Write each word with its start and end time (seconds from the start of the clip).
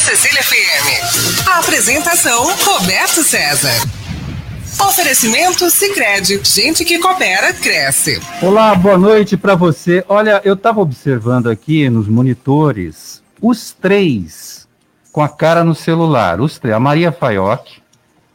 Cecília 0.00 0.42
FM. 0.42 1.46
A 1.46 1.58
apresentação, 1.58 2.44
Roberto 2.64 3.22
César. 3.22 3.70
Oferecimento 4.88 5.70
Sicredi, 5.70 6.40
gente 6.42 6.86
que 6.86 6.98
coopera 6.98 7.52
cresce. 7.52 8.18
Olá, 8.40 8.74
boa 8.74 8.96
noite 8.96 9.36
para 9.36 9.54
você. 9.54 10.02
Olha, 10.08 10.40
eu 10.42 10.54
estava 10.54 10.80
observando 10.80 11.50
aqui 11.50 11.90
nos 11.90 12.08
monitores 12.08 13.22
os 13.42 13.72
três 13.72 14.66
com 15.12 15.22
a 15.22 15.28
cara 15.28 15.62
no 15.62 15.74
celular, 15.74 16.40
os 16.40 16.58
três, 16.58 16.74
a 16.74 16.80
Maria 16.80 17.12
Faioc, 17.12 17.82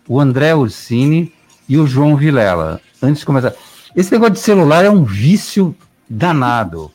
o 0.08 0.22
André 0.22 0.54
Ursini 0.54 1.34
e 1.68 1.80
o 1.80 1.88
João 1.88 2.16
Vilela. 2.16 2.80
Antes 3.02 3.22
de 3.22 3.26
começar, 3.26 3.54
esse 3.96 4.12
negócio 4.12 4.36
de 4.36 4.40
celular 4.40 4.86
é 4.86 4.90
um 4.90 5.04
vício 5.04 5.76
danado. 6.08 6.92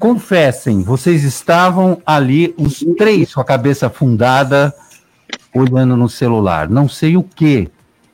Confessem, 0.00 0.82
vocês 0.82 1.24
estavam 1.24 2.00
ali, 2.06 2.54
os 2.56 2.82
três 2.96 3.34
com 3.34 3.42
a 3.42 3.44
cabeça 3.44 3.88
afundada, 3.88 4.74
olhando 5.54 5.94
no 5.94 6.08
celular. 6.08 6.70
Não 6.70 6.88
sei 6.88 7.18
o 7.18 7.22
que. 7.22 7.70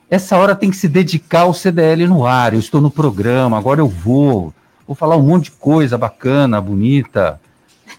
Essa 0.09 0.35
hora 0.35 0.53
tem 0.53 0.69
que 0.69 0.75
se 0.75 0.89
dedicar 0.89 1.43
ao 1.43 1.53
CDL 1.53 2.05
no 2.05 2.25
ar. 2.25 2.53
Eu 2.53 2.59
estou 2.59 2.81
no 2.81 2.91
programa, 2.91 3.57
agora 3.57 3.79
eu 3.79 3.87
vou. 3.87 4.53
Vou 4.85 4.97
falar 4.97 5.15
um 5.15 5.21
monte 5.21 5.45
de 5.45 5.51
coisa 5.51 5.97
bacana, 5.97 6.59
bonita. 6.59 7.39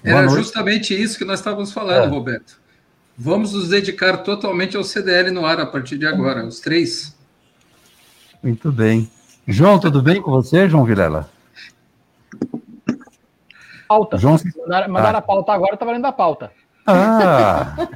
Era 0.04 0.28
justamente 0.28 0.92
isso 0.92 1.16
que 1.16 1.24
nós 1.24 1.40
estávamos 1.40 1.72
falando, 1.72 2.04
é. 2.04 2.06
Roberto. 2.08 2.60
Vamos 3.16 3.54
nos 3.54 3.70
dedicar 3.70 4.18
totalmente 4.18 4.76
ao 4.76 4.84
CDL 4.84 5.30
no 5.30 5.46
ar 5.46 5.60
a 5.60 5.66
partir 5.66 5.96
de 5.96 6.06
agora, 6.06 6.44
os 6.44 6.60
três. 6.60 7.16
Muito 8.42 8.70
bem. 8.70 9.10
João, 9.46 9.78
tudo 9.78 10.02
bem 10.02 10.20
com 10.20 10.30
você, 10.30 10.68
João 10.68 10.84
Vilela? 10.84 11.37
Pauta. 13.88 14.18
João... 14.18 14.36
Mandaram, 14.58 14.92
mandaram 14.92 15.16
ah. 15.16 15.18
a 15.18 15.22
pauta 15.22 15.52
agora, 15.52 15.72
eu 15.72 15.74
estava 15.74 15.92
lendo 15.92 16.04
a 16.04 16.12
pauta. 16.12 16.52
Ah! 16.86 17.88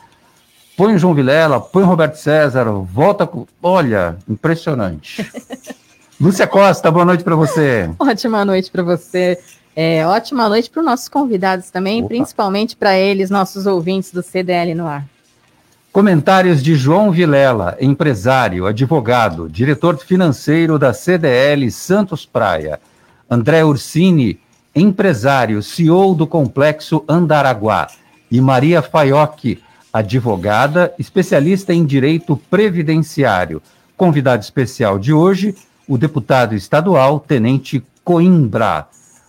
põe 0.76 0.96
o 0.96 0.98
João 0.98 1.14
Vilela, 1.14 1.60
põe 1.60 1.84
o 1.84 1.86
Roberto 1.86 2.16
César, 2.16 2.66
volta 2.70 3.26
com. 3.26 3.46
Olha, 3.62 4.18
impressionante. 4.28 5.30
Lúcia 6.20 6.48
Costa, 6.48 6.90
boa 6.90 7.06
noite 7.06 7.24
para 7.24 7.36
você. 7.36 7.90
Ótima 8.00 8.46
noite 8.46 8.72
para 8.72 8.84
você. 8.84 9.38
É, 9.76 10.08
ótima 10.08 10.48
noite 10.48 10.70
para 10.70 10.80
os 10.80 10.86
nossos 10.86 11.10
convidados 11.10 11.70
também, 11.70 12.00
Opa. 12.00 12.08
principalmente 12.08 12.76
para 12.78 12.98
eles, 12.98 13.30
nossos 13.30 13.66
ouvintes 13.66 14.12
do 14.12 14.24
CDL 14.24 14.74
no 14.74 14.88
ar. 14.88 15.06
Comentários 15.92 16.64
de 16.64 16.76
João 16.76 17.12
Vilela, 17.12 17.78
empresário, 17.80 18.66
advogado, 18.66 19.50
diretor 19.50 19.98
financeiro 19.98 20.80
da 20.80 20.94
CDL 20.94 21.70
Santos 21.72 22.26
Praia. 22.26 22.80
André 23.30 23.64
Ursini, 23.64 24.40
empresário, 24.74 25.62
CEO 25.62 26.14
do 26.14 26.28
Complexo 26.28 27.04
Andaraguá. 27.08 27.88
E 28.30 28.40
Maria 28.40 28.82
Faioc, 28.82 29.58
advogada, 29.96 30.94
especialista 31.00 31.74
em 31.74 31.86
direito 31.86 32.36
previdenciário. 32.50 33.62
Convidado 33.96 34.44
especial 34.44 35.00
de 35.00 35.14
hoje, 35.14 35.56
o 35.88 35.98
deputado 35.98 36.54
estadual 36.54 37.18
Tenente 37.18 37.82
Coimbra. 38.04 38.88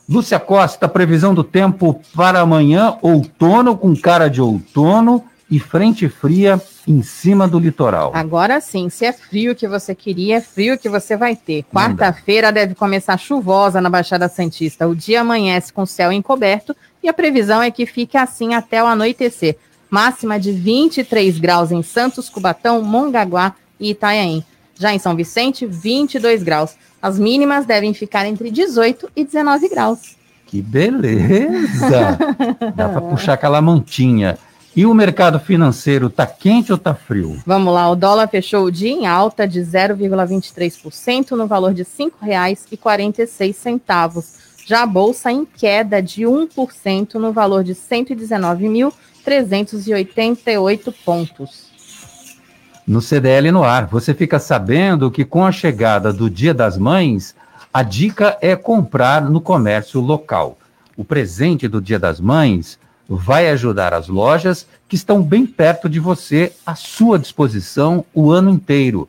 Lúcia 0.08 0.40
Costa, 0.40 0.88
previsão 0.88 1.32
do 1.32 1.44
tempo 1.44 2.00
para 2.16 2.40
amanhã, 2.40 2.96
outono 3.00 3.76
com 3.76 3.94
cara 3.94 4.26
de 4.26 4.40
outono 4.40 5.22
e 5.48 5.60
frente 5.60 6.08
fria 6.08 6.60
em 6.86 7.00
cima 7.00 7.46
do 7.46 7.60
litoral. 7.60 8.10
Agora 8.12 8.60
sim, 8.60 8.88
se 8.88 9.04
é 9.04 9.12
frio 9.12 9.54
que 9.54 9.68
você 9.68 9.94
queria, 9.94 10.38
é 10.38 10.40
frio 10.40 10.76
que 10.76 10.88
você 10.88 11.16
vai 11.16 11.36
ter. 11.36 11.64
Quarta-feira 11.72 12.50
deve 12.50 12.74
começar 12.74 13.16
chuvosa 13.18 13.80
na 13.80 13.88
Baixada 13.88 14.28
Santista. 14.28 14.88
O 14.88 14.96
dia 14.96 15.20
amanhece 15.20 15.72
com 15.72 15.86
céu 15.86 16.10
encoberto 16.10 16.74
e 17.04 17.08
a 17.08 17.12
previsão 17.12 17.62
é 17.62 17.70
que 17.70 17.86
fique 17.86 18.18
assim 18.18 18.52
até 18.52 18.82
o 18.82 18.86
anoitecer 18.86 19.56
máxima 19.90 20.38
de 20.38 20.52
23 20.52 21.38
graus 21.38 21.72
em 21.72 21.82
Santos, 21.82 22.28
Cubatão, 22.28 22.82
Mongaguá 22.82 23.54
e 23.78 23.90
Itanhaém. 23.90 24.44
Já 24.78 24.94
em 24.94 24.98
São 24.98 25.16
Vicente, 25.16 25.66
22 25.66 26.42
graus. 26.42 26.74
As 27.00 27.18
mínimas 27.18 27.66
devem 27.66 27.94
ficar 27.94 28.26
entre 28.26 28.50
18 28.50 29.10
e 29.16 29.24
19 29.24 29.68
graus. 29.68 30.16
Que 30.46 30.62
beleza! 30.62 32.18
Dá 32.74 32.88
para 32.88 33.00
puxar 33.00 33.34
aquela 33.34 33.60
mantinha. 33.60 34.38
E 34.76 34.84
o 34.84 34.92
mercado 34.92 35.40
financeiro 35.40 36.10
tá 36.10 36.26
quente 36.26 36.70
ou 36.70 36.76
tá 36.76 36.94
frio? 36.94 37.40
Vamos 37.46 37.72
lá, 37.72 37.90
o 37.90 37.96
dólar 37.96 38.28
fechou 38.28 38.64
o 38.64 38.70
dia 38.70 38.90
em 38.90 39.06
alta 39.06 39.48
de 39.48 39.60
0,23% 39.60 41.30
no 41.30 41.46
valor 41.46 41.72
de 41.72 41.82
R$ 41.82 41.88
5,46. 42.22 44.26
Já 44.66 44.82
a 44.82 44.86
bolsa 44.86 45.32
em 45.32 45.46
queda 45.46 46.02
de 46.02 46.24
1% 46.24 47.14
no 47.14 47.32
valor 47.32 47.64
de 47.64 47.74
119 47.74 48.68
mil 48.68 48.92
388 49.26 50.92
pontos. 51.04 51.66
No 52.86 53.02
CDL 53.02 53.50
no 53.50 53.64
ar, 53.64 53.86
você 53.86 54.14
fica 54.14 54.38
sabendo 54.38 55.10
que 55.10 55.24
com 55.24 55.44
a 55.44 55.50
chegada 55.50 56.12
do 56.12 56.30
Dia 56.30 56.54
das 56.54 56.78
Mães, 56.78 57.34
a 57.74 57.82
dica 57.82 58.38
é 58.40 58.54
comprar 58.54 59.28
no 59.28 59.40
comércio 59.40 60.00
local. 60.00 60.56
O 60.96 61.04
presente 61.04 61.66
do 61.66 61.80
Dia 61.80 61.98
das 61.98 62.20
Mães 62.20 62.78
vai 63.08 63.50
ajudar 63.50 63.92
as 63.92 64.06
lojas 64.06 64.64
que 64.88 64.94
estão 64.94 65.20
bem 65.20 65.44
perto 65.44 65.88
de 65.88 65.98
você, 65.98 66.52
à 66.64 66.76
sua 66.76 67.18
disposição 67.18 68.04
o 68.14 68.30
ano 68.30 68.48
inteiro. 68.48 69.08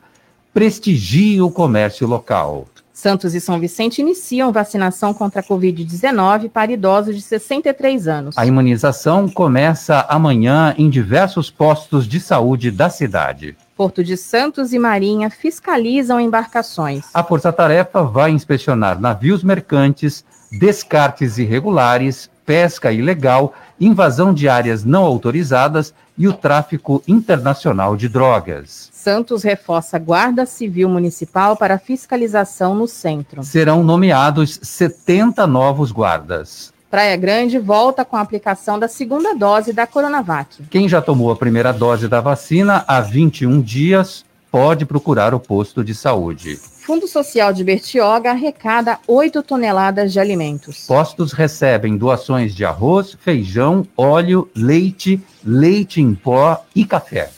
Prestigie 0.52 1.40
o 1.40 1.48
comércio 1.48 2.08
local. 2.08 2.66
Santos 2.98 3.32
e 3.32 3.40
São 3.40 3.60
Vicente 3.60 4.00
iniciam 4.00 4.50
vacinação 4.50 5.14
contra 5.14 5.40
a 5.40 5.44
Covid-19 5.44 6.50
para 6.50 6.72
idosos 6.72 7.14
de 7.14 7.22
63 7.22 8.08
anos. 8.08 8.36
A 8.36 8.44
imunização 8.44 9.28
começa 9.28 10.04
amanhã 10.08 10.74
em 10.76 10.90
diversos 10.90 11.48
postos 11.48 12.08
de 12.08 12.18
saúde 12.18 12.72
da 12.72 12.90
cidade. 12.90 13.56
Porto 13.76 14.02
de 14.02 14.16
Santos 14.16 14.72
e 14.72 14.80
Marinha 14.80 15.30
fiscalizam 15.30 16.18
embarcações. 16.18 17.04
A 17.14 17.22
Força 17.22 17.52
Tarefa 17.52 18.02
vai 18.02 18.32
inspecionar 18.32 19.00
navios 19.00 19.44
mercantes, 19.44 20.24
descartes 20.58 21.38
irregulares, 21.38 22.28
pesca 22.44 22.90
ilegal, 22.90 23.54
invasão 23.80 24.34
de 24.34 24.48
áreas 24.48 24.84
não 24.84 25.04
autorizadas 25.04 25.94
e 26.18 26.26
o 26.26 26.32
tráfico 26.32 27.00
internacional 27.06 27.96
de 27.96 28.08
drogas. 28.08 28.87
Santos 28.98 29.44
reforça 29.44 29.96
Guarda 29.96 30.44
Civil 30.44 30.88
Municipal 30.88 31.56
para 31.56 31.78
fiscalização 31.78 32.74
no 32.74 32.88
centro. 32.88 33.44
Serão 33.44 33.84
nomeados 33.84 34.58
70 34.60 35.46
novos 35.46 35.92
guardas. 35.92 36.72
Praia 36.90 37.16
Grande 37.16 37.60
volta 37.60 38.04
com 38.04 38.16
a 38.16 38.20
aplicação 38.20 38.76
da 38.76 38.88
segunda 38.88 39.36
dose 39.36 39.72
da 39.72 39.86
Coronavac. 39.86 40.64
Quem 40.68 40.88
já 40.88 41.00
tomou 41.00 41.30
a 41.30 41.36
primeira 41.36 41.72
dose 41.72 42.08
da 42.08 42.20
vacina 42.20 42.84
há 42.88 43.00
21 43.00 43.60
dias 43.60 44.24
pode 44.50 44.84
procurar 44.84 45.32
o 45.32 45.38
posto 45.38 45.84
de 45.84 45.94
saúde. 45.94 46.56
Fundo 46.56 47.06
Social 47.06 47.52
de 47.52 47.62
Bertioga 47.62 48.30
arrecada 48.30 48.98
8 49.06 49.42
toneladas 49.44 50.12
de 50.12 50.18
alimentos. 50.18 50.86
Postos 50.86 51.32
recebem 51.32 51.96
doações 51.96 52.52
de 52.52 52.64
arroz, 52.64 53.16
feijão, 53.20 53.86
óleo, 53.96 54.50
leite, 54.56 55.22
leite 55.44 56.00
em 56.00 56.14
pó 56.14 56.64
e 56.74 56.84
café. 56.84 57.30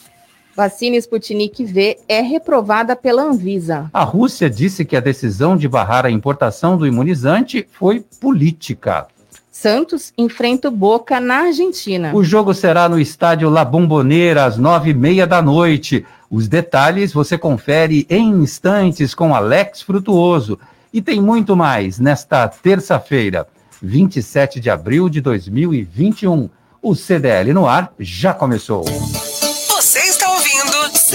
Vacina 0.54 0.96
Sputnik 0.96 1.64
V 1.64 1.98
é 2.08 2.20
reprovada 2.20 2.96
pela 2.96 3.22
Anvisa. 3.22 3.88
A 3.92 4.04
Rússia 4.04 4.50
disse 4.50 4.84
que 4.84 4.96
a 4.96 5.00
decisão 5.00 5.56
de 5.56 5.68
barrar 5.68 6.04
a 6.04 6.10
importação 6.10 6.76
do 6.76 6.86
imunizante 6.86 7.66
foi 7.70 8.04
política. 8.20 9.06
Santos 9.50 10.12
enfrenta 10.16 10.68
o 10.68 10.70
Boca 10.70 11.20
na 11.20 11.46
Argentina. 11.46 12.12
O 12.14 12.24
jogo 12.24 12.54
será 12.54 12.88
no 12.88 12.98
estádio 12.98 13.50
La 13.50 13.64
Bombonera 13.64 14.44
às 14.44 14.56
nove 14.56 14.90
e 14.90 14.94
meia 14.94 15.26
da 15.26 15.42
noite. 15.42 16.06
Os 16.30 16.48
detalhes 16.48 17.12
você 17.12 17.36
confere 17.36 18.06
em 18.08 18.30
instantes 18.30 19.14
com 19.14 19.34
Alex 19.34 19.82
Frutuoso. 19.82 20.58
E 20.92 21.02
tem 21.02 21.20
muito 21.20 21.56
mais 21.56 21.98
nesta 21.98 22.48
terça-feira. 22.48 23.46
27 23.82 24.60
de 24.60 24.70
abril 24.70 25.08
de 25.08 25.20
2021. 25.20 26.48
O 26.82 26.94
CDL 26.94 27.52
no 27.52 27.66
ar 27.66 27.92
já 27.98 28.32
começou. 28.32 28.84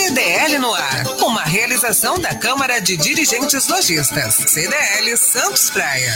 CDL 0.05 0.59
no 0.59 0.71
ar, 0.71 1.03
uma 1.23 1.41
realização 1.41 2.19
da 2.19 2.35
Câmara 2.35 2.79
de 2.79 2.95
Dirigentes 2.95 3.67
Lojistas, 3.67 4.35
CDL 4.35 5.17
Santos 5.17 5.71
Praia. 5.71 6.11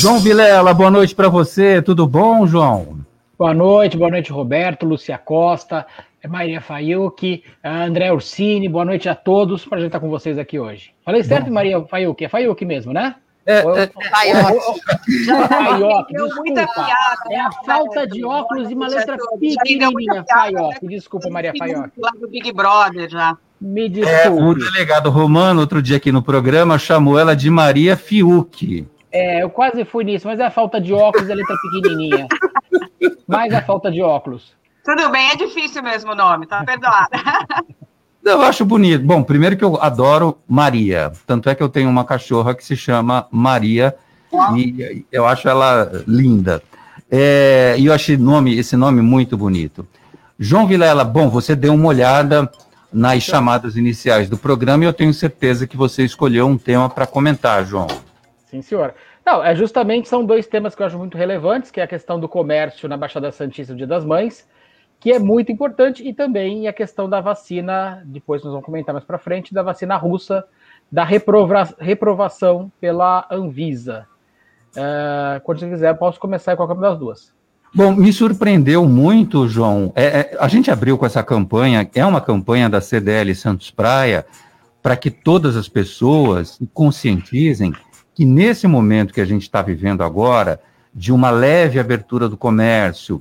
João 0.00 0.20
Vilela, 0.20 0.72
boa 0.72 0.92
noite 0.92 1.12
para 1.12 1.28
você. 1.28 1.82
Tudo 1.82 2.06
bom, 2.06 2.46
João? 2.46 2.98
Boa 3.36 3.52
noite, 3.52 3.96
boa 3.96 4.12
noite, 4.12 4.30
Roberto, 4.30 4.86
Lúcia 4.86 5.18
Costa, 5.18 5.84
Maria 6.28 6.60
Fayuki, 6.60 7.42
André 7.64 8.12
Ursini, 8.12 8.68
boa 8.68 8.84
noite 8.84 9.08
a 9.08 9.14
todos. 9.16 9.66
Prazer 9.66 9.86
estar 9.86 9.98
com 9.98 10.08
vocês 10.08 10.38
aqui 10.38 10.60
hoje. 10.60 10.94
Falei 11.04 11.24
certo, 11.24 11.46
Bom. 11.46 11.54
Maria 11.54 11.84
Fayuki? 11.86 12.24
É 12.24 12.28
Fayuki 12.28 12.64
mesmo, 12.64 12.92
né? 12.92 13.16
É, 13.44 13.58
é. 13.58 13.90
É 17.30 17.40
a 17.40 17.50
falta 17.64 18.06
de 18.06 18.24
óculos 18.24 18.70
e 18.70 18.74
uma 18.74 18.88
letra 18.88 19.16
pequenininha, 19.38 20.24
Faioque. 20.28 20.86
Desculpa, 20.86 21.28
Maria 21.30 21.52
Faioque. 21.58 21.90
Lá 21.98 22.10
do 22.18 22.28
Big 22.28 22.52
Brother 22.52 23.08
já. 23.08 23.36
Me 23.60 23.88
desculpe. 23.88 24.26
É, 24.26 24.30
o 24.30 24.54
delegado 24.54 25.10
Romano, 25.10 25.60
outro 25.60 25.80
dia 25.80 25.96
aqui 25.96 26.10
no 26.10 26.22
programa, 26.22 26.78
chamou 26.78 27.18
ela 27.18 27.34
de 27.34 27.48
Maria 27.48 27.96
Fiuk. 27.96 28.86
É, 29.10 29.42
eu 29.42 29.50
quase 29.50 29.84
fui 29.84 30.04
nisso, 30.04 30.26
mas 30.26 30.40
é 30.40 30.46
a 30.46 30.50
falta 30.50 30.80
de 30.80 30.92
óculos 30.92 31.28
e 31.28 31.32
a 31.32 31.34
letra 31.34 31.56
pequenininha. 31.62 32.26
Mais 33.28 33.52
a 33.52 33.62
falta 33.62 33.90
de 33.90 34.02
óculos. 34.02 34.52
Tudo 34.84 35.10
bem, 35.10 35.30
é 35.30 35.36
difícil 35.36 35.82
mesmo 35.82 36.12
o 36.12 36.14
nome, 36.16 36.46
tá 36.46 36.64
perdoado. 36.64 37.10
Eu 38.24 38.40
acho 38.42 38.64
bonito. 38.64 39.04
Bom, 39.04 39.22
primeiro 39.22 39.56
que 39.56 39.64
eu 39.64 39.80
adoro 39.82 40.38
Maria. 40.46 41.10
Tanto 41.26 41.50
é 41.50 41.54
que 41.54 41.62
eu 41.62 41.68
tenho 41.68 41.90
uma 41.90 42.04
cachorra 42.04 42.54
que 42.54 42.64
se 42.64 42.76
chama 42.76 43.26
Maria 43.30 43.94
e 44.56 45.04
eu 45.10 45.26
acho 45.26 45.48
ela 45.48 46.04
linda. 46.06 46.62
É, 47.10 47.74
e 47.78 47.86
eu 47.86 47.92
achei 47.92 48.16
nome, 48.16 48.56
esse 48.56 48.76
nome 48.76 49.02
muito 49.02 49.36
bonito. 49.36 49.86
João 50.38 50.66
Vilela, 50.66 51.04
bom, 51.04 51.28
você 51.28 51.54
deu 51.54 51.74
uma 51.74 51.88
olhada 51.88 52.50
nas 52.92 53.22
chamadas 53.22 53.76
iniciais 53.76 54.28
do 54.28 54.38
programa 54.38 54.84
e 54.84 54.86
eu 54.86 54.92
tenho 54.92 55.12
certeza 55.12 55.66
que 55.66 55.76
você 55.76 56.04
escolheu 56.04 56.46
um 56.46 56.56
tema 56.56 56.88
para 56.88 57.06
comentar, 57.06 57.64
João. 57.64 57.88
Sim, 58.46 58.62
senhora. 58.62 58.94
Não, 59.26 59.44
é 59.44 59.54
justamente 59.54 60.08
são 60.08 60.24
dois 60.24 60.46
temas 60.46 60.74
que 60.74 60.82
eu 60.82 60.86
acho 60.86 60.98
muito 60.98 61.16
relevantes, 61.16 61.70
que 61.70 61.80
é 61.80 61.84
a 61.84 61.88
questão 61.88 62.18
do 62.18 62.28
comércio 62.28 62.88
na 62.88 62.96
Baixada 62.96 63.30
Santista 63.32 63.72
do 63.72 63.76
Dia 63.76 63.86
das 63.86 64.04
Mães 64.04 64.46
que 65.02 65.10
é 65.10 65.18
muito 65.18 65.50
importante, 65.50 66.06
e 66.06 66.14
também 66.14 66.68
a 66.68 66.72
questão 66.72 67.10
da 67.10 67.20
vacina, 67.20 68.04
depois 68.06 68.40
nós 68.44 68.52
vamos 68.52 68.64
comentar 68.64 68.92
mais 68.92 69.04
para 69.04 69.18
frente, 69.18 69.52
da 69.52 69.60
vacina 69.60 69.96
russa, 69.96 70.44
da 70.92 71.02
reprova 71.02 71.74
reprovação 71.80 72.70
pela 72.80 73.26
Anvisa. 73.28 74.06
Uh, 74.76 75.40
quando 75.42 75.58
você 75.58 75.68
quiser, 75.68 75.92
posso 75.98 76.20
começar 76.20 76.56
com 76.56 76.64
qualquer 76.64 76.80
das 76.80 76.96
duas. 76.96 77.34
Bom, 77.74 77.96
me 77.96 78.12
surpreendeu 78.12 78.86
muito, 78.86 79.48
João. 79.48 79.92
É, 79.96 80.04
é, 80.04 80.36
a 80.38 80.46
gente 80.46 80.70
abriu 80.70 80.96
com 80.96 81.04
essa 81.04 81.22
campanha, 81.24 81.90
é 81.96 82.06
uma 82.06 82.20
campanha 82.20 82.70
da 82.70 82.80
CDL 82.80 83.34
Santos 83.34 83.72
Praia, 83.72 84.24
para 84.80 84.94
que 84.96 85.10
todas 85.10 85.56
as 85.56 85.66
pessoas 85.66 86.60
conscientizem 86.72 87.72
que 88.14 88.24
nesse 88.24 88.68
momento 88.68 89.12
que 89.12 89.20
a 89.20 89.24
gente 89.24 89.42
está 89.42 89.62
vivendo 89.62 90.04
agora, 90.04 90.60
de 90.94 91.10
uma 91.10 91.30
leve 91.30 91.80
abertura 91.80 92.28
do 92.28 92.36
comércio, 92.36 93.20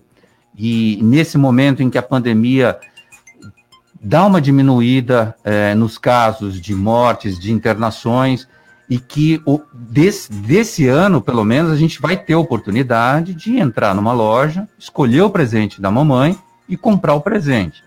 e 0.64 1.00
nesse 1.02 1.40
momento 1.40 1.82
em 1.82 1.90
que 1.90 1.98
a 1.98 2.04
pandemia 2.04 2.80
dá 4.00 4.24
uma 4.24 4.40
diminuída 4.40 5.36
é, 5.44 5.74
nos 5.74 5.98
casos 5.98 6.62
de 6.62 6.76
mortes, 6.76 7.40
de 7.40 7.52
internações, 7.52 8.48
e 8.88 9.00
que 9.00 9.42
o, 9.44 9.60
desse, 9.74 10.32
desse 10.32 10.88
ano, 10.88 11.20
pelo 11.20 11.44
menos, 11.44 11.72
a 11.72 11.76
gente 11.76 12.00
vai 12.00 12.16
ter 12.16 12.36
oportunidade 12.36 13.34
de 13.34 13.58
entrar 13.58 13.96
numa 13.96 14.14
loja, 14.14 14.70
escolher 14.78 15.24
o 15.24 15.32
presente 15.32 15.82
da 15.82 15.90
mamãe 15.90 16.38
e 16.70 16.78
comprar 16.78 17.16
o 17.16 17.22
presente. 17.22 17.84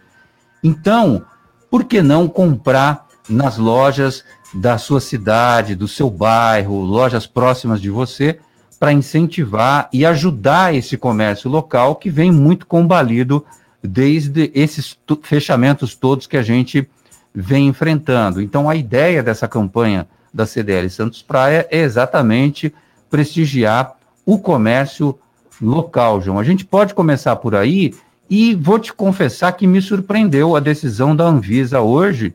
Então, 0.60 1.22
por 1.70 1.84
que 1.84 2.02
não 2.02 2.26
comprar 2.26 3.06
nas 3.28 3.56
lojas 3.56 4.24
da 4.52 4.78
sua 4.78 5.00
cidade, 5.00 5.76
do 5.76 5.86
seu 5.86 6.10
bairro, 6.10 6.80
lojas 6.80 7.24
próximas 7.24 7.80
de 7.80 7.88
você, 7.88 8.40
para 8.84 8.92
incentivar 8.92 9.88
e 9.94 10.04
ajudar 10.04 10.74
esse 10.74 10.98
comércio 10.98 11.48
local 11.48 11.96
que 11.96 12.10
vem 12.10 12.30
muito 12.30 12.66
combalido 12.66 13.42
desde 13.82 14.50
esses 14.54 14.94
fechamentos 15.22 15.94
todos 15.94 16.26
que 16.26 16.36
a 16.36 16.42
gente 16.42 16.86
vem 17.34 17.66
enfrentando. 17.66 18.42
Então, 18.42 18.68
a 18.68 18.76
ideia 18.76 19.22
dessa 19.22 19.48
campanha 19.48 20.06
da 20.34 20.44
CDL 20.44 20.90
Santos 20.90 21.22
Praia 21.22 21.66
é 21.70 21.78
exatamente 21.78 22.74
prestigiar 23.08 23.94
o 24.26 24.38
comércio 24.38 25.18
local, 25.62 26.20
João. 26.20 26.38
A 26.38 26.44
gente 26.44 26.66
pode 26.66 26.92
começar 26.92 27.36
por 27.36 27.54
aí 27.54 27.94
e 28.28 28.54
vou 28.54 28.78
te 28.78 28.92
confessar 28.92 29.52
que 29.52 29.66
me 29.66 29.80
surpreendeu 29.80 30.54
a 30.54 30.60
decisão 30.60 31.16
da 31.16 31.24
Anvisa 31.24 31.80
hoje, 31.80 32.34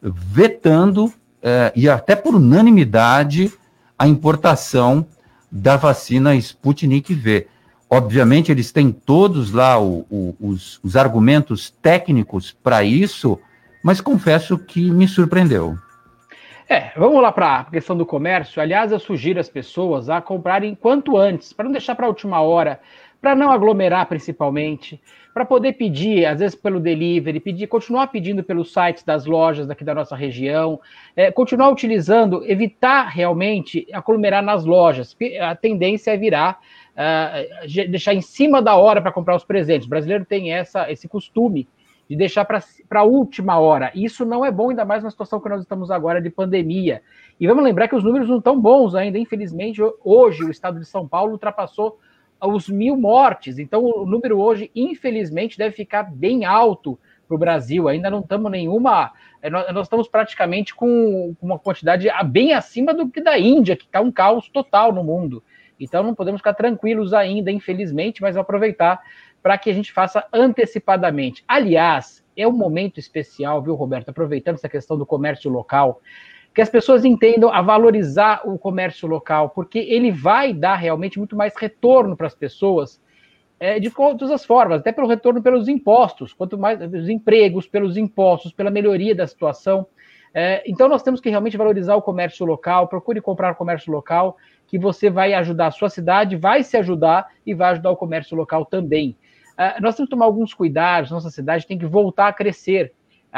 vetando, 0.00 1.12
eh, 1.42 1.72
e 1.74 1.88
até 1.88 2.14
por 2.14 2.36
unanimidade, 2.36 3.52
a 3.98 4.06
importação 4.06 5.04
da 5.50 5.76
vacina 5.76 6.34
Sputnik 6.36 7.14
V. 7.14 7.46
Obviamente, 7.90 8.52
eles 8.52 8.70
têm 8.70 8.92
todos 8.92 9.50
lá 9.52 9.80
o, 9.80 10.04
o, 10.10 10.36
os, 10.38 10.78
os 10.82 10.94
argumentos 10.94 11.70
técnicos 11.70 12.52
para 12.62 12.84
isso, 12.84 13.40
mas 13.82 14.00
confesso 14.00 14.58
que 14.58 14.90
me 14.90 15.08
surpreendeu. 15.08 15.76
É, 16.68 16.92
vamos 16.96 17.22
lá 17.22 17.32
para 17.32 17.60
a 17.60 17.64
questão 17.64 17.96
do 17.96 18.04
comércio. 18.04 18.60
Aliás, 18.60 18.92
eu 18.92 18.98
sugiro 18.98 19.40
às 19.40 19.48
pessoas 19.48 20.10
a 20.10 20.20
comprarem 20.20 20.74
quanto 20.74 21.16
antes, 21.16 21.50
para 21.50 21.64
não 21.64 21.72
deixar 21.72 21.94
para 21.94 22.04
a 22.04 22.10
última 22.10 22.42
hora, 22.42 22.78
para 23.22 23.34
não 23.34 23.50
aglomerar 23.50 24.04
principalmente, 24.06 25.00
para 25.38 25.44
poder 25.44 25.74
pedir, 25.74 26.26
às 26.26 26.40
vezes 26.40 26.56
pelo 26.56 26.80
delivery, 26.80 27.38
pedir, 27.38 27.68
continuar 27.68 28.08
pedindo 28.08 28.42
pelos 28.42 28.72
sites 28.72 29.04
das 29.04 29.24
lojas 29.24 29.68
daqui 29.68 29.84
da 29.84 29.94
nossa 29.94 30.16
região, 30.16 30.80
é, 31.14 31.30
continuar 31.30 31.70
utilizando, 31.70 32.44
evitar 32.44 33.04
realmente 33.04 33.86
aglomerar 33.92 34.42
nas 34.42 34.64
lojas. 34.64 35.16
A 35.40 35.54
tendência 35.54 36.10
é 36.10 36.16
virar, 36.16 36.58
uh, 36.92 37.88
deixar 37.88 38.14
em 38.14 38.20
cima 38.20 38.60
da 38.60 38.74
hora 38.74 39.00
para 39.00 39.12
comprar 39.12 39.36
os 39.36 39.44
presentes. 39.44 39.86
O 39.86 39.90
brasileiro 39.90 40.24
tem 40.24 40.52
essa, 40.52 40.90
esse 40.90 41.06
costume 41.06 41.68
de 42.10 42.16
deixar 42.16 42.44
para 42.44 42.60
a 42.96 43.04
última 43.04 43.60
hora. 43.60 43.92
Isso 43.94 44.24
não 44.24 44.44
é 44.44 44.50
bom, 44.50 44.70
ainda 44.70 44.84
mais 44.84 45.04
na 45.04 45.10
situação 45.10 45.38
que 45.38 45.48
nós 45.48 45.60
estamos 45.60 45.88
agora 45.88 46.20
de 46.20 46.30
pandemia. 46.30 47.00
E 47.38 47.46
vamos 47.46 47.62
lembrar 47.62 47.86
que 47.86 47.94
os 47.94 48.02
números 48.02 48.28
não 48.28 48.38
estão 48.38 48.60
bons 48.60 48.96
ainda. 48.96 49.16
Infelizmente, 49.16 49.80
hoje 50.02 50.42
o 50.42 50.50
estado 50.50 50.80
de 50.80 50.84
São 50.84 51.06
Paulo 51.06 51.30
ultrapassou 51.30 51.96
os 52.40 52.68
mil 52.68 52.96
mortes. 52.96 53.58
Então, 53.58 53.84
o 53.84 54.06
número 54.06 54.38
hoje, 54.40 54.70
infelizmente, 54.74 55.58
deve 55.58 55.74
ficar 55.74 56.04
bem 56.04 56.44
alto 56.44 56.98
para 57.26 57.34
o 57.34 57.38
Brasil. 57.38 57.88
Ainda 57.88 58.10
não 58.10 58.20
estamos 58.20 58.50
nenhuma. 58.50 59.12
É, 59.42 59.50
nós 59.50 59.86
estamos 59.86 60.08
praticamente 60.08 60.74
com 60.74 61.34
uma 61.40 61.58
quantidade 61.58 62.08
bem 62.26 62.54
acima 62.54 62.94
do 62.94 63.08
que 63.08 63.20
da 63.20 63.38
Índia, 63.38 63.76
que 63.76 63.84
está 63.84 64.00
um 64.00 64.10
caos 64.10 64.48
total 64.48 64.92
no 64.92 65.04
mundo. 65.04 65.42
Então, 65.78 66.02
não 66.02 66.14
podemos 66.14 66.40
ficar 66.40 66.54
tranquilos 66.54 67.12
ainda, 67.12 67.50
infelizmente, 67.50 68.20
mas 68.20 68.36
aproveitar 68.36 69.00
para 69.42 69.56
que 69.56 69.70
a 69.70 69.74
gente 69.74 69.92
faça 69.92 70.26
antecipadamente. 70.32 71.44
Aliás, 71.46 72.24
é 72.36 72.46
um 72.46 72.52
momento 72.52 72.98
especial, 72.98 73.62
viu, 73.62 73.74
Roberto? 73.74 74.08
Aproveitando 74.08 74.56
essa 74.56 74.68
questão 74.68 74.96
do 74.96 75.06
comércio 75.06 75.50
local 75.50 76.00
que 76.58 76.62
as 76.62 76.68
pessoas 76.68 77.04
entendam 77.04 77.54
a 77.54 77.62
valorizar 77.62 78.42
o 78.44 78.58
comércio 78.58 79.06
local, 79.06 79.50
porque 79.50 79.78
ele 79.78 80.10
vai 80.10 80.52
dar 80.52 80.74
realmente 80.74 81.16
muito 81.16 81.36
mais 81.36 81.54
retorno 81.56 82.16
para 82.16 82.26
as 82.26 82.34
pessoas 82.34 83.00
é, 83.60 83.78
de 83.78 83.88
todas 83.90 84.28
as 84.28 84.44
formas, 84.44 84.80
até 84.80 84.90
pelo 84.90 85.06
retorno 85.06 85.40
pelos 85.40 85.68
impostos, 85.68 86.32
quanto 86.32 86.58
mais 86.58 86.80
os 86.92 87.08
empregos, 87.08 87.68
pelos 87.68 87.96
impostos, 87.96 88.52
pela 88.52 88.72
melhoria 88.72 89.14
da 89.14 89.24
situação. 89.24 89.86
É, 90.34 90.64
então 90.68 90.88
nós 90.88 91.00
temos 91.00 91.20
que 91.20 91.30
realmente 91.30 91.56
valorizar 91.56 91.94
o 91.94 92.02
comércio 92.02 92.44
local, 92.44 92.88
procure 92.88 93.20
comprar 93.20 93.54
comércio 93.54 93.92
local, 93.92 94.36
que 94.66 94.80
você 94.80 95.08
vai 95.08 95.34
ajudar 95.34 95.68
a 95.68 95.70
sua 95.70 95.88
cidade, 95.88 96.34
vai 96.34 96.64
se 96.64 96.76
ajudar 96.76 97.28
e 97.46 97.54
vai 97.54 97.70
ajudar 97.70 97.92
o 97.92 97.96
comércio 97.96 98.36
local 98.36 98.64
também. 98.64 99.16
É, 99.56 99.80
nós 99.80 99.94
temos 99.94 100.08
que 100.08 100.16
tomar 100.16 100.24
alguns 100.24 100.52
cuidados, 100.52 101.12
nossa 101.12 101.30
cidade 101.30 101.68
tem 101.68 101.78
que 101.78 101.86
voltar 101.86 102.26
a 102.26 102.32
crescer 102.32 102.94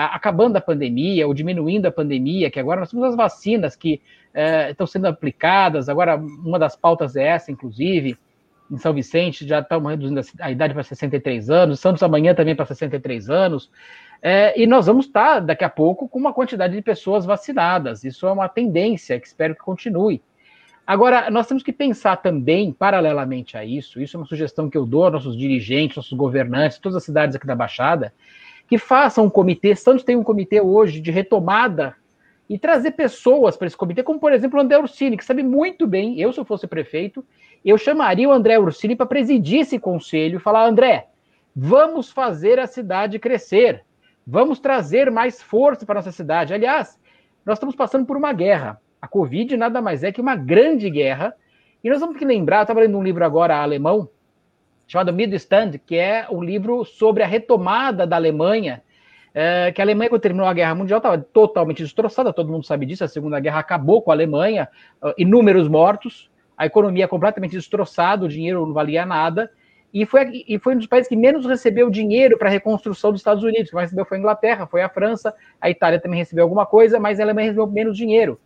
acabando 0.06 0.56
a 0.56 0.60
pandemia 0.60 1.26
ou 1.26 1.34
diminuindo 1.34 1.86
a 1.86 1.92
pandemia, 1.92 2.50
que 2.50 2.60
agora 2.60 2.80
nós 2.80 2.90
temos 2.90 3.06
as 3.06 3.16
vacinas 3.16 3.76
que 3.76 4.00
é, 4.32 4.70
estão 4.70 4.86
sendo 4.86 5.06
aplicadas, 5.06 5.88
agora 5.88 6.16
uma 6.16 6.58
das 6.58 6.76
pautas 6.76 7.16
é 7.16 7.24
essa, 7.24 7.50
inclusive, 7.50 8.16
em 8.70 8.78
São 8.78 8.92
Vicente 8.92 9.46
já 9.46 9.60
estamos 9.60 9.90
reduzindo 9.90 10.20
a 10.40 10.50
idade 10.50 10.72
para 10.72 10.82
63 10.82 11.50
anos, 11.50 11.80
Santos 11.80 12.02
amanhã 12.02 12.34
também 12.34 12.54
para 12.54 12.66
63 12.66 13.28
anos, 13.28 13.70
é, 14.22 14.60
e 14.60 14.66
nós 14.66 14.86
vamos 14.86 15.06
estar 15.06 15.40
daqui 15.40 15.64
a 15.64 15.70
pouco 15.70 16.08
com 16.08 16.18
uma 16.18 16.32
quantidade 16.32 16.74
de 16.74 16.82
pessoas 16.82 17.24
vacinadas, 17.24 18.04
isso 18.04 18.26
é 18.26 18.32
uma 18.32 18.48
tendência 18.48 19.18
que 19.18 19.26
espero 19.26 19.54
que 19.54 19.62
continue. 19.62 20.22
Agora, 20.86 21.30
nós 21.30 21.46
temos 21.46 21.62
que 21.62 21.72
pensar 21.72 22.16
também, 22.16 22.72
paralelamente 22.72 23.56
a 23.56 23.64
isso, 23.64 24.00
isso 24.00 24.16
é 24.16 24.20
uma 24.20 24.26
sugestão 24.26 24.68
que 24.68 24.76
eu 24.76 24.84
dou 24.84 25.04
aos 25.04 25.12
nossos 25.12 25.36
dirigentes, 25.36 25.96
nossos 25.96 26.12
governantes, 26.12 26.78
todas 26.78 26.96
as 26.96 27.04
cidades 27.04 27.36
aqui 27.36 27.46
da 27.46 27.54
Baixada, 27.54 28.12
que 28.70 28.78
façam 28.78 29.24
um 29.24 29.30
comitê. 29.30 29.74
Santos 29.74 30.04
tem 30.04 30.14
um 30.14 30.22
comitê 30.22 30.60
hoje 30.60 31.00
de 31.00 31.10
retomada 31.10 31.96
e 32.48 32.56
trazer 32.56 32.92
pessoas 32.92 33.56
para 33.56 33.66
esse 33.66 33.76
comitê, 33.76 34.00
como 34.00 34.20
por 34.20 34.32
exemplo 34.32 34.60
o 34.60 34.62
André 34.62 34.78
Ursini, 34.78 35.16
que 35.16 35.24
sabe 35.24 35.42
muito 35.42 35.88
bem, 35.88 36.20
eu 36.20 36.32
se 36.32 36.38
eu 36.38 36.44
fosse 36.44 36.68
prefeito, 36.68 37.26
eu 37.64 37.76
chamaria 37.76 38.28
o 38.28 38.32
André 38.32 38.60
Ursini 38.60 38.94
para 38.94 39.06
presidir 39.06 39.62
esse 39.62 39.76
conselho 39.76 40.36
e 40.36 40.40
falar, 40.40 40.66
André, 40.66 41.08
vamos 41.54 42.12
fazer 42.12 42.60
a 42.60 42.66
cidade 42.68 43.18
crescer, 43.18 43.84
vamos 44.24 44.60
trazer 44.60 45.10
mais 45.10 45.42
força 45.42 45.84
para 45.84 45.96
a 45.96 46.02
nossa 46.02 46.12
cidade. 46.12 46.54
Aliás, 46.54 46.96
nós 47.44 47.56
estamos 47.56 47.74
passando 47.74 48.06
por 48.06 48.16
uma 48.16 48.32
guerra. 48.32 48.80
A 49.02 49.08
Covid 49.08 49.56
nada 49.56 49.82
mais 49.82 50.04
é 50.04 50.12
que 50.12 50.20
uma 50.20 50.36
grande 50.36 50.88
guerra. 50.88 51.34
E 51.82 51.90
nós 51.90 51.98
vamos 51.98 52.16
que 52.16 52.24
lembrar, 52.24 52.62
estava 52.62 52.80
lendo 52.80 52.96
um 52.96 53.02
livro 53.02 53.24
agora 53.24 53.56
alemão, 53.56 54.08
chamado 54.90 55.12
Mittelstand, 55.12 55.78
que 55.86 55.94
é 55.94 56.26
um 56.28 56.42
livro 56.42 56.84
sobre 56.84 57.22
a 57.22 57.26
retomada 57.26 58.04
da 58.04 58.16
Alemanha, 58.16 58.82
é, 59.32 59.70
que 59.70 59.80
a 59.80 59.84
Alemanha, 59.84 60.10
quando 60.10 60.20
terminou 60.20 60.48
a 60.48 60.52
Guerra 60.52 60.74
Mundial, 60.74 60.96
estava 60.96 61.16
totalmente 61.16 61.80
destroçada, 61.80 62.32
todo 62.32 62.50
mundo 62.50 62.66
sabe 62.66 62.84
disso, 62.86 63.04
a 63.04 63.08
Segunda 63.08 63.38
Guerra 63.38 63.60
acabou 63.60 64.02
com 64.02 64.10
a 64.10 64.14
Alemanha, 64.14 64.68
inúmeros 65.16 65.68
mortos, 65.68 66.28
a 66.58 66.66
economia 66.66 67.06
completamente 67.06 67.52
destroçada, 67.52 68.24
o 68.24 68.28
dinheiro 68.28 68.66
não 68.66 68.72
valia 68.72 69.06
nada, 69.06 69.48
e 69.94 70.04
foi, 70.04 70.44
e 70.48 70.58
foi 70.58 70.74
um 70.74 70.78
dos 70.78 70.88
países 70.88 71.08
que 71.08 71.14
menos 71.14 71.46
recebeu 71.46 71.88
dinheiro 71.88 72.36
para 72.36 72.48
a 72.48 72.50
reconstrução 72.50 73.12
dos 73.12 73.20
Estados 73.20 73.44
Unidos. 73.44 73.70
Quem 73.70 73.78
recebeu 73.78 74.04
foi 74.04 74.16
a 74.16 74.20
Inglaterra, 74.20 74.66
foi 74.66 74.82
a 74.82 74.88
França, 74.88 75.32
a 75.60 75.70
Itália 75.70 76.00
também 76.00 76.18
recebeu 76.18 76.42
alguma 76.42 76.66
coisa, 76.66 76.98
mas 76.98 77.20
a 77.20 77.22
Alemanha 77.22 77.46
recebeu 77.46 77.68
menos 77.68 77.96
dinheiro. 77.96 78.40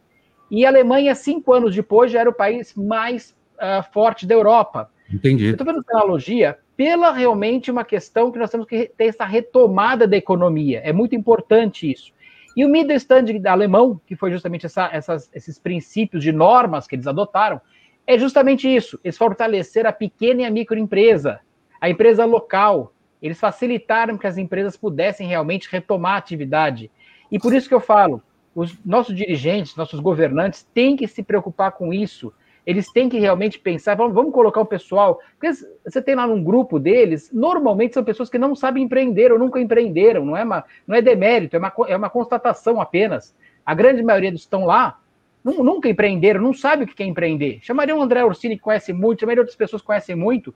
E 0.51 0.67
a 0.67 0.69
Alemanha, 0.69 1.15
cinco 1.15 1.55
anos 1.55 1.75
depois, 1.75 2.13
já 2.13 2.21
era 2.21 2.29
o 2.29 2.35
país 2.35 2.75
mais 2.75 3.35
uh, 3.55 3.83
forte 3.95 4.27
da 4.27 4.35
Europa. 4.35 4.91
Entendi. 5.13 5.47
Estou 5.47 5.67
fazendo 5.67 5.85
essa 5.87 5.99
analogia 5.99 6.59
pela 6.77 7.13
realmente 7.13 7.71
uma 7.71 7.85
questão 7.85 8.33
que 8.33 8.39
nós 8.39 8.51
temos 8.51 8.67
que 8.67 8.91
ter 8.97 9.07
essa 9.07 9.25
retomada 9.25 10.07
da 10.07 10.17
economia. 10.17 10.81
É 10.85 10.93
muito 10.93 11.15
importante 11.15 11.91
isso. 11.91 12.13
E 12.57 12.65
o 12.65 12.69
Mittelstand 12.69 13.43
alemão, 13.47 14.01
que 14.07 14.15
foi 14.15 14.31
justamente 14.31 14.67
essa, 14.67 14.89
essas, 14.93 15.31
esses 15.35 15.59
princípios 15.59 16.23
de 16.23 16.33
normas 16.33 16.87
que 16.87 16.95
eles 16.95 17.07
adotaram, 17.07 17.61
é 18.07 18.19
justamente 18.19 18.73
isso: 18.73 18.99
eles 19.03 19.19
fortaleceram 19.19 19.91
a 19.91 19.93
pequena 19.93 20.43
e 20.43 20.45
a 20.45 20.51
microempresa, 20.51 21.41
a 21.81 21.91
empresa 21.91 22.25
local. 22.25 22.93
Eles 23.21 23.41
facilitaram 23.41 24.19
que 24.19 24.27
as 24.27 24.37
empresas 24.37 24.77
pudessem 24.77 25.27
realmente 25.27 25.69
retomar 25.71 26.13
a 26.13 26.19
atividade. 26.19 26.91
E 27.33 27.39
por 27.39 27.55
isso 27.55 27.69
que 27.69 27.75
eu 27.75 27.81
falo, 27.81 28.23
os 28.55 28.77
nossos 28.85 29.17
dirigentes, 29.17 29.75
nossos 29.75 29.99
governantes 29.99 30.63
têm 30.75 30.95
que 30.95 31.09
se 31.09 31.23
preocupar 31.23 31.73
com 31.73 31.93
isso. 31.93 32.33
Eles 32.67 32.91
têm 32.91 33.09
que 33.09 33.19
realmente 33.19 33.59
pensar, 33.59 33.95
vamos, 33.95 34.33
colocar 34.33 34.61
o 34.61 34.67
pessoal. 34.67 35.21
Porque 35.39 35.55
você 35.85 36.01
tem 36.01 36.15
lá 36.15 36.27
num 36.27 36.43
grupo 36.43 36.79
deles, 36.79 37.31
normalmente 37.33 37.95
são 37.95 38.03
pessoas 38.03 38.31
que 38.31 38.39
não 38.39 38.55
sabem 38.55 38.85
empreender 38.85 39.31
ou 39.33 39.39
nunca 39.39 39.61
empreenderam, 39.61 40.25
não 40.25 40.37
é, 40.37 40.45
uma, 40.45 40.65
não 40.87 40.97
é 40.97 41.03
demérito, 41.03 41.57
é 41.57 41.59
uma, 41.59 41.73
é 41.89 41.97
uma 41.97 42.11
constatação 42.11 42.81
apenas. 42.81 43.35
A 43.65 43.75
grande 43.75 44.03
maioria 44.03 44.33
dos 44.33 44.43
que 44.43 44.47
estão 44.47 44.65
lá 44.65 44.99
nunca 45.45 45.91
empreenderam, 45.91 46.41
não 46.41 46.55
sabe 46.55 46.85
o 46.85 46.87
que 46.87 47.03
é 47.03 47.07
empreender. 47.07 47.59
Chamaria 47.61 47.95
o 47.95 48.01
André 48.01 48.25
Orsini, 48.25 48.57
que 48.57 48.63
conhece 48.63 48.95
muito, 48.95 49.21
chamaria 49.21 49.43
outras 49.43 49.57
pessoas 49.57 49.83
que 49.83 49.87
conhecem 49.87 50.17
muito, 50.17 50.55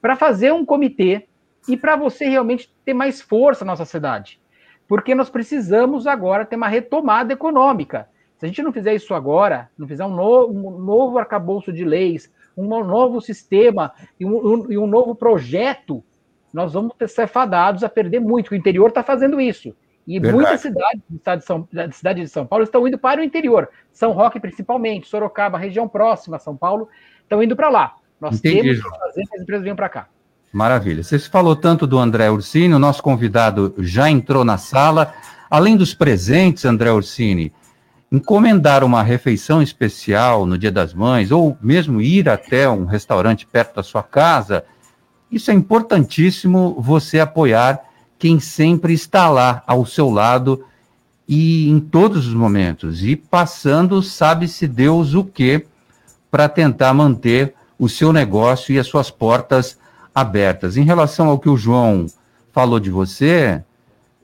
para 0.00 0.16
fazer 0.16 0.50
um 0.52 0.64
comitê 0.64 1.26
e 1.68 1.76
para 1.76 1.94
você 1.94 2.26
realmente 2.26 2.72
ter 2.84 2.94
mais 2.94 3.20
força 3.20 3.64
na 3.66 3.72
nossa 3.72 3.84
cidade. 3.84 4.40
Porque 4.88 5.14
nós 5.14 5.28
precisamos 5.28 6.06
agora 6.06 6.46
ter 6.46 6.56
uma 6.56 6.68
retomada 6.68 7.34
econômica. 7.34 8.08
Se 8.40 8.46
a 8.46 8.48
gente 8.48 8.62
não 8.62 8.72
fizer 8.72 8.94
isso 8.94 9.12
agora, 9.12 9.68
não 9.76 9.86
fizer 9.86 10.04
um 10.06 10.14
novo, 10.14 10.50
um 10.50 10.78
novo 10.78 11.18
arcabouço 11.18 11.70
de 11.70 11.84
leis, 11.84 12.32
um 12.56 12.66
novo 12.82 13.20
sistema 13.20 13.92
e 14.18 14.24
um, 14.24 14.34
um, 14.34 14.72
e 14.72 14.78
um 14.78 14.86
novo 14.86 15.14
projeto, 15.14 16.02
nós 16.50 16.72
vamos 16.72 16.94
ser 17.06 17.28
fadados 17.28 17.84
a 17.84 17.88
perder 17.88 18.18
muito. 18.18 18.50
O 18.50 18.54
interior 18.54 18.88
está 18.88 19.02
fazendo 19.02 19.38
isso. 19.38 19.76
E 20.06 20.18
Verdade. 20.18 20.34
muitas 20.34 20.60
cidades 20.62 21.02
de 21.10 21.44
São, 21.44 21.68
da 21.70 21.92
cidade 21.92 22.22
de 22.22 22.28
São 22.28 22.46
Paulo 22.46 22.64
estão 22.64 22.88
indo 22.88 22.96
para 22.96 23.20
o 23.20 23.22
interior. 23.22 23.68
São 23.92 24.12
Roque, 24.12 24.40
principalmente, 24.40 25.06
Sorocaba, 25.06 25.58
região 25.58 25.86
próxima 25.86 26.36
a 26.36 26.40
São 26.40 26.56
Paulo, 26.56 26.88
estão 27.22 27.42
indo 27.42 27.54
para 27.54 27.68
lá. 27.68 27.94
Nós 28.18 28.38
Entendi, 28.38 28.62
temos 28.62 28.82
que 28.82 28.98
fazer 28.98 29.22
que 29.26 29.36
as 29.36 29.42
empresas 29.42 29.62
venham 29.62 29.76
para 29.76 29.88
cá. 29.90 30.08
Maravilha. 30.50 31.02
Você 31.02 31.18
falou 31.18 31.54
tanto 31.54 31.86
do 31.86 31.98
André 31.98 32.30
Ursini, 32.30 32.72
o 32.72 32.78
nosso 32.78 33.02
convidado 33.02 33.74
já 33.78 34.10
entrou 34.10 34.44
na 34.46 34.56
sala. 34.56 35.12
Além 35.50 35.76
dos 35.76 35.92
presentes, 35.92 36.64
André 36.64 36.90
Ursini, 36.90 37.52
encomendar 38.10 38.82
uma 38.82 39.02
refeição 39.02 39.62
especial 39.62 40.44
no 40.44 40.58
Dia 40.58 40.72
das 40.72 40.92
Mães, 40.92 41.30
ou 41.30 41.56
mesmo 41.60 42.00
ir 42.00 42.28
até 42.28 42.68
um 42.68 42.84
restaurante 42.84 43.46
perto 43.46 43.76
da 43.76 43.82
sua 43.82 44.02
casa, 44.02 44.64
isso 45.30 45.50
é 45.50 45.54
importantíssimo 45.54 46.76
você 46.80 47.20
apoiar 47.20 47.80
quem 48.18 48.40
sempre 48.40 48.92
está 48.92 49.28
lá 49.28 49.62
ao 49.66 49.86
seu 49.86 50.10
lado 50.10 50.64
e 51.26 51.70
em 51.70 51.78
todos 51.78 52.26
os 52.26 52.34
momentos, 52.34 53.04
e 53.04 53.14
passando, 53.14 54.02
sabe-se 54.02 54.66
Deus 54.66 55.14
o 55.14 55.24
que, 55.24 55.64
para 56.28 56.48
tentar 56.48 56.92
manter 56.92 57.54
o 57.78 57.88
seu 57.88 58.12
negócio 58.12 58.74
e 58.74 58.78
as 58.78 58.88
suas 58.88 59.10
portas 59.10 59.78
abertas. 60.12 60.76
Em 60.76 60.82
relação 60.82 61.28
ao 61.28 61.38
que 61.38 61.48
o 61.48 61.56
João 61.56 62.06
falou 62.52 62.80
de 62.80 62.90
você, 62.90 63.62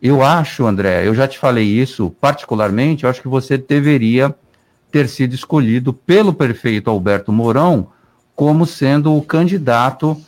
eu 0.00 0.22
acho, 0.22 0.66
André, 0.66 1.06
eu 1.06 1.14
já 1.14 1.26
te 1.26 1.38
falei 1.38 1.64
isso 1.66 2.10
particularmente, 2.20 3.04
eu 3.04 3.10
acho 3.10 3.22
que 3.22 3.28
você 3.28 3.56
deveria 3.56 4.34
ter 4.90 5.08
sido 5.08 5.34
escolhido 5.34 5.92
pelo 5.92 6.32
prefeito 6.32 6.90
Alberto 6.90 7.32
Mourão 7.32 7.88
como 8.34 8.66
sendo 8.66 9.14
o 9.16 9.22
candidato 9.22 10.20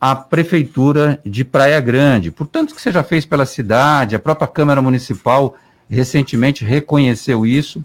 a 0.00 0.14
Prefeitura 0.14 1.20
de 1.24 1.44
Praia 1.44 1.80
Grande. 1.80 2.30
Portanto, 2.30 2.74
que 2.74 2.80
você 2.80 2.92
já 2.92 3.02
fez 3.02 3.24
pela 3.24 3.46
cidade, 3.46 4.14
a 4.14 4.18
própria 4.18 4.46
Câmara 4.46 4.80
Municipal 4.80 5.56
recentemente 5.88 6.64
reconheceu 6.64 7.46
isso 7.46 7.84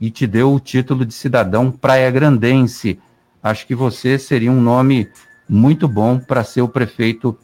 e 0.00 0.10
te 0.10 0.26
deu 0.26 0.54
o 0.54 0.60
título 0.60 1.04
de 1.04 1.12
cidadão 1.12 1.70
praia 1.70 2.10
grandense. 2.10 2.98
Acho 3.42 3.66
que 3.66 3.74
você 3.74 4.18
seria 4.18 4.50
um 4.50 4.60
nome 4.60 5.08
muito 5.48 5.88
bom 5.88 6.18
para 6.18 6.44
ser 6.44 6.62
o 6.62 6.68
prefeito 6.68 7.36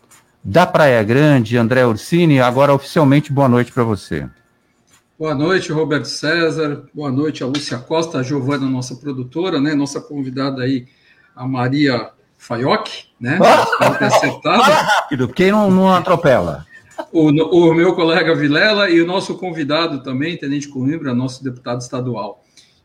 da 0.45 0.67
Praia 0.67 1.03
Grande, 1.03 1.57
André 1.57 1.87
Ursini. 1.87 2.41
Agora, 2.41 2.75
oficialmente, 2.75 3.33
boa 3.33 3.49
noite 3.49 3.73
para 3.73 3.83
você. 3.83 4.29
Boa 5.19 5.35
noite, 5.35 5.73
Roberto 5.73 6.07
César. 6.07 6.85
Boa 6.93 7.11
noite 7.11 7.43
a 7.43 7.47
Lúcia 7.47 7.79
Costa, 7.79 8.19
a 8.19 8.23
Giovana, 8.23 8.67
nossa 8.67 8.95
produtora, 8.97 9.59
né? 9.61 9.75
Nossa 9.75 10.01
convidada 10.01 10.63
aí, 10.63 10.87
a 11.35 11.49
Maria 11.49 12.11
Faioc, 12.37 12.89
né? 13.19 13.39
Ter 13.99 14.05
acertado. 14.05 14.63
Fala 14.63 14.83
rápido, 14.83 15.29
quem 15.29 15.51
não, 15.51 15.71
não 15.71 15.91
atropela? 15.95 16.67
O, 17.11 17.29
o, 17.31 17.75
meu 17.75 17.95
colega 17.95 18.35
Vilela 18.35 18.91
e 18.91 19.01
o 19.01 19.07
nosso 19.07 19.37
convidado 19.37 20.03
também, 20.03 20.37
Tenente 20.37 20.69
Coimbra, 20.69 21.15
nosso 21.15 21.43
deputado 21.43 21.81
estadual. 21.81 22.44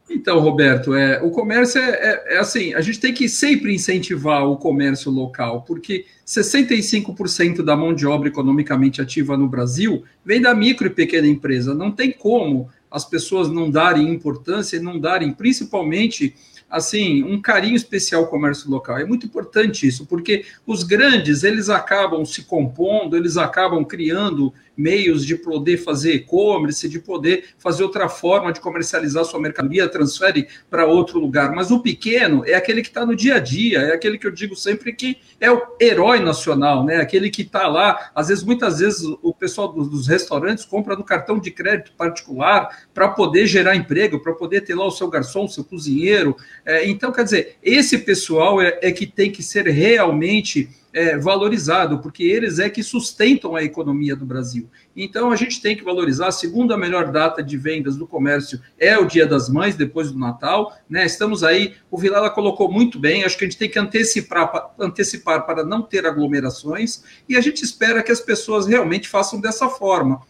Então, 0.09 0.39
Roberto, 0.39 0.95
é, 0.95 1.21
o 1.21 1.29
comércio 1.29 1.79
é, 1.79 1.89
é, 1.89 2.35
é, 2.35 2.37
assim, 2.39 2.73
a 2.73 2.81
gente 2.81 2.99
tem 2.99 3.13
que 3.13 3.29
sempre 3.29 3.73
incentivar 3.73 4.43
o 4.43 4.57
comércio 4.57 5.11
local, 5.11 5.61
porque 5.61 6.05
65% 6.25 7.61
da 7.61 7.75
mão 7.77 7.93
de 7.93 8.07
obra 8.07 8.27
economicamente 8.27 9.01
ativa 9.01 9.37
no 9.37 9.47
Brasil 9.47 10.03
vem 10.25 10.41
da 10.41 10.55
micro 10.55 10.87
e 10.87 10.89
pequena 10.89 11.27
empresa. 11.27 11.75
Não 11.75 11.91
tem 11.91 12.11
como 12.11 12.69
as 12.89 13.05
pessoas 13.05 13.49
não 13.49 13.69
darem 13.69 14.09
importância 14.09 14.77
e 14.77 14.81
não 14.81 14.99
darem, 14.99 15.31
principalmente 15.31 16.35
assim, 16.69 17.23
um 17.23 17.41
carinho 17.41 17.75
especial 17.75 18.21
ao 18.23 18.27
comércio 18.29 18.69
local. 18.69 18.97
É 18.97 19.05
muito 19.05 19.25
importante 19.25 19.87
isso, 19.87 20.05
porque 20.05 20.45
os 20.67 20.83
grandes, 20.83 21.43
eles 21.43 21.67
acabam 21.67 22.23
se 22.23 22.43
compondo, 22.43 23.17
eles 23.17 23.37
acabam 23.37 23.83
criando 23.83 24.53
meios 24.79 25.25
de 25.25 25.35
poder 25.35 25.77
fazer 25.77 26.13
e-commerce, 26.13 26.87
de 26.87 26.99
poder 26.99 27.49
fazer 27.57 27.83
outra 27.83 28.07
forma 28.07 28.53
de 28.53 28.61
comercializar 28.61 29.25
sua 29.25 29.39
mercadoria, 29.39 29.89
transfere 29.89 30.47
para 30.69 30.85
outro 30.85 31.19
lugar. 31.19 31.53
Mas 31.53 31.69
o 31.69 31.81
pequeno 31.81 32.43
é 32.45 32.53
aquele 32.53 32.81
que 32.81 32.87
está 32.87 33.05
no 33.05 33.15
dia 33.15 33.35
a 33.35 33.39
dia, 33.39 33.79
é 33.79 33.93
aquele 33.93 34.17
que 34.17 34.25
eu 34.25 34.31
digo 34.31 34.55
sempre 34.55 34.93
que 34.93 35.17
é 35.39 35.51
o 35.51 35.61
herói 35.81 36.19
nacional, 36.19 36.85
né? 36.85 36.97
Aquele 36.97 37.29
que 37.29 37.41
está 37.41 37.67
lá, 37.67 38.09
às 38.15 38.29
vezes, 38.29 38.43
muitas 38.43 38.79
vezes, 38.79 39.03
o 39.21 39.33
pessoal 39.33 39.67
dos, 39.67 39.89
dos 39.89 40.07
restaurantes 40.07 40.63
compra 40.63 40.95
no 40.95 41.03
cartão 41.03 41.37
de 41.39 41.51
crédito 41.51 41.91
particular 41.97 42.85
para 42.93 43.09
poder 43.09 43.47
gerar 43.47 43.75
emprego, 43.75 44.21
para 44.21 44.33
poder 44.33 44.61
ter 44.61 44.75
lá 44.75 44.85
o 44.85 44.91
seu 44.91 45.09
garçom, 45.09 45.43
o 45.43 45.49
seu 45.49 45.63
cozinheiro. 45.63 46.37
É, 46.65 46.87
então, 46.89 47.11
quer 47.11 47.25
dizer, 47.25 47.57
esse 47.61 47.97
pessoal 47.97 48.61
é, 48.61 48.79
é 48.81 48.91
que 48.91 49.05
tem 49.05 49.29
que 49.29 49.43
ser 49.43 49.67
realmente 49.67 50.69
é, 50.93 51.17
valorizado, 51.17 51.99
porque 51.99 52.23
eles 52.23 52.59
é 52.59 52.69
que 52.69 52.83
sustentam 52.83 53.55
a 53.55 53.63
economia 53.63 54.15
do 54.15 54.25
Brasil. 54.25 54.69
Então 54.95 55.31
a 55.31 55.35
gente 55.35 55.61
tem 55.61 55.75
que 55.75 55.83
valorizar. 55.83 56.27
A 56.27 56.31
segunda 56.31 56.77
melhor 56.77 57.11
data 57.11 57.43
de 57.43 57.57
vendas 57.57 57.95
do 57.95 58.07
comércio 58.07 58.61
é 58.77 58.97
o 58.97 59.05
Dia 59.05 59.25
das 59.25 59.49
Mães, 59.49 59.75
depois 59.75 60.11
do 60.11 60.19
Natal. 60.19 60.73
Né? 60.89 61.05
Estamos 61.05 61.43
aí, 61.43 61.75
o 61.89 61.97
Vilela 61.97 62.29
colocou 62.29 62.71
muito 62.71 62.99
bem, 62.99 63.23
acho 63.23 63.37
que 63.37 63.45
a 63.45 63.47
gente 63.47 63.59
tem 63.59 63.69
que 63.69 63.79
antecipar, 63.79 64.73
antecipar 64.79 65.45
para 65.45 65.63
não 65.63 65.81
ter 65.81 66.05
aglomerações, 66.05 67.03
e 67.27 67.35
a 67.35 67.41
gente 67.41 67.63
espera 67.63 68.03
que 68.03 68.11
as 68.11 68.19
pessoas 68.19 68.67
realmente 68.67 69.07
façam 69.07 69.39
dessa 69.39 69.69
forma 69.69 70.21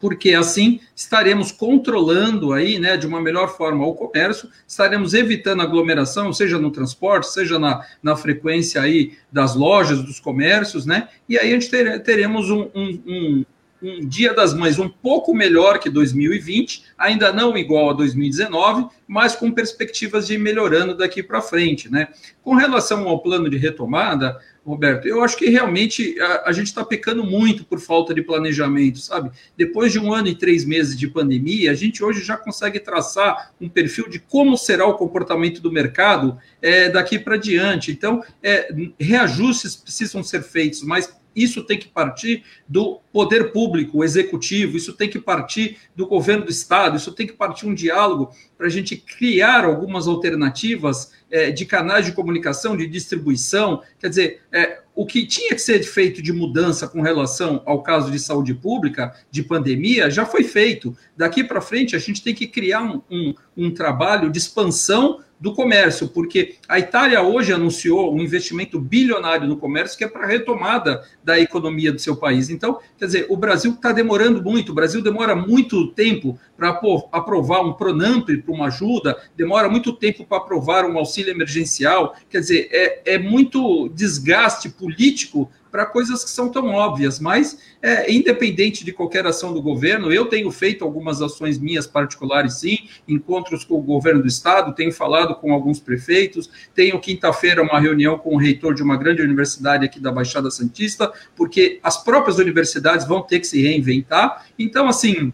porque 0.00 0.34
assim 0.34 0.80
estaremos 0.94 1.52
controlando 1.52 2.52
aí, 2.52 2.78
né, 2.78 2.96
de 2.96 3.06
uma 3.06 3.20
melhor 3.20 3.56
forma 3.56 3.86
o 3.86 3.94
comércio, 3.94 4.48
estaremos 4.66 5.14
evitando 5.14 5.62
aglomeração, 5.62 6.32
seja 6.32 6.58
no 6.58 6.70
transporte, 6.70 7.32
seja 7.32 7.58
na, 7.58 7.84
na 8.02 8.16
frequência 8.16 8.80
aí 8.80 9.12
das 9.30 9.54
lojas, 9.54 10.02
dos 10.02 10.20
comércios, 10.20 10.86
né, 10.86 11.08
e 11.28 11.38
aí 11.38 11.50
a 11.50 11.54
gente 11.54 11.70
ter, 11.70 12.02
teremos 12.02 12.50
um, 12.50 12.68
um, 12.74 13.02
um 13.06 13.44
um 13.82 14.06
Dia 14.06 14.32
das 14.32 14.54
Mães 14.54 14.78
um 14.78 14.88
pouco 14.88 15.34
melhor 15.34 15.78
que 15.78 15.90
2020, 15.90 16.84
ainda 16.96 17.32
não 17.32 17.56
igual 17.56 17.90
a 17.90 17.92
2019, 17.92 18.88
mas 19.06 19.36
com 19.36 19.52
perspectivas 19.52 20.26
de 20.26 20.38
melhorando 20.38 20.96
daqui 20.96 21.22
para 21.22 21.40
frente. 21.40 21.90
Né? 21.90 22.08
Com 22.42 22.54
relação 22.54 23.06
ao 23.08 23.20
plano 23.20 23.50
de 23.50 23.56
retomada, 23.56 24.38
Roberto, 24.66 25.06
eu 25.06 25.22
acho 25.22 25.36
que 25.36 25.48
realmente 25.48 26.20
a, 26.20 26.50
a 26.50 26.52
gente 26.52 26.66
está 26.66 26.84
pecando 26.84 27.22
muito 27.22 27.64
por 27.64 27.78
falta 27.78 28.12
de 28.12 28.20
planejamento, 28.20 28.98
sabe? 28.98 29.30
Depois 29.56 29.92
de 29.92 30.00
um 30.00 30.12
ano 30.12 30.26
e 30.26 30.34
três 30.34 30.64
meses 30.64 30.98
de 30.98 31.06
pandemia, 31.06 31.70
a 31.70 31.74
gente 31.74 32.02
hoje 32.02 32.24
já 32.24 32.36
consegue 32.36 32.80
traçar 32.80 33.52
um 33.60 33.68
perfil 33.68 34.08
de 34.08 34.18
como 34.18 34.56
será 34.56 34.84
o 34.84 34.94
comportamento 34.94 35.62
do 35.62 35.70
mercado 35.70 36.36
é, 36.60 36.88
daqui 36.88 37.16
para 37.16 37.36
diante. 37.36 37.92
Então, 37.92 38.24
é, 38.42 38.74
reajustes 38.98 39.76
precisam 39.76 40.24
ser 40.24 40.42
feitos, 40.42 40.82
mas 40.82 41.16
isso 41.36 41.62
tem 41.62 41.78
que 41.78 41.86
partir 41.86 42.42
do 42.66 42.98
poder 43.12 43.52
público, 43.52 43.98
o 43.98 44.04
executivo, 44.04 44.76
isso 44.76 44.94
tem 44.94 45.08
que 45.08 45.20
partir 45.20 45.76
do 45.94 46.06
governo 46.06 46.46
do 46.46 46.50
Estado, 46.50 46.96
isso 46.96 47.12
tem 47.12 47.26
que 47.26 47.34
partir 47.34 47.66
um 47.66 47.74
diálogo 47.74 48.30
para 48.56 48.66
a 48.66 48.70
gente 48.70 48.96
criar 48.96 49.64
algumas 49.64 50.08
alternativas 50.08 51.12
é, 51.30 51.50
de 51.50 51.66
canais 51.66 52.06
de 52.06 52.12
comunicação, 52.12 52.76
de 52.76 52.86
distribuição. 52.86 53.82
Quer 53.98 54.08
dizer, 54.08 54.40
é, 54.50 54.80
o 54.94 55.04
que 55.04 55.26
tinha 55.26 55.50
que 55.50 55.60
ser 55.60 55.82
feito 55.82 56.22
de 56.22 56.32
mudança 56.32 56.88
com 56.88 57.02
relação 57.02 57.62
ao 57.66 57.82
caso 57.82 58.10
de 58.10 58.18
saúde 58.18 58.54
pública, 58.54 59.14
de 59.30 59.42
pandemia, 59.42 60.10
já 60.10 60.24
foi 60.24 60.42
feito. 60.42 60.96
Daqui 61.14 61.44
para 61.44 61.60
frente, 61.60 61.94
a 61.94 61.98
gente 61.98 62.22
tem 62.22 62.34
que 62.34 62.46
criar 62.46 62.82
um, 62.82 63.02
um, 63.10 63.34
um 63.56 63.70
trabalho 63.70 64.30
de 64.30 64.38
expansão 64.38 65.20
do 65.38 65.52
comércio, 65.52 66.08
porque 66.08 66.56
a 66.66 66.78
Itália 66.78 67.22
hoje 67.22 67.52
anunciou 67.52 68.14
um 68.14 68.20
investimento 68.20 68.80
bilionário 68.80 69.46
no 69.46 69.56
comércio 69.56 69.96
que 69.96 70.04
é 70.04 70.08
para 70.08 70.26
retomada 70.26 71.04
da 71.22 71.38
economia 71.38 71.92
do 71.92 71.98
seu 71.98 72.16
país. 72.16 72.48
Então, 72.48 72.78
quer 72.98 73.06
dizer, 73.06 73.26
o 73.28 73.36
Brasil 73.36 73.72
está 73.72 73.92
demorando 73.92 74.42
muito, 74.42 74.72
o 74.72 74.74
Brasil 74.74 75.02
demora 75.02 75.36
muito 75.36 75.88
tempo 75.88 76.38
para 76.56 76.80
aprovar 77.12 77.60
um 77.60 77.74
Pronamp 77.74 78.28
para 78.44 78.54
uma 78.54 78.66
ajuda, 78.66 79.16
demora 79.36 79.68
muito 79.68 79.92
tempo 79.92 80.24
para 80.24 80.38
aprovar 80.38 80.86
um 80.86 80.96
auxílio 80.96 81.30
emergencial, 81.30 82.14
quer 82.30 82.40
dizer, 82.40 82.68
é, 82.72 83.14
é 83.14 83.18
muito 83.18 83.90
desgaste 83.90 84.70
político 84.70 85.50
para 85.76 85.84
coisas 85.84 86.24
que 86.24 86.30
são 86.30 86.48
tão 86.48 86.68
óbvias, 86.72 87.20
mas 87.20 87.58
é, 87.82 88.10
independente 88.10 88.82
de 88.82 88.94
qualquer 88.94 89.26
ação 89.26 89.52
do 89.52 89.60
governo, 89.60 90.10
eu 90.10 90.24
tenho 90.24 90.50
feito 90.50 90.82
algumas 90.82 91.20
ações 91.20 91.58
minhas 91.58 91.86
particulares, 91.86 92.54
sim, 92.54 92.88
encontros 93.06 93.62
com 93.62 93.74
o 93.74 93.82
governo 93.82 94.22
do 94.22 94.26
estado, 94.26 94.74
tenho 94.74 94.90
falado 94.90 95.34
com 95.34 95.52
alguns 95.52 95.78
prefeitos, 95.78 96.50
tenho 96.74 96.98
quinta-feira 96.98 97.62
uma 97.62 97.78
reunião 97.78 98.16
com 98.16 98.36
o 98.36 98.38
reitor 98.38 98.72
de 98.72 98.82
uma 98.82 98.96
grande 98.96 99.20
universidade 99.20 99.84
aqui 99.84 100.00
da 100.00 100.10
Baixada 100.10 100.50
Santista, 100.50 101.12
porque 101.36 101.78
as 101.82 102.02
próprias 102.02 102.38
universidades 102.38 103.06
vão 103.06 103.20
ter 103.20 103.40
que 103.40 103.46
se 103.46 103.60
reinventar. 103.60 104.46
Então, 104.58 104.88
assim, 104.88 105.30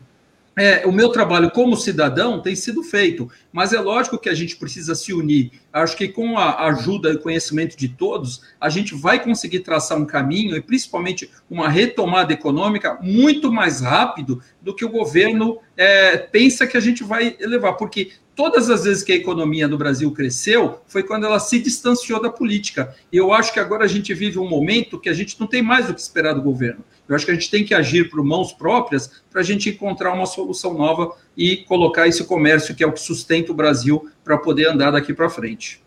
é, 0.56 0.86
o 0.86 0.92
meu 0.92 1.08
trabalho 1.08 1.50
como 1.50 1.76
cidadão 1.76 2.40
tem 2.40 2.54
sido 2.54 2.82
feito, 2.82 3.30
mas 3.50 3.72
é 3.72 3.80
lógico 3.80 4.18
que 4.18 4.28
a 4.28 4.34
gente 4.34 4.56
precisa 4.56 4.94
se 4.94 5.12
unir. 5.12 5.50
Acho 5.72 5.96
que 5.96 6.08
com 6.08 6.36
a 6.36 6.66
ajuda 6.66 7.10
e 7.10 7.18
conhecimento 7.18 7.76
de 7.76 7.88
todos, 7.88 8.42
a 8.60 8.68
gente 8.68 8.94
vai 8.94 9.22
conseguir 9.22 9.60
traçar 9.60 9.98
um 9.98 10.04
caminho 10.04 10.54
e 10.54 10.60
principalmente 10.60 11.30
uma 11.50 11.68
retomada 11.68 12.32
econômica 12.32 12.98
muito 13.00 13.50
mais 13.50 13.80
rápido 13.80 14.42
do 14.60 14.74
que 14.74 14.84
o 14.84 14.90
governo 14.90 15.58
é, 15.76 16.18
pensa 16.18 16.66
que 16.66 16.76
a 16.76 16.80
gente 16.80 17.02
vai 17.02 17.34
levar, 17.40 17.72
porque 17.74 18.12
todas 18.34 18.70
as 18.70 18.84
vezes 18.84 19.02
que 19.02 19.12
a 19.12 19.16
economia 19.16 19.68
no 19.68 19.78
Brasil 19.78 20.10
cresceu 20.12 20.80
foi 20.86 21.02
quando 21.02 21.26
ela 21.26 21.38
se 21.38 21.60
distanciou 21.60 22.20
da 22.20 22.30
política. 22.30 22.94
E 23.12 23.16
eu 23.16 23.32
acho 23.32 23.52
que 23.52 23.60
agora 23.60 23.84
a 23.84 23.88
gente 23.88 24.12
vive 24.14 24.38
um 24.38 24.48
momento 24.48 24.98
que 24.98 25.08
a 25.08 25.14
gente 25.14 25.38
não 25.38 25.46
tem 25.46 25.62
mais 25.62 25.88
o 25.88 25.94
que 25.94 26.00
esperar 26.00 26.34
do 26.34 26.42
governo. 26.42 26.84
Eu 27.08 27.14
acho 27.14 27.24
que 27.24 27.30
a 27.30 27.34
gente 27.34 27.50
tem 27.50 27.64
que 27.64 27.74
agir 27.74 28.10
por 28.10 28.24
mãos 28.24 28.52
próprias 28.52 29.22
para 29.30 29.40
a 29.40 29.44
gente 29.44 29.68
encontrar 29.68 30.12
uma 30.12 30.26
solução 30.26 30.74
nova 30.74 31.16
e 31.36 31.58
colocar 31.58 32.06
esse 32.06 32.24
comércio 32.24 32.74
que 32.74 32.82
é 32.82 32.86
o 32.86 32.92
que 32.92 33.00
sustenta 33.00 33.52
o 33.52 33.54
Brasil 33.54 34.10
para 34.24 34.38
poder 34.38 34.68
andar 34.68 34.90
daqui 34.90 35.12
para 35.12 35.28
frente. 35.28 35.82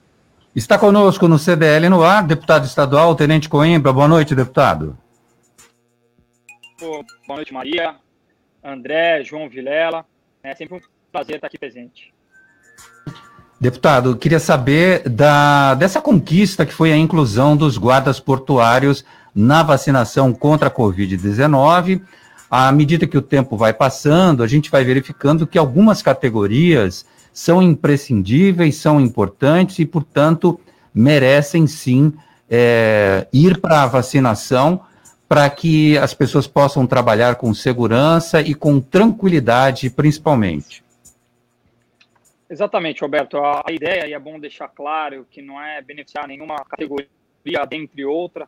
Está 0.56 0.78
conosco 0.78 1.28
no 1.28 1.38
CDL 1.38 1.90
no 1.90 2.02
ar, 2.02 2.26
deputado 2.26 2.66
estadual, 2.66 3.14
Tenente 3.16 3.50
Coimbra. 3.50 3.92
Boa 3.92 4.08
noite, 4.08 4.34
deputado. 4.34 4.98
Boa 6.80 7.04
noite, 7.28 7.54
Maria, 7.54 7.96
André, 8.64 9.24
João 9.24 9.50
Vilela. 9.50 10.06
É 10.42 10.56
sempre 10.56 10.78
um 10.78 10.82
prazer 11.12 11.36
estar 11.36 11.48
aqui 11.48 11.58
presente. 11.58 12.15
Deputado, 13.60 14.18
queria 14.18 14.40
saber 14.40 15.08
da, 15.08 15.76
dessa 15.76 16.02
conquista 16.02 16.66
que 16.66 16.74
foi 16.74 16.92
a 16.92 16.98
inclusão 16.98 17.56
dos 17.56 17.78
guardas 17.78 18.20
portuários 18.20 19.06
na 19.34 19.64
vacinação 19.64 20.34
contra 20.34 20.68
a 20.68 20.72
Covid-19. 20.72 22.02
À 22.52 22.72
medida 22.72 23.08
que 23.08 23.18
o 23.18 23.22
tempo 23.22 23.58
vai 23.58 23.74
passando, 23.74 24.44
a 24.44 24.48
gente 24.48 24.70
vai 24.70 24.84
verificando 24.84 25.48
que 25.48 25.58
algumas 25.58 26.02
categorias 26.02 27.06
são 27.34 27.62
imprescindíveis, 27.62 28.76
são 28.76 29.00
importantes 29.00 29.80
e, 29.80 29.86
portanto, 29.86 30.60
merecem 30.94 31.66
sim 31.66 32.14
é, 32.50 33.28
ir 33.34 33.60
para 33.60 33.84
a 33.84 33.88
vacinação 33.88 34.82
para 35.28 35.50
que 35.50 35.98
as 35.98 36.14
pessoas 36.14 36.46
possam 36.46 36.86
trabalhar 36.86 37.36
com 37.36 37.54
segurança 37.54 38.42
e 38.42 38.54
com 38.54 38.80
tranquilidade, 38.80 39.90
principalmente. 39.90 40.85
Exatamente, 42.50 43.02
Roberto. 43.02 43.38
A, 43.38 43.64
ideia, 43.72 44.08
e 44.08 44.14
é 44.14 44.20
bom 44.20 44.40
deixar 44.40 44.68
claro, 44.68 45.26
que 45.30 45.42
não 45.42 45.62
é 45.62 45.82
beneficiar 45.82 46.28
nenhuma 46.28 46.64
categoria 46.66 47.08
dentre 47.68 48.06
outra, 48.06 48.48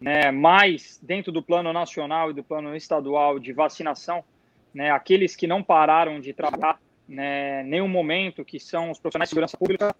né, 0.00 0.30
mas 0.30 0.98
dentro 1.02 1.32
do 1.32 1.42
plano 1.42 1.72
nacional 1.72 2.30
e 2.30 2.34
do 2.34 2.42
plano 2.42 2.74
estadual 2.74 3.38
de 3.38 3.52
vacinação, 3.52 4.24
né, 4.72 4.90
aqueles 4.90 5.34
que 5.34 5.46
não 5.46 5.62
pararam 5.62 6.20
de 6.20 6.32
trabalhar 6.32 6.78
né, 7.08 7.62
nenhum 7.62 7.88
momento, 7.88 8.44
que 8.44 8.58
são 8.58 8.90
os 8.90 8.98
profissionais 8.98 9.28
de 9.28 9.30
segurança 9.30 9.56
pública, 9.56 9.94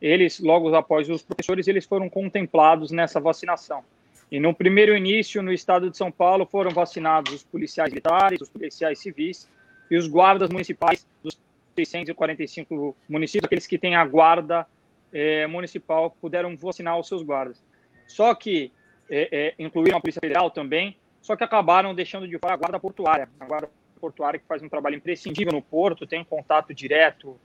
eles, 0.00 0.38
logo 0.40 0.74
após 0.74 1.08
os 1.08 1.22
professores, 1.22 1.66
eles 1.66 1.86
foram 1.86 2.08
contemplados 2.10 2.90
nessa 2.90 3.20
vacinação. 3.20 3.82
E 4.30 4.40
no 4.40 4.54
primeiro 4.54 4.96
início, 4.96 5.42
no 5.42 5.52
estado 5.52 5.90
de 5.90 5.96
São 5.96 6.10
Paulo, 6.10 6.44
foram 6.44 6.70
vacinados 6.70 7.32
os 7.32 7.42
policiais 7.44 7.90
militares, 7.90 8.40
os 8.40 8.48
policiais 8.48 8.98
civis 8.98 9.48
e 9.90 9.96
os 9.96 10.08
guardas 10.08 10.50
municipais 10.50 11.06
dos 11.22 11.38
645 11.74 12.96
municípios, 13.08 13.46
aqueles 13.46 13.66
que 13.66 13.78
têm 13.78 13.94
a 13.94 14.04
guarda 14.04 14.66
é, 15.12 15.46
municipal, 15.46 16.10
puderam 16.20 16.56
vacinar 16.56 16.98
os 16.98 17.08
seus 17.08 17.22
guardas. 17.22 17.62
Só 18.06 18.34
que 18.34 18.72
é, 19.10 19.54
incluíram 19.58 19.98
a 19.98 20.00
Polícia 20.00 20.20
Federal 20.20 20.50
também, 20.50 20.96
só 21.20 21.36
que 21.36 21.44
acabaram 21.44 21.94
deixando 21.94 22.28
de 22.28 22.38
fora 22.38 22.54
a 22.54 22.56
Guarda 22.56 22.78
Portuária. 22.78 23.28
A 23.40 23.44
Guarda 23.44 23.70
Portuária 24.00 24.38
que 24.38 24.46
faz 24.46 24.62
um 24.62 24.68
trabalho 24.68 24.96
imprescindível 24.96 25.52
no 25.52 25.62
porto, 25.62 26.06
tem 26.06 26.24
contato 26.24 26.74
direto 26.74 27.38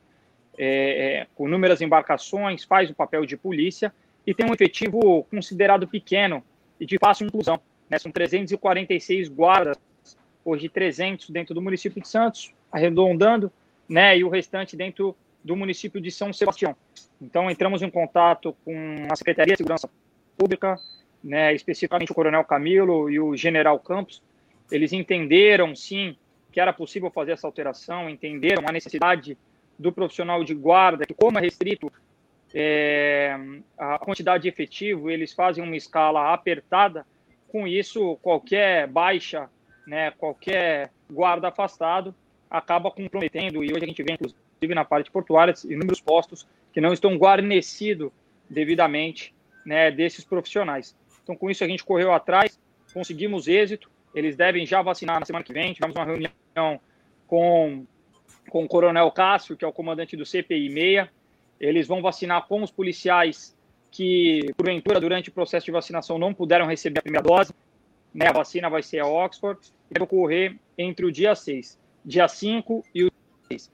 com 1.35 1.47
inúmeras 1.47 1.79
embarcações, 1.79 2.65
faz 2.65 2.89
o 2.89 2.93
papel 2.93 3.25
de 3.25 3.37
polícia 3.37 3.93
e 4.27 4.33
tem 4.33 4.45
um 4.45 4.53
efetivo 4.53 5.23
considerado 5.31 5.87
pequeno 5.87 6.43
e 6.79 6.85
de 6.85 6.97
fácil 6.97 7.27
inclusão. 7.27 7.59
Né? 7.89 7.97
São 7.97 8.11
346 8.11 9.27
guardas, 9.29 9.77
hoje 10.45 10.69
300 10.69 11.29
dentro 11.29 11.53
do 11.55 11.61
município 11.61 12.01
de 12.01 12.07
Santos, 12.07 12.53
arredondando, 12.71 13.51
né? 13.89 14.17
e 14.17 14.23
o 14.23 14.29
restante 14.29 14.77
dentro 14.77 15.15
do 15.43 15.55
município 15.55 15.99
de 16.01 16.11
São 16.11 16.31
Sebastião. 16.31 16.75
Então, 17.21 17.49
entramos 17.49 17.81
em 17.81 17.89
contato 17.89 18.55
com 18.63 19.07
a 19.09 19.15
Secretaria 19.15 19.53
de 19.53 19.57
Segurança 19.57 19.89
Pública, 20.37 20.77
né, 21.23 21.53
especificamente 21.53 22.11
o 22.11 22.15
Coronel 22.15 22.43
Camilo 22.43 23.09
e 23.09 23.19
o 23.19 23.35
General 23.35 23.77
Campos, 23.79 24.21
eles 24.71 24.93
entenderam, 24.93 25.75
sim, 25.75 26.15
que 26.51 26.59
era 26.59 26.71
possível 26.71 27.11
fazer 27.11 27.33
essa 27.33 27.47
alteração, 27.47 28.09
entenderam 28.09 28.63
a 28.67 28.71
necessidade 28.71 29.37
do 29.77 29.91
profissional 29.91 30.43
de 30.43 30.53
guarda, 30.53 31.05
que 31.05 31.13
como 31.13 31.37
é 31.37 31.41
restrito 31.41 31.91
é, 32.53 33.37
a 33.77 33.99
quantidade 33.99 34.43
de 34.43 34.49
efetivo, 34.49 35.09
eles 35.09 35.33
fazem 35.33 35.63
uma 35.63 35.75
escala 35.75 36.33
apertada, 36.33 37.05
com 37.47 37.67
isso 37.67 38.17
qualquer 38.21 38.87
baixa, 38.87 39.49
né, 39.87 40.11
qualquer 40.11 40.91
guarda 41.11 41.47
afastado 41.47 42.13
acaba 42.49 42.89
comprometendo, 42.89 43.63
e 43.63 43.71
hoje 43.71 43.83
a 43.83 43.87
gente 43.87 44.01
vê, 44.03 44.13
inclusive 44.13 44.75
na 44.75 44.83
parte 44.83 45.11
portuária, 45.11 45.53
inúmeros 45.65 46.01
postos 46.01 46.47
que 46.73 46.81
não 46.81 46.91
estão 46.91 47.15
guarnecidos 47.15 48.11
devidamente 48.49 49.33
né, 49.65 49.91
desses 49.91 50.23
profissionais. 50.23 50.95
Então, 51.23 51.35
com 51.35 51.49
isso, 51.49 51.63
a 51.63 51.67
gente 51.67 51.83
correu 51.83 52.11
atrás, 52.11 52.59
conseguimos 52.91 53.47
êxito. 53.47 53.89
Eles 54.15 54.35
devem 54.35 54.65
já 54.65 54.81
vacinar 54.81 55.19
na 55.19 55.25
semana 55.25 55.45
que 55.45 55.53
vem. 55.53 55.73
Tivemos 55.73 55.95
uma 55.95 56.05
reunião 56.05 56.79
com, 57.27 57.85
com 58.49 58.63
o 58.63 58.67
Coronel 58.67 59.11
Cássio, 59.11 59.55
que 59.55 59.63
é 59.63 59.67
o 59.67 59.71
comandante 59.71 60.17
do 60.17 60.25
CPI 60.25 60.71
6. 60.71 61.07
Eles 61.59 61.87
vão 61.87 62.01
vacinar 62.01 62.47
com 62.47 62.63
os 62.63 62.71
policiais 62.71 63.55
que, 63.91 64.51
porventura, 64.57 64.99
durante 64.99 65.29
o 65.29 65.31
processo 65.31 65.65
de 65.65 65.71
vacinação 65.71 66.17
não 66.17 66.33
puderam 66.33 66.65
receber 66.65 66.99
a 66.99 67.03
primeira 67.03 67.27
dose. 67.27 67.53
Né? 68.13 68.27
A 68.27 68.33
vacina 68.33 68.69
vai 68.69 68.81
ser 68.81 68.99
a 68.99 69.05
Oxford. 69.05 69.59
Deve 69.91 70.03
ocorrer 70.03 70.55
entre 70.77 71.05
o 71.05 71.11
dia 71.11 71.35
6, 71.35 71.77
dia 72.05 72.27
5 72.27 72.83
e 72.93 73.05
o 73.05 73.11
6. 73.51 73.71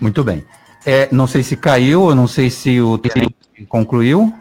Muito 0.00 0.24
bem. 0.24 0.44
É, 0.84 1.12
não 1.12 1.26
sei 1.26 1.42
se 1.42 1.56
caiu, 1.56 2.10
eu 2.10 2.14
não 2.14 2.26
sei 2.26 2.50
se 2.50 2.80
o 2.80 2.98
concluiu. 3.68 4.32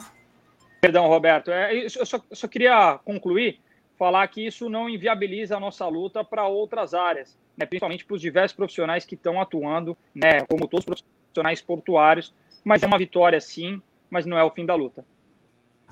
Perdão, 0.80 1.08
Roberto. 1.08 1.52
É, 1.52 1.86
eu, 1.86 1.90
só, 2.06 2.18
eu 2.30 2.36
só 2.36 2.48
queria 2.48 3.00
concluir 3.06 3.60
falar 4.02 4.28
que 4.30 4.48
isso 4.48 4.68
não 4.68 4.90
inviabiliza 4.90 5.58
a 5.58 5.60
nossa 5.60 5.88
luta 5.88 6.24
para 6.24 6.48
outras 6.48 6.96
áreas, 6.96 7.38
né, 7.56 7.68
principalmente 7.68 8.04
para 8.04 8.16
os 8.16 8.22
diversos 8.22 8.56
profissionais 8.56 9.06
que 9.06 9.14
estão 9.14 9.40
atuando, 9.40 9.96
né, 10.16 10.42
como 10.50 10.68
todos 10.68 10.88
os 10.88 11.04
profissionais 11.04 11.62
portuários, 11.62 12.34
mas 12.64 12.82
é 12.82 12.88
uma 12.88 12.98
vitória 12.98 13.40
sim, 13.40 13.80
mas 14.10 14.26
não 14.26 14.40
é 14.40 14.44
o 14.44 14.50
fim 14.50 14.66
da 14.66 14.74
luta. 14.74 15.06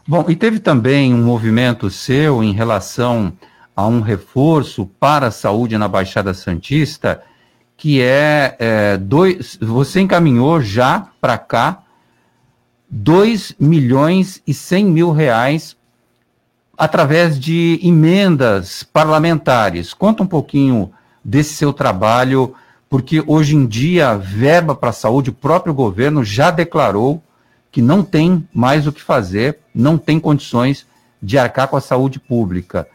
Bom, 0.08 0.26
e 0.28 0.36
teve 0.36 0.60
também 0.60 1.14
um 1.14 1.24
movimento 1.24 1.88
seu 1.92 2.44
em 2.44 2.52
relação 2.52 3.32
a 3.80 3.88
um 3.88 4.02
reforço 4.02 4.86
para 5.00 5.28
a 5.28 5.32
saúde 5.32 5.78
na 5.78 5.88
Baixada 5.88 6.34
Santista, 6.34 7.24
que 7.78 8.02
é, 8.02 8.58
é 8.60 8.98
dois, 8.98 9.58
você 9.62 10.02
encaminhou 10.02 10.60
já 10.60 11.08
para 11.22 11.38
cá 11.38 11.84
2 12.90 13.56
milhões 13.58 14.44
e 14.46 14.54
100 14.54 14.86
mil 14.86 15.12
reais 15.14 15.78
através 16.78 17.40
de 17.40 17.80
emendas 17.82 18.84
parlamentares. 18.84 19.94
Conta 19.94 20.24
um 20.24 20.28
pouquinho 20.28 20.92
desse 21.24 21.54
seu 21.54 21.72
trabalho, 21.72 22.54
porque 22.90 23.24
hoje 23.26 23.56
em 23.56 23.66
dia, 23.66 24.18
verba 24.18 24.76
para 24.76 24.90
a 24.90 24.94
saúde, 24.94 25.30
o 25.30 25.34
próprio 25.34 25.74
governo 25.74 26.22
já 26.22 26.52
declarou 26.52 27.24
que 27.72 27.82
não 27.82 28.04
tem 28.04 28.46
mais 28.54 28.86
o 28.86 28.92
que 28.92 29.02
fazer, 29.02 29.60
não 29.74 29.98
tem 29.98 30.20
condições 30.20 30.86
de 31.24 31.38
arcar 31.38 31.70
com 31.70 31.78
a 31.78 31.82
saúde 31.82 32.20
pública. 32.20 32.86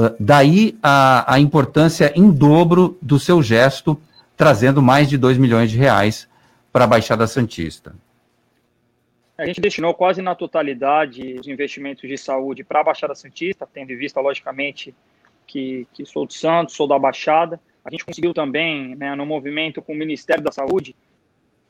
Uh, 0.00 0.16
daí 0.18 0.78
a, 0.82 1.34
a 1.34 1.38
importância 1.38 2.10
em 2.16 2.30
dobro 2.30 2.96
do 3.02 3.18
seu 3.18 3.42
gesto, 3.42 4.00
trazendo 4.34 4.80
mais 4.80 5.10
de 5.10 5.18
2 5.18 5.36
milhões 5.36 5.70
de 5.70 5.76
reais 5.76 6.26
para 6.72 6.84
a 6.84 6.86
Baixada 6.86 7.26
Santista. 7.26 7.94
A 9.36 9.44
gente 9.44 9.60
destinou 9.60 9.92
quase 9.92 10.22
na 10.22 10.34
totalidade 10.34 11.36
os 11.38 11.46
investimentos 11.46 12.08
de 12.08 12.16
saúde 12.16 12.64
para 12.64 12.80
a 12.80 12.84
Baixada 12.84 13.14
Santista, 13.14 13.68
tendo 13.70 13.92
em 13.92 13.96
vista, 13.96 14.20
logicamente, 14.20 14.94
que, 15.46 15.86
que 15.92 16.06
sou 16.06 16.26
de 16.26 16.32
Santos, 16.32 16.74
sou 16.74 16.88
da 16.88 16.98
Baixada. 16.98 17.60
A 17.84 17.90
gente 17.90 18.04
conseguiu 18.04 18.32
também, 18.32 18.94
né, 18.94 19.14
no 19.14 19.26
movimento 19.26 19.82
com 19.82 19.92
o 19.92 19.96
Ministério 19.96 20.42
da 20.42 20.52
Saúde, 20.52 20.96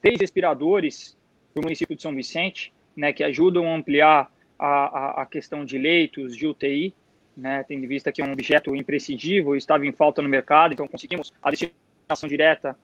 três 0.00 0.20
respiradores 0.20 1.16
do 1.52 1.62
município 1.62 1.96
de 1.96 2.02
São 2.02 2.14
Vicente, 2.14 2.72
né, 2.96 3.12
que 3.12 3.24
ajudam 3.24 3.68
a 3.68 3.74
ampliar 3.74 4.30
a, 4.58 4.66
a, 4.66 5.22
a 5.22 5.26
questão 5.26 5.64
de 5.64 5.78
leitos 5.78 6.36
de 6.36 6.46
UTI, 6.46 6.94
né, 7.40 7.64
tendo 7.66 7.84
em 7.84 7.88
vista 7.88 8.12
que 8.12 8.20
é 8.20 8.24
um 8.24 8.32
objeto 8.32 8.76
imprescindível, 8.76 9.56
estava 9.56 9.86
em 9.86 9.92
falta 9.92 10.20
no 10.20 10.28
mercado, 10.28 10.74
então 10.74 10.86
conseguimos 10.86 11.32
a 11.42 11.50
destinação 11.50 12.28
direta, 12.28 12.76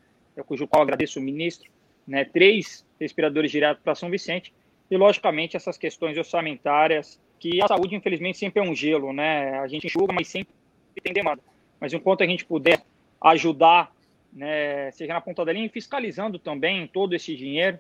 cujo 0.47 0.67
qual 0.67 0.83
agradeço 0.83 1.21
o 1.21 1.23
ministro, 1.23 1.71
né, 2.07 2.25
três 2.25 2.85
respiradores 2.99 3.51
diretos 3.51 3.83
para 3.83 3.95
São 3.95 4.11
Vicente, 4.11 4.55
e 4.91 4.97
logicamente 4.97 5.57
essas 5.57 5.77
questões 5.77 6.17
orçamentárias, 6.17 7.21
que 7.39 7.63
a 7.63 7.69
saúde 7.69 7.95
infelizmente 7.95 8.39
sempre 8.39 8.61
é 8.61 8.65
um 8.65 8.75
gelo, 8.75 9.13
né, 9.13 9.59
a 9.59 9.67
gente 9.69 9.87
enxuga, 9.87 10.13
mas 10.13 10.29
sempre 10.29 10.55
tem 11.03 11.13
demanda. 11.13 11.43
Mas 11.79 11.93
enquanto 11.93 12.23
a 12.23 12.27
gente 12.27 12.45
puder 12.47 12.83
ajudar, 13.21 13.93
né, 14.33 14.91
seja 14.93 15.13
na 15.13 15.21
ponta 15.21 15.45
da 15.45 15.53
linha, 15.53 15.69
fiscalizando 15.69 16.39
também 16.39 16.87
todo 16.87 17.15
esse 17.15 17.37
dinheiro, 17.37 17.79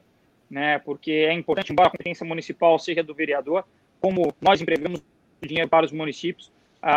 né, 0.50 0.78
porque 0.80 1.10
é 1.10 1.32
importante, 1.32 1.72
embora 1.72 1.88
a 1.88 1.90
competência 1.90 2.26
municipal 2.26 2.78
seja 2.78 3.02
do 3.02 3.14
vereador, 3.14 3.64
como 3.98 4.34
nós 4.42 4.60
empregamos 4.60 5.02
dinheiro 5.42 5.70
para 5.70 5.86
os 5.86 5.92
municípios, 5.92 6.52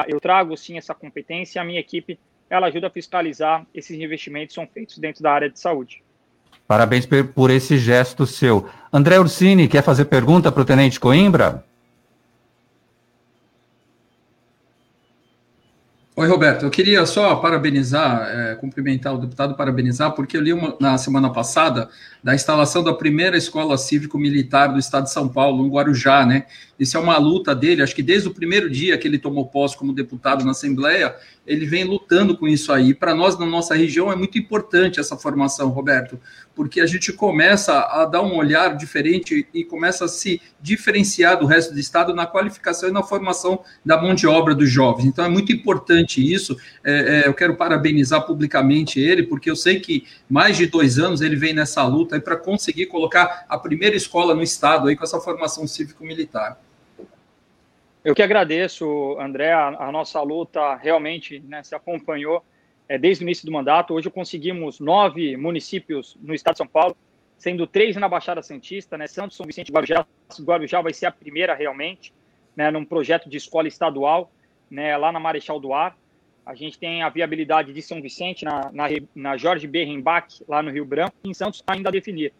eu 0.07 0.19
trago 0.19 0.55
sim 0.55 0.77
essa 0.77 0.93
competência 0.93 1.59
e 1.59 1.61
a 1.61 1.65
minha 1.65 1.79
equipe 1.79 2.19
ela 2.49 2.67
ajuda 2.67 2.87
a 2.87 2.89
fiscalizar 2.89 3.65
esses 3.73 3.97
investimentos 3.99 4.55
que 4.55 4.61
são 4.61 4.67
feitos 4.67 4.97
dentro 4.97 5.21
da 5.21 5.31
área 5.31 5.49
de 5.49 5.59
saúde. 5.59 6.03
Parabéns 6.67 7.07
por 7.33 7.49
esse 7.49 7.77
gesto 7.77 8.25
seu. 8.27 8.69
André 8.91 9.19
Ursini, 9.19 9.67
quer 9.67 9.83
fazer 9.83 10.05
pergunta 10.05 10.51
para 10.51 10.61
o 10.61 10.65
Tenente 10.65 10.99
Coimbra? 10.99 11.63
Oi, 16.19 16.27
Roberto. 16.27 16.65
Eu 16.65 16.69
queria 16.69 17.05
só 17.05 17.37
parabenizar, 17.37 18.27
é, 18.27 18.55
cumprimentar 18.55 19.15
o 19.15 19.17
deputado, 19.17 19.55
parabenizar, 19.55 20.11
porque 20.11 20.35
eu 20.35 20.41
li 20.41 20.51
uma, 20.51 20.75
na 20.77 20.97
semana 20.97 21.31
passada 21.31 21.87
da 22.21 22.35
instalação 22.35 22.83
da 22.83 22.93
primeira 22.93 23.37
escola 23.37 23.77
cívico-militar 23.77 24.73
do 24.73 24.77
estado 24.77 25.05
de 25.05 25.11
São 25.11 25.29
Paulo, 25.29 25.63
no 25.63 25.69
Guarujá, 25.69 26.25
né? 26.25 26.45
Isso 26.79 26.95
é 26.95 26.99
uma 26.99 27.17
luta 27.17 27.53
dele, 27.53 27.83
acho 27.83 27.93
que 27.93 28.01
desde 28.01 28.29
o 28.29 28.33
primeiro 28.33 28.69
dia 28.69 28.97
que 28.97 29.05
ele 29.05 29.19
tomou 29.19 29.45
posse 29.45 29.77
como 29.77 29.91
deputado 29.91 30.45
na 30.45 30.51
Assembleia, 30.51 31.13
ele 31.45 31.65
vem 31.65 31.83
lutando 31.83 32.37
com 32.37 32.47
isso 32.47 32.71
aí. 32.71 32.93
Para 32.93 33.13
nós, 33.13 33.37
na 33.37 33.45
nossa 33.45 33.75
região, 33.75 34.09
é 34.09 34.15
muito 34.15 34.37
importante 34.37 34.99
essa 34.99 35.17
formação, 35.17 35.67
Roberto, 35.69 36.17
porque 36.55 36.79
a 36.79 36.85
gente 36.85 37.11
começa 37.11 37.79
a 37.79 38.05
dar 38.05 38.21
um 38.21 38.37
olhar 38.37 38.77
diferente 38.77 39.45
e 39.53 39.65
começa 39.65 40.05
a 40.05 40.07
se 40.07 40.41
diferenciar 40.61 41.37
do 41.37 41.45
resto 41.45 41.73
do 41.73 41.79
Estado 41.79 42.13
na 42.13 42.25
qualificação 42.25 42.87
e 42.87 42.91
na 42.93 43.03
formação 43.03 43.61
da 43.83 44.01
mão 44.01 44.15
de 44.15 44.25
obra 44.25 44.55
dos 44.55 44.69
jovens. 44.69 45.05
Então, 45.05 45.25
é 45.25 45.29
muito 45.29 45.51
importante 45.51 46.21
isso. 46.21 46.55
É, 46.83 47.23
é, 47.23 47.27
eu 47.27 47.33
quero 47.33 47.55
parabenizar 47.55 48.25
publicamente 48.25 49.01
ele, 49.01 49.23
porque 49.23 49.49
eu 49.49 49.55
sei 49.55 49.81
que 49.81 50.05
mais 50.29 50.55
de 50.55 50.65
dois 50.65 50.97
anos 50.97 51.19
ele 51.19 51.35
vem 51.35 51.53
nessa 51.53 51.83
luta 51.83 52.21
para 52.21 52.37
conseguir 52.37 52.85
colocar 52.85 53.45
a 53.49 53.57
primeira 53.57 53.97
escola 53.97 54.33
no 54.33 54.43
Estado 54.43 54.87
aí 54.87 54.95
com 54.95 55.03
essa 55.03 55.19
formação 55.19 55.67
cívico-militar. 55.67 56.68
Eu 58.03 58.15
que 58.15 58.23
agradeço, 58.23 59.17
André, 59.19 59.51
a, 59.51 59.67
a 59.67 59.91
nossa 59.91 60.21
luta 60.21 60.75
realmente 60.75 61.41
né, 61.41 61.61
se 61.63 61.75
acompanhou 61.75 62.43
é, 62.87 62.97
desde 62.97 63.23
o 63.23 63.25
início 63.25 63.45
do 63.45 63.51
mandato. 63.51 63.93
Hoje 63.93 64.09
conseguimos 64.09 64.79
nove 64.79 65.35
municípios 65.35 66.17
no 66.21 66.33
estado 66.33 66.53
de 66.53 66.59
São 66.59 66.67
Paulo, 66.67 66.95
sendo 67.37 67.67
três 67.67 67.97
na 67.97 68.07
Baixada 68.07 68.41
Santista, 68.41 68.97
né, 68.97 69.05
Santos, 69.05 69.35
São 69.35 69.45
Vicente 69.45 69.67
e 69.67 69.71
Guarujá. 69.73 70.05
Guarujá 70.41 70.81
vai 70.81 70.93
ser 70.93 71.07
a 71.07 71.11
primeira 71.11 71.53
realmente, 71.53 72.13
né, 72.55 72.71
num 72.71 72.85
projeto 72.85 73.29
de 73.29 73.35
escola 73.35 73.67
estadual, 73.67 74.31
né, 74.71 74.95
lá 74.95 75.11
na 75.11 75.19
Marechal 75.19 75.59
do 75.59 75.73
Ar. 75.73 75.97
A 76.45 76.55
gente 76.55 76.79
tem 76.79 77.03
a 77.03 77.09
viabilidade 77.09 77.73
de 77.73 77.81
São 77.81 78.01
Vicente 78.01 78.45
na, 78.45 78.71
na, 78.71 78.85
na 79.13 79.35
Jorge 79.35 79.67
B. 79.67 79.83
Rembach, 79.83 80.41
lá 80.47 80.63
no 80.63 80.71
Rio 80.71 80.85
Branco, 80.85 81.15
e 81.21 81.29
em 81.29 81.33
Santos 81.33 81.61
ainda 81.67 81.89
a 81.89 81.91
definir. 81.91 82.31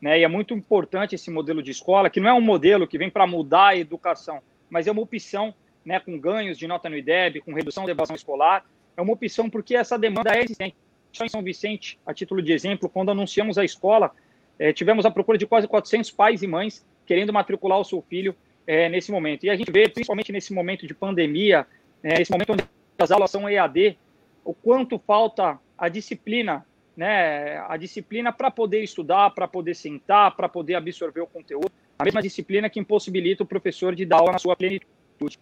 Né, 0.00 0.20
e 0.20 0.22
é 0.22 0.28
muito 0.28 0.54
importante 0.54 1.16
esse 1.16 1.28
modelo 1.28 1.60
de 1.60 1.72
escola, 1.72 2.08
que 2.08 2.20
não 2.20 2.28
é 2.28 2.32
um 2.32 2.40
modelo 2.40 2.86
que 2.86 2.96
vem 2.96 3.10
para 3.10 3.26
mudar 3.26 3.70
a 3.70 3.76
educação, 3.76 4.40
mas 4.70 4.86
é 4.86 4.92
uma 4.92 5.02
opção 5.02 5.54
né, 5.84 5.98
com 5.98 6.18
ganhos 6.18 6.58
de 6.58 6.66
nota 6.66 6.88
no 6.88 6.96
IDEB, 6.96 7.40
com 7.40 7.52
redução 7.52 7.84
da 7.84 7.92
evasão 7.92 8.14
escolar. 8.14 8.64
É 8.96 9.00
uma 9.00 9.12
opção 9.12 9.48
porque 9.48 9.74
essa 9.74 9.98
demanda 9.98 10.36
é 10.36 10.42
existente. 10.42 10.76
Só 11.12 11.24
em 11.24 11.28
São 11.28 11.42
Vicente, 11.42 11.98
a 12.04 12.12
título 12.12 12.42
de 12.42 12.52
exemplo, 12.52 12.88
quando 12.88 13.10
anunciamos 13.10 13.56
a 13.56 13.64
escola, 13.64 14.10
é, 14.58 14.72
tivemos 14.72 15.06
a 15.06 15.10
procura 15.10 15.38
de 15.38 15.46
quase 15.46 15.66
400 15.66 16.10
pais 16.10 16.42
e 16.42 16.46
mães 16.46 16.84
querendo 17.06 17.32
matricular 17.32 17.78
o 17.78 17.84
seu 17.84 18.02
filho 18.02 18.36
é, 18.66 18.88
nesse 18.88 19.10
momento. 19.10 19.44
E 19.44 19.50
a 19.50 19.56
gente 19.56 19.72
vê, 19.72 19.88
principalmente 19.88 20.30
nesse 20.30 20.52
momento 20.52 20.86
de 20.86 20.92
pandemia, 20.92 21.66
é, 22.02 22.20
esse 22.20 22.30
momento 22.30 22.52
onde 22.52 22.64
as 22.98 23.10
aulas 23.10 23.30
são 23.30 23.48
EAD, 23.48 23.96
o 24.44 24.52
quanto 24.52 24.98
falta 24.98 25.58
a 25.76 25.88
disciplina, 25.88 26.66
né, 26.94 27.58
a 27.68 27.76
disciplina 27.76 28.32
para 28.32 28.50
poder 28.50 28.82
estudar, 28.82 29.30
para 29.30 29.48
poder 29.48 29.74
sentar, 29.74 30.36
para 30.36 30.48
poder 30.48 30.74
absorver 30.74 31.20
o 31.20 31.26
conteúdo 31.26 31.72
a 31.98 32.04
mesma 32.04 32.22
disciplina 32.22 32.70
que 32.70 32.78
impossibilita 32.78 33.42
o 33.42 33.46
professor 33.46 33.94
de 33.94 34.04
dar 34.04 34.18
aula 34.18 34.32
na 34.32 34.38
sua 34.38 34.54
plenitude. 34.54 35.38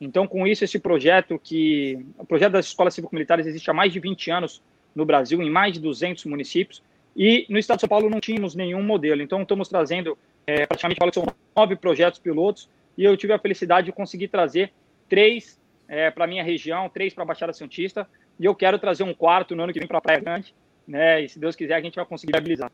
Então, 0.00 0.26
com 0.26 0.46
isso, 0.46 0.64
esse 0.64 0.78
projeto 0.78 1.38
que... 1.38 2.04
O 2.18 2.24
projeto 2.24 2.52
das 2.52 2.66
escolas 2.66 2.94
cívico-militares 2.94 3.46
existe 3.46 3.70
há 3.70 3.74
mais 3.74 3.92
de 3.92 4.00
20 4.00 4.30
anos 4.30 4.62
no 4.94 5.04
Brasil, 5.04 5.40
em 5.40 5.50
mais 5.50 5.74
de 5.74 5.80
200 5.80 6.24
municípios, 6.24 6.82
e 7.14 7.46
no 7.48 7.58
estado 7.58 7.76
de 7.76 7.82
São 7.82 7.88
Paulo 7.88 8.10
não 8.10 8.18
tínhamos 8.18 8.54
nenhum 8.54 8.82
modelo. 8.82 9.22
Então, 9.22 9.42
estamos 9.42 9.68
trazendo, 9.68 10.18
é, 10.46 10.66
praticamente, 10.66 11.00
são 11.14 11.26
nove 11.54 11.76
projetos 11.76 12.18
pilotos, 12.18 12.68
e 12.98 13.04
eu 13.04 13.16
tive 13.16 13.32
a 13.32 13.38
felicidade 13.38 13.86
de 13.86 13.92
conseguir 13.92 14.28
trazer 14.28 14.72
três 15.08 15.60
é, 15.86 16.10
para 16.10 16.26
minha 16.26 16.42
região, 16.42 16.88
três 16.88 17.14
para 17.14 17.22
a 17.22 17.26
Baixada 17.26 17.52
Santista, 17.52 18.08
e 18.38 18.44
eu 18.44 18.54
quero 18.54 18.78
trazer 18.78 19.04
um 19.04 19.14
quarto 19.14 19.54
no 19.54 19.62
ano 19.62 19.72
que 19.72 19.78
vem 19.78 19.86
para 19.86 19.98
a 19.98 20.00
Praia 20.00 20.20
Grande, 20.20 20.54
né, 20.88 21.22
e 21.22 21.28
se 21.28 21.38
Deus 21.38 21.54
quiser, 21.54 21.74
a 21.74 21.80
gente 21.80 21.94
vai 21.94 22.04
conseguir 22.04 22.32
viabilizar. 22.32 22.72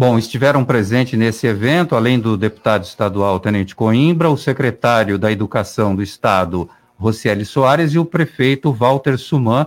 Bom, 0.00 0.18
estiveram 0.18 0.64
presentes 0.64 1.18
nesse 1.18 1.46
evento, 1.46 1.94
além 1.94 2.18
do 2.18 2.34
deputado 2.34 2.84
estadual 2.84 3.38
Tenente 3.38 3.76
Coimbra, 3.76 4.30
o 4.30 4.36
secretário 4.38 5.18
da 5.18 5.30
Educação 5.30 5.94
do 5.94 6.02
Estado, 6.02 6.70
Rocieli 6.96 7.44
Soares, 7.44 7.92
e 7.92 7.98
o 7.98 8.04
prefeito 8.06 8.72
Walter 8.72 9.18
Suman, 9.18 9.66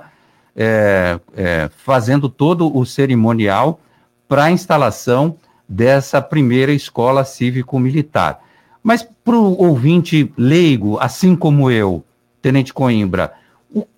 é, 0.56 1.20
é, 1.36 1.70
fazendo 1.78 2.28
todo 2.28 2.76
o 2.76 2.84
cerimonial 2.84 3.80
para 4.28 4.46
a 4.46 4.52
instalação 4.52 5.38
dessa 5.70 6.20
primeira 6.20 6.74
escola 6.74 7.24
cívico-militar. 7.24 8.40
Mas 8.82 9.04
para 9.04 9.36
o 9.36 9.56
ouvinte 9.62 10.34
leigo, 10.36 10.98
assim 11.00 11.36
como 11.36 11.70
eu, 11.70 12.04
Tenente 12.42 12.74
Coimbra, 12.74 13.34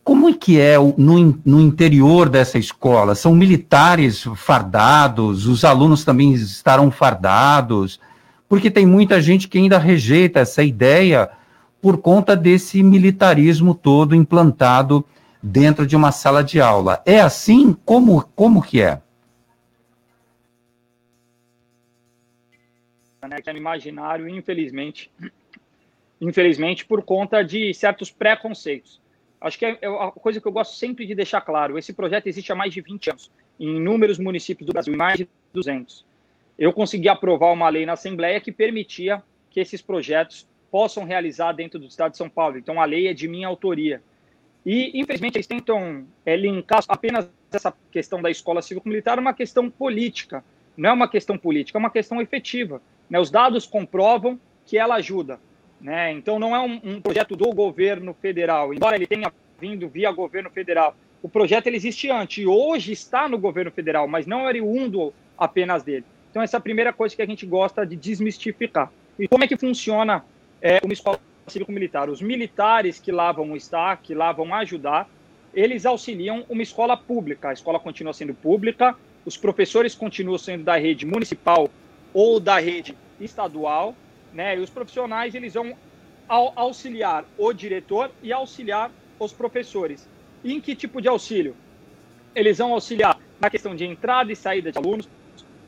como 0.03 0.29
é 0.29 0.33
que 0.33 0.59
é 0.59 0.77
no, 0.77 1.39
no 1.45 1.59
interior 1.59 2.29
dessa 2.29 2.57
escola? 2.57 3.13
São 3.15 3.35
militares 3.35 4.23
fardados? 4.35 5.47
Os 5.47 5.65
alunos 5.65 6.05
também 6.05 6.33
estarão 6.33 6.89
fardados? 6.89 7.99
Porque 8.47 8.71
tem 8.71 8.85
muita 8.85 9.21
gente 9.21 9.47
que 9.47 9.57
ainda 9.57 9.77
rejeita 9.77 10.39
essa 10.39 10.63
ideia 10.63 11.29
por 11.81 11.97
conta 11.97 12.35
desse 12.35 12.81
militarismo 12.81 13.75
todo 13.75 14.15
implantado 14.15 15.03
dentro 15.43 15.85
de 15.85 15.95
uma 15.95 16.11
sala 16.11 16.43
de 16.43 16.61
aula. 16.61 17.01
É 17.05 17.19
assim? 17.19 17.75
Como, 17.85 18.21
como 18.35 18.61
que 18.61 18.81
é? 18.81 19.01
É 23.21 23.57
imaginário, 23.57 24.29
infelizmente, 24.29 25.11
infelizmente, 26.21 26.85
por 26.85 27.01
conta 27.01 27.43
de 27.43 27.73
certos 27.73 28.11
preconceitos. 28.11 29.01
Acho 29.39 29.59
que 29.59 29.65
é, 29.65 29.77
é 29.81 29.87
a 29.87 30.11
coisa 30.11 30.39
que 30.39 30.47
eu 30.47 30.51
gosto 30.51 30.75
sempre 30.75 31.05
de 31.05 31.13
deixar 31.15 31.41
claro: 31.41 31.77
esse 31.77 31.93
projeto 31.93 32.27
existe 32.27 32.51
há 32.51 32.55
mais 32.55 32.73
de 32.73 32.81
20 32.81 33.11
anos, 33.11 33.31
em 33.59 33.77
inúmeros 33.77 34.17
municípios 34.17 34.65
do 34.65 34.73
Brasil, 34.73 34.95
mais 34.95 35.17
de 35.17 35.29
200. 35.53 36.05
Eu 36.57 36.71
consegui 36.71 37.09
aprovar 37.09 37.51
uma 37.51 37.67
lei 37.69 37.85
na 37.85 37.93
Assembleia 37.93 38.39
que 38.39 38.51
permitia 38.51 39.21
que 39.49 39.59
esses 39.59 39.81
projetos 39.81 40.47
possam 40.71 41.03
realizar 41.03 41.53
dentro 41.53 41.79
do 41.79 41.85
Estado 41.85 42.11
de 42.11 42.17
São 42.17 42.29
Paulo. 42.29 42.57
Então, 42.57 42.81
a 42.81 42.85
lei 42.85 43.07
é 43.07 43.13
de 43.13 43.27
minha 43.27 43.47
autoria. 43.47 44.01
E, 44.65 44.99
infelizmente, 44.99 45.35
eles 45.35 45.47
tentam 45.47 46.05
é, 46.25 46.35
linkar 46.35 46.83
apenas 46.87 47.29
essa 47.51 47.73
questão 47.91 48.21
da 48.21 48.31
escola 48.31 48.61
cívico-militar 48.61 49.19
uma 49.19 49.33
questão 49.33 49.69
política. 49.69 50.43
Não 50.75 50.89
é 50.89 50.93
uma 50.93 51.07
questão 51.07 51.37
política, 51.37 51.77
é 51.77 51.79
uma 51.79 51.89
questão 51.89 52.21
efetiva. 52.21 52.81
Né? 53.09 53.19
Os 53.19 53.29
dados 53.29 53.65
comprovam 53.65 54.39
que 54.65 54.77
ela 54.77 54.95
ajuda. 54.95 55.39
Né? 55.79 56.11
Então, 56.13 56.39
não 56.39 56.55
é 56.55 56.59
um, 56.59 56.79
um, 56.83 57.01
projeto 57.01 57.35
do 57.35 57.51
governo 57.53 58.13
federal, 58.13 58.73
embora 58.73 58.95
ele 58.95 59.05
tenha 59.05 59.31
vindo 59.59 59.87
via 59.87 60.11
governo 60.11 60.49
federal. 60.49 60.95
O 61.21 61.29
projeto 61.29 61.67
ele 61.67 61.77
existe 61.77 62.09
antes 62.09 62.45
hoje 62.45 62.91
está 62.91 63.27
no 63.27 63.37
governo 63.37 63.71
federal, 63.71 64.07
mas 64.07 64.25
não 64.25 64.45
oriundo 64.45 65.13
apenas 65.37 65.83
dele. 65.83 66.05
Então, 66.29 66.41
essa 66.41 66.57
é 66.57 66.59
a 66.59 66.61
primeira 66.61 66.91
coisa 66.91 67.15
que 67.15 67.21
a 67.21 67.25
gente 67.25 67.45
gosta 67.45 67.85
de 67.85 67.95
desmistificar. 67.95 68.91
E 69.17 69.27
como 69.27 69.43
é 69.43 69.47
que 69.47 69.57
funciona 69.57 70.23
é, 70.61 70.79
uma 70.83 70.93
escola 70.93 71.19
cívico-militar? 71.47 72.09
Os 72.09 72.21
militares 72.21 72.99
que 72.99 73.11
lá 73.11 73.31
vão 73.31 73.55
estar, 73.55 73.97
que 73.97 74.13
lá 74.13 74.31
vão 74.31 74.53
ajudar, 74.53 75.09
eles 75.53 75.85
auxiliam 75.85 76.43
uma 76.49 76.61
escola 76.61 76.97
pública. 76.97 77.49
A 77.49 77.53
escola 77.53 77.79
continua 77.79 78.13
sendo 78.13 78.33
pública, 78.33 78.95
os 79.25 79.37
professores 79.37 79.95
continuam 79.95 80.37
sendo 80.37 80.63
da 80.63 80.75
rede 80.75 81.05
municipal 81.05 81.69
ou 82.13 82.39
da 82.39 82.59
rede 82.59 82.95
estadual, 83.19 83.95
né? 84.35 84.55
E 84.57 84.59
os 84.59 84.69
profissionais 84.69 85.33
eles 85.33 85.53
vão 85.53 85.75
auxiliar 86.27 87.25
o 87.37 87.53
diretor 87.53 88.11
e 88.21 88.33
auxiliar 88.33 88.91
os 89.17 89.31
professores. 89.31 90.07
E 90.43 90.53
em 90.53 90.59
que 90.59 90.75
tipo 90.75 91.01
de 91.01 91.07
auxílio? 91.07 91.55
Eles 92.35 92.57
vão 92.57 92.73
auxiliar 92.73 93.17
na 93.39 93.49
questão 93.49 93.75
de 93.75 93.85
entrada 93.85 94.31
e 94.31 94.35
saída 94.35 94.71
de 94.71 94.77
alunos, 94.77 95.07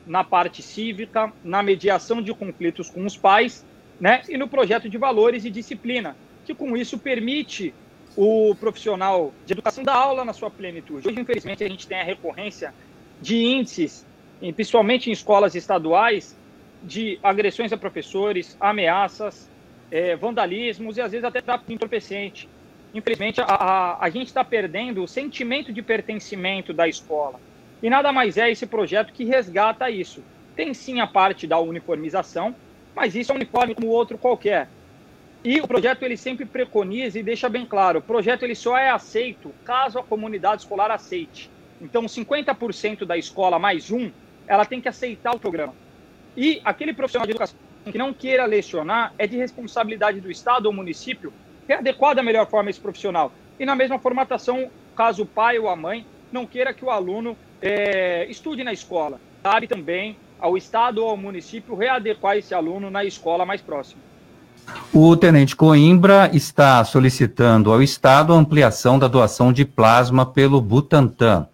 na 0.06 0.22
parte 0.22 0.62
cívica, 0.62 1.32
na 1.42 1.62
mediação 1.62 2.22
de 2.22 2.32
conflitos 2.34 2.90
com 2.90 3.04
os 3.04 3.16
pais, 3.16 3.64
né? 3.98 4.22
E 4.28 4.36
no 4.36 4.48
projeto 4.48 4.88
de 4.88 4.98
valores 4.98 5.44
e 5.44 5.50
disciplina, 5.50 6.16
que 6.44 6.54
com 6.54 6.76
isso 6.76 6.98
permite 6.98 7.74
o 8.16 8.54
profissional 8.54 9.32
de 9.46 9.52
educação 9.52 9.84
da 9.84 9.94
aula 9.94 10.24
na 10.24 10.32
sua 10.32 10.50
plenitude. 10.50 11.08
Hoje, 11.08 11.20
infelizmente, 11.20 11.64
a 11.64 11.68
gente 11.68 11.86
tem 11.86 12.00
a 12.00 12.04
recorrência 12.04 12.74
de 13.20 13.36
índices, 13.36 14.06
principalmente 14.54 15.08
em 15.08 15.12
escolas 15.12 15.54
estaduais, 15.54 16.36
de 16.82 17.18
agressões 17.22 17.72
a 17.72 17.76
professores, 17.76 18.56
ameaças, 18.60 19.50
é, 19.90 20.16
vandalismos 20.16 20.96
e 20.96 21.00
às 21.00 21.12
vezes 21.12 21.24
até 21.24 21.40
tráfico 21.40 21.72
entorpecente. 21.72 22.48
Infelizmente, 22.94 23.40
a, 23.40 23.44
a, 23.44 24.04
a 24.04 24.10
gente 24.10 24.28
está 24.28 24.44
perdendo 24.44 25.02
o 25.02 25.08
sentimento 25.08 25.72
de 25.72 25.82
pertencimento 25.82 26.72
da 26.72 26.88
escola. 26.88 27.40
E 27.82 27.90
nada 27.90 28.12
mais 28.12 28.36
é 28.36 28.50
esse 28.50 28.66
projeto 28.66 29.12
que 29.12 29.24
resgata 29.24 29.90
isso. 29.90 30.22
Tem 30.56 30.74
sim 30.74 31.00
a 31.00 31.06
parte 31.06 31.46
da 31.46 31.58
uniformização, 31.58 32.54
mas 32.94 33.14
isso 33.14 33.30
é 33.30 33.34
um 33.34 33.36
uniforme 33.36 33.74
como 33.74 33.88
outro 33.88 34.18
qualquer. 34.18 34.68
E 35.44 35.60
o 35.60 35.68
projeto 35.68 36.02
ele 36.02 36.16
sempre 36.16 36.44
preconiza 36.44 37.18
e 37.18 37.22
deixa 37.22 37.48
bem 37.48 37.64
claro, 37.64 38.00
o 38.00 38.02
projeto 38.02 38.42
ele 38.42 38.56
só 38.56 38.76
é 38.76 38.90
aceito 38.90 39.54
caso 39.64 39.98
a 39.98 40.02
comunidade 40.02 40.62
escolar 40.62 40.90
aceite. 40.90 41.48
Então, 41.80 42.04
50% 42.06 43.04
da 43.04 43.16
escola 43.16 43.56
mais 43.58 43.90
um, 43.92 44.10
ela 44.48 44.64
tem 44.64 44.80
que 44.80 44.88
aceitar 44.88 45.34
o 45.34 45.38
programa. 45.38 45.74
E 46.38 46.60
aquele 46.64 46.92
profissional 46.92 47.26
de 47.26 47.32
educação 47.32 47.56
que 47.90 47.98
não 47.98 48.14
queira 48.14 48.46
lecionar, 48.46 49.12
é 49.18 49.26
de 49.26 49.36
responsabilidade 49.36 50.20
do 50.20 50.30
Estado 50.30 50.66
ou 50.66 50.72
município 50.72 51.32
readequar 51.66 52.14
da 52.14 52.22
melhor 52.22 52.46
forma 52.46 52.70
esse 52.70 52.78
profissional. 52.78 53.32
E 53.58 53.66
na 53.66 53.74
mesma 53.74 53.98
formatação, 53.98 54.70
caso 54.94 55.24
o 55.24 55.26
pai 55.26 55.58
ou 55.58 55.68
a 55.68 55.74
mãe 55.74 56.06
não 56.30 56.46
queira 56.46 56.72
que 56.72 56.84
o 56.84 56.90
aluno 56.90 57.36
é, 57.60 58.24
estude 58.30 58.62
na 58.62 58.72
escola, 58.72 59.20
cabe 59.42 59.66
também 59.66 60.16
ao 60.38 60.56
Estado 60.56 61.02
ou 61.02 61.10
ao 61.10 61.16
município 61.16 61.74
readequar 61.74 62.36
esse 62.36 62.54
aluno 62.54 62.88
na 62.88 63.04
escola 63.04 63.44
mais 63.44 63.60
próxima. 63.60 64.00
O 64.94 65.16
tenente 65.16 65.56
Coimbra 65.56 66.30
está 66.32 66.84
solicitando 66.84 67.72
ao 67.72 67.82
Estado 67.82 68.32
a 68.32 68.36
ampliação 68.36 68.96
da 68.96 69.08
doação 69.08 69.52
de 69.52 69.64
plasma 69.64 70.24
pelo 70.24 70.60
Butantan 70.60 71.48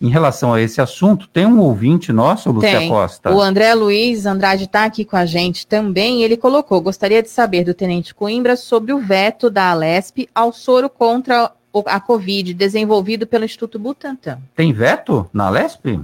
em 0.00 0.08
relação 0.08 0.52
a 0.52 0.60
esse 0.60 0.80
assunto. 0.80 1.28
Tem 1.28 1.46
um 1.46 1.60
ouvinte 1.60 2.12
nosso, 2.12 2.50
Lúcia 2.50 2.78
Tem. 2.78 2.88
Costa? 2.88 3.34
O 3.34 3.40
André 3.40 3.74
Luiz 3.74 4.26
Andrade 4.26 4.64
está 4.64 4.84
aqui 4.84 5.04
com 5.04 5.16
a 5.16 5.26
gente 5.26 5.66
também. 5.66 6.22
Ele 6.22 6.36
colocou: 6.36 6.80
gostaria 6.80 7.22
de 7.22 7.28
saber 7.28 7.64
do 7.64 7.74
Tenente 7.74 8.14
Coimbra 8.14 8.56
sobre 8.56 8.92
o 8.92 8.98
veto 8.98 9.50
da 9.50 9.70
Alesp 9.70 10.28
ao 10.34 10.52
soro 10.52 10.88
contra 10.88 11.52
a 11.86 12.00
Covid 12.00 12.54
desenvolvido 12.54 13.26
pelo 13.26 13.44
Instituto 13.44 13.78
Butantan. 13.78 14.40
Tem 14.54 14.72
veto 14.72 15.28
na 15.32 15.46
Alesp? 15.46 16.00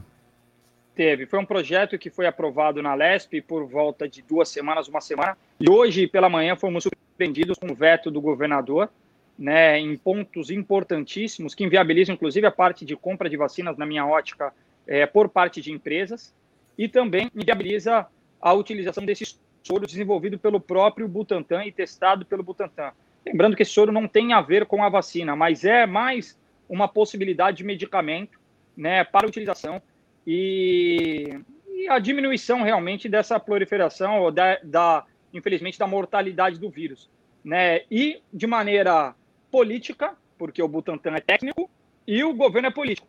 Teve. 0.94 1.26
Foi 1.26 1.40
um 1.40 1.44
projeto 1.44 1.98
que 1.98 2.08
foi 2.08 2.26
aprovado 2.26 2.80
na 2.80 2.94
Lesp 2.94 3.40
por 3.40 3.66
volta 3.66 4.08
de 4.08 4.22
duas 4.22 4.48
semanas, 4.48 4.86
uma 4.86 5.00
semana. 5.00 5.36
E 5.58 5.68
hoje, 5.68 6.06
pela 6.06 6.28
manhã, 6.28 6.54
fomos 6.54 6.84
surpreendidos 6.84 7.58
com 7.58 7.72
o 7.72 7.74
veto 7.74 8.12
do 8.12 8.20
governador 8.20 8.88
né, 9.38 9.78
em 9.78 9.96
pontos 9.96 10.50
importantíssimos 10.50 11.54
que 11.54 11.64
inviabilizam, 11.64 12.14
inclusive, 12.14 12.46
a 12.46 12.52
parte 12.52 12.84
de 12.84 12.96
compra 12.96 13.28
de 13.28 13.36
vacinas, 13.36 13.76
na 13.76 13.84
minha 13.84 14.06
ótica, 14.06 14.52
é, 14.86 15.06
por 15.06 15.28
parte 15.28 15.60
de 15.60 15.72
empresas, 15.72 16.34
e 16.78 16.88
também 16.88 17.30
inviabiliza 17.34 18.06
a 18.40 18.52
utilização 18.52 19.04
desse 19.04 19.36
soro 19.62 19.86
desenvolvido 19.86 20.38
pelo 20.38 20.60
próprio 20.60 21.08
Butantan 21.08 21.64
e 21.64 21.72
testado 21.72 22.26
pelo 22.26 22.42
Butantan. 22.42 22.92
Lembrando 23.24 23.56
que 23.56 23.62
esse 23.62 23.72
soro 23.72 23.90
não 23.90 24.06
tem 24.06 24.32
a 24.32 24.40
ver 24.40 24.66
com 24.66 24.82
a 24.84 24.88
vacina, 24.88 25.34
mas 25.34 25.64
é 25.64 25.86
mais 25.86 26.38
uma 26.68 26.86
possibilidade 26.86 27.58
de 27.58 27.64
medicamento 27.64 28.38
né, 28.76 29.02
para 29.04 29.26
utilização 29.26 29.80
e, 30.26 31.38
e 31.68 31.88
a 31.88 31.98
diminuição 31.98 32.62
realmente 32.62 33.08
dessa 33.08 33.40
proliferação, 33.40 34.20
ou 34.20 34.30
da, 34.30 34.58
da, 34.62 35.04
infelizmente, 35.32 35.78
da 35.78 35.86
mortalidade 35.86 36.58
do 36.58 36.68
vírus. 36.68 37.10
Né? 37.42 37.82
E 37.90 38.20
de 38.32 38.46
maneira 38.46 39.14
política, 39.54 40.14
porque 40.36 40.60
o 40.60 40.66
Butantan 40.66 41.14
é 41.14 41.20
técnico, 41.20 41.70
e 42.04 42.24
o 42.24 42.34
governo 42.34 42.66
é 42.66 42.72
político. 42.72 43.06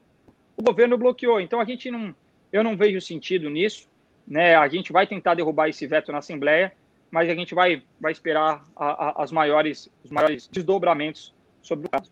O 0.55 0.61
governo 0.61 0.95
bloqueou. 0.95 1.41
Então 1.41 1.59
a 1.59 1.65
gente 1.65 1.89
não, 1.89 2.13
eu 2.53 2.63
não 2.63 2.77
vejo 2.77 3.01
sentido 3.01 3.49
nisso. 3.49 3.87
Né? 4.27 4.55
A 4.55 4.67
gente 4.67 4.93
vai 4.93 5.07
tentar 5.07 5.33
derrubar 5.33 5.69
esse 5.69 5.87
veto 5.87 6.11
na 6.11 6.19
Assembleia, 6.19 6.71
mas 7.09 7.27
a 7.31 7.33
gente 7.33 7.55
vai, 7.55 7.81
vai 7.99 8.11
esperar 8.11 8.63
a, 8.75 8.85
a, 8.85 9.23
as 9.23 9.31
maiores, 9.31 9.89
os 10.03 10.11
maiores 10.11 10.47
desdobramentos 10.47 11.33
sobre 11.63 11.87
o 11.87 11.89
caso. 11.89 12.11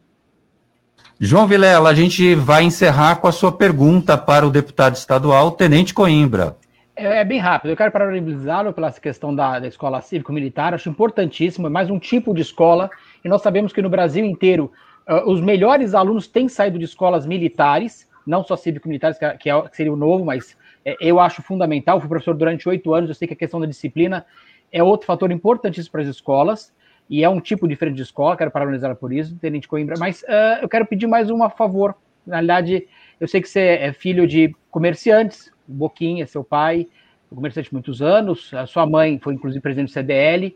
João 1.19 1.45
Vilela, 1.45 1.91
a 1.91 1.93
gente 1.93 2.33
vai 2.33 2.63
encerrar 2.63 3.17
com 3.17 3.27
a 3.27 3.31
sua 3.31 3.51
pergunta 3.51 4.17
para 4.17 4.47
o 4.47 4.49
deputado 4.49 4.95
estadual, 4.95 5.51
Tenente 5.51 5.93
Coimbra. 5.93 6.57
É, 6.95 7.19
é 7.19 7.23
bem 7.23 7.37
rápido. 7.37 7.69
Eu 7.69 7.77
quero 7.77 7.91
parabenizá-lo 7.91 8.73
pela 8.73 8.91
questão 8.91 9.33
da, 9.33 9.59
da 9.59 9.67
escola 9.67 10.01
cívico-militar. 10.01 10.73
Acho 10.73 10.89
importantíssimo. 10.89 11.67
É 11.67 11.69
mais 11.69 11.91
um 11.91 11.99
tipo 11.99 12.33
de 12.33 12.41
escola 12.41 12.89
e 13.23 13.29
nós 13.29 13.41
sabemos 13.41 13.71
que 13.71 13.81
no 13.81 13.89
Brasil 13.89 14.25
inteiro 14.25 14.71
uh, 15.07 15.29
os 15.29 15.39
melhores 15.39 15.93
alunos 15.93 16.27
têm 16.27 16.47
saído 16.47 16.77
de 16.77 16.85
escolas 16.85 17.25
militares, 17.25 18.07
não 18.25 18.43
só 18.43 18.55
cívico-militares, 18.55 19.17
que, 19.17 19.25
é, 19.25 19.37
que, 19.37 19.75
seria 19.75 19.93
o 19.93 19.95
novo, 19.95 20.25
mas 20.25 20.57
é, 20.83 20.95
eu 20.99 21.19
acho 21.19 21.41
fundamental. 21.41 21.99
Fui 21.99 22.09
professor 22.09 22.35
durante 22.35 22.67
oito 22.67 22.93
anos, 22.93 23.09
eu 23.09 23.15
sei 23.15 23.27
que 23.27 23.33
a 23.33 23.37
questão 23.37 23.59
da 23.59 23.65
disciplina 23.65 24.25
é 24.71 24.81
outro 24.83 25.05
fator 25.05 25.31
importantíssimo 25.31 25.91
para 25.91 26.01
as 26.01 26.07
escolas, 26.07 26.73
e 27.09 27.23
é 27.23 27.29
um 27.29 27.39
tipo 27.39 27.67
diferente 27.67 27.97
de 27.97 28.01
escola, 28.01 28.37
quero 28.37 28.49
parabenizar 28.49 28.95
por 28.95 29.11
isso, 29.11 29.35
Tenente 29.37 29.67
Coimbra, 29.67 29.95
mas 29.99 30.23
uh, 30.23 30.61
eu 30.61 30.69
quero 30.69 30.85
pedir 30.85 31.05
mais 31.05 31.29
um 31.29 31.47
favor. 31.49 31.95
Na 32.25 32.37
realidade, 32.37 32.87
eu 33.19 33.27
sei 33.27 33.41
que 33.41 33.49
você 33.49 33.59
é 33.59 33.91
filho 33.91 34.25
de 34.25 34.55
comerciantes, 34.71 35.51
o 35.67 35.73
Boquinha, 35.73 36.25
seu 36.25 36.43
pai, 36.43 36.87
comerciante 37.33 37.73
muitos 37.73 38.01
anos, 38.01 38.53
a 38.53 38.65
sua 38.65 38.85
mãe 38.85 39.19
foi 39.19 39.33
inclusive 39.33 39.61
presidente 39.61 39.89
do 39.89 39.93
CDL, 39.93 40.55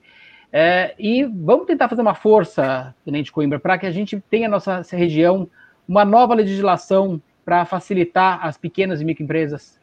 é, 0.51 0.95
e 0.97 1.23
vamos 1.23 1.65
tentar 1.65 1.89
fazer 1.89 2.01
uma 2.01 2.15
força, 2.15 2.95
Tenente 3.03 3.31
Coimbra, 3.31 3.59
para 3.59 3.77
que 3.77 3.85
a 3.85 3.91
gente 3.91 4.21
tenha 4.29 4.47
nossa 4.47 4.81
região 4.91 5.49
uma 5.87 6.05
nova 6.05 6.33
legislação 6.33 7.21
para 7.45 7.65
facilitar 7.65 8.45
as 8.45 8.57
pequenas 8.57 9.01
e 9.01 9.05
microempresas. 9.05 9.79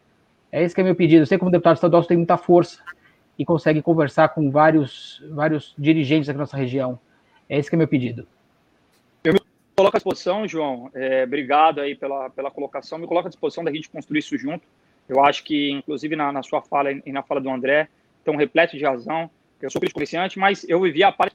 É 0.52 0.62
esse 0.62 0.74
que 0.74 0.80
é 0.80 0.84
meu 0.84 0.94
pedido. 0.94 1.22
Eu 1.22 1.26
sei 1.26 1.38
como 1.38 1.50
deputado 1.50 1.76
estadual 1.76 2.02
você 2.02 2.08
tem 2.08 2.16
muita 2.16 2.36
força 2.36 2.82
e 3.38 3.44
consegue 3.44 3.82
conversar 3.82 4.28
com 4.28 4.50
vários, 4.50 5.22
vários 5.30 5.74
dirigentes 5.76 6.28
na 6.28 6.34
nossa 6.34 6.56
região. 6.56 6.98
É 7.48 7.58
esse 7.58 7.68
que 7.68 7.74
é 7.74 7.78
meu 7.78 7.88
pedido. 7.88 8.26
Eu 9.24 9.32
me 9.32 9.40
coloco 9.74 9.96
à 9.96 9.98
disposição, 9.98 10.46
João. 10.46 10.90
É, 10.94 11.24
obrigado 11.24 11.80
aí 11.80 11.94
pela, 11.94 12.30
pela 12.30 12.50
colocação. 12.50 12.98
Me 12.98 13.06
coloco 13.06 13.26
à 13.26 13.30
disposição 13.30 13.64
da 13.64 13.72
gente 13.72 13.88
construir 13.88 14.20
isso 14.20 14.36
junto. 14.38 14.66
Eu 15.08 15.24
acho 15.24 15.42
que, 15.44 15.70
inclusive, 15.70 16.14
na, 16.16 16.30
na 16.32 16.42
sua 16.42 16.62
fala 16.62 16.92
e 16.92 17.12
na 17.12 17.22
fala 17.22 17.40
do 17.40 17.50
André, 17.50 17.88
estão 18.18 18.36
repletos 18.36 18.78
de 18.78 18.84
razão. 18.84 19.30
Eu 19.64 19.70
sou 19.70 19.80
comerciante, 19.92 20.38
mas 20.38 20.68
eu 20.68 20.80
vivia 20.80 21.08
a 21.08 21.12
parte 21.12 21.34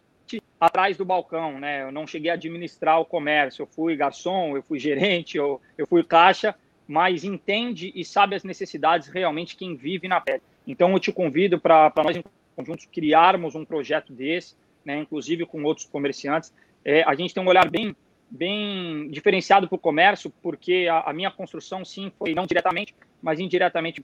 atrás 0.60 0.96
do 0.96 1.04
balcão, 1.04 1.60
né? 1.60 1.82
Eu 1.82 1.92
não 1.92 2.06
cheguei 2.06 2.30
a 2.30 2.36
administrar 2.36 3.00
o 3.00 3.06
comércio. 3.06 3.63
Eu 3.63 3.68
fui 3.68 3.96
garçom, 3.96 4.56
eu 4.56 4.62
fui 4.62 4.78
gerente, 4.78 5.36
eu, 5.36 5.60
eu 5.76 5.88
fui 5.88 6.04
caixa, 6.04 6.54
mas 6.88 7.24
entende 7.24 7.92
e 7.96 8.06
sabe 8.06 8.36
as 8.36 8.44
necessidades 8.44 9.08
realmente 9.08 9.56
quem 9.56 9.76
vive 9.76 10.08
na 10.08 10.22
pele. 10.22 10.44
Então 10.68 10.92
eu 10.92 11.00
te 11.00 11.12
convido 11.12 11.60
para 11.60 11.92
nós 11.98 12.18
em 12.18 12.24
conjuntos 12.56 12.86
criarmos 12.86 13.56
um 13.56 13.65
projeto 13.65 14.13
desse, 14.13 14.56
né, 14.86 15.00
inclusive 15.00 15.46
com 15.46 15.63
outros 15.63 15.88
comerciantes. 15.88 16.54
É, 16.86 17.04
a 17.04 17.15
gente 17.15 17.34
tem 17.34 17.42
um 17.42 17.48
olhar 17.48 17.68
bem, 17.68 17.96
bem 18.30 19.10
diferenciado 19.10 19.68
para 19.68 19.76
o 19.76 19.80
comércio, 19.80 20.32
porque 20.42 20.88
a, 20.88 21.10
a, 21.10 21.13
minha 21.13 21.32
construção, 21.32 21.84
sim, 21.84 22.12
foi 22.20 22.36
não 22.36 22.46
diretamente, 22.46 22.94
mas 23.22 23.39
indiretamente 23.39 24.00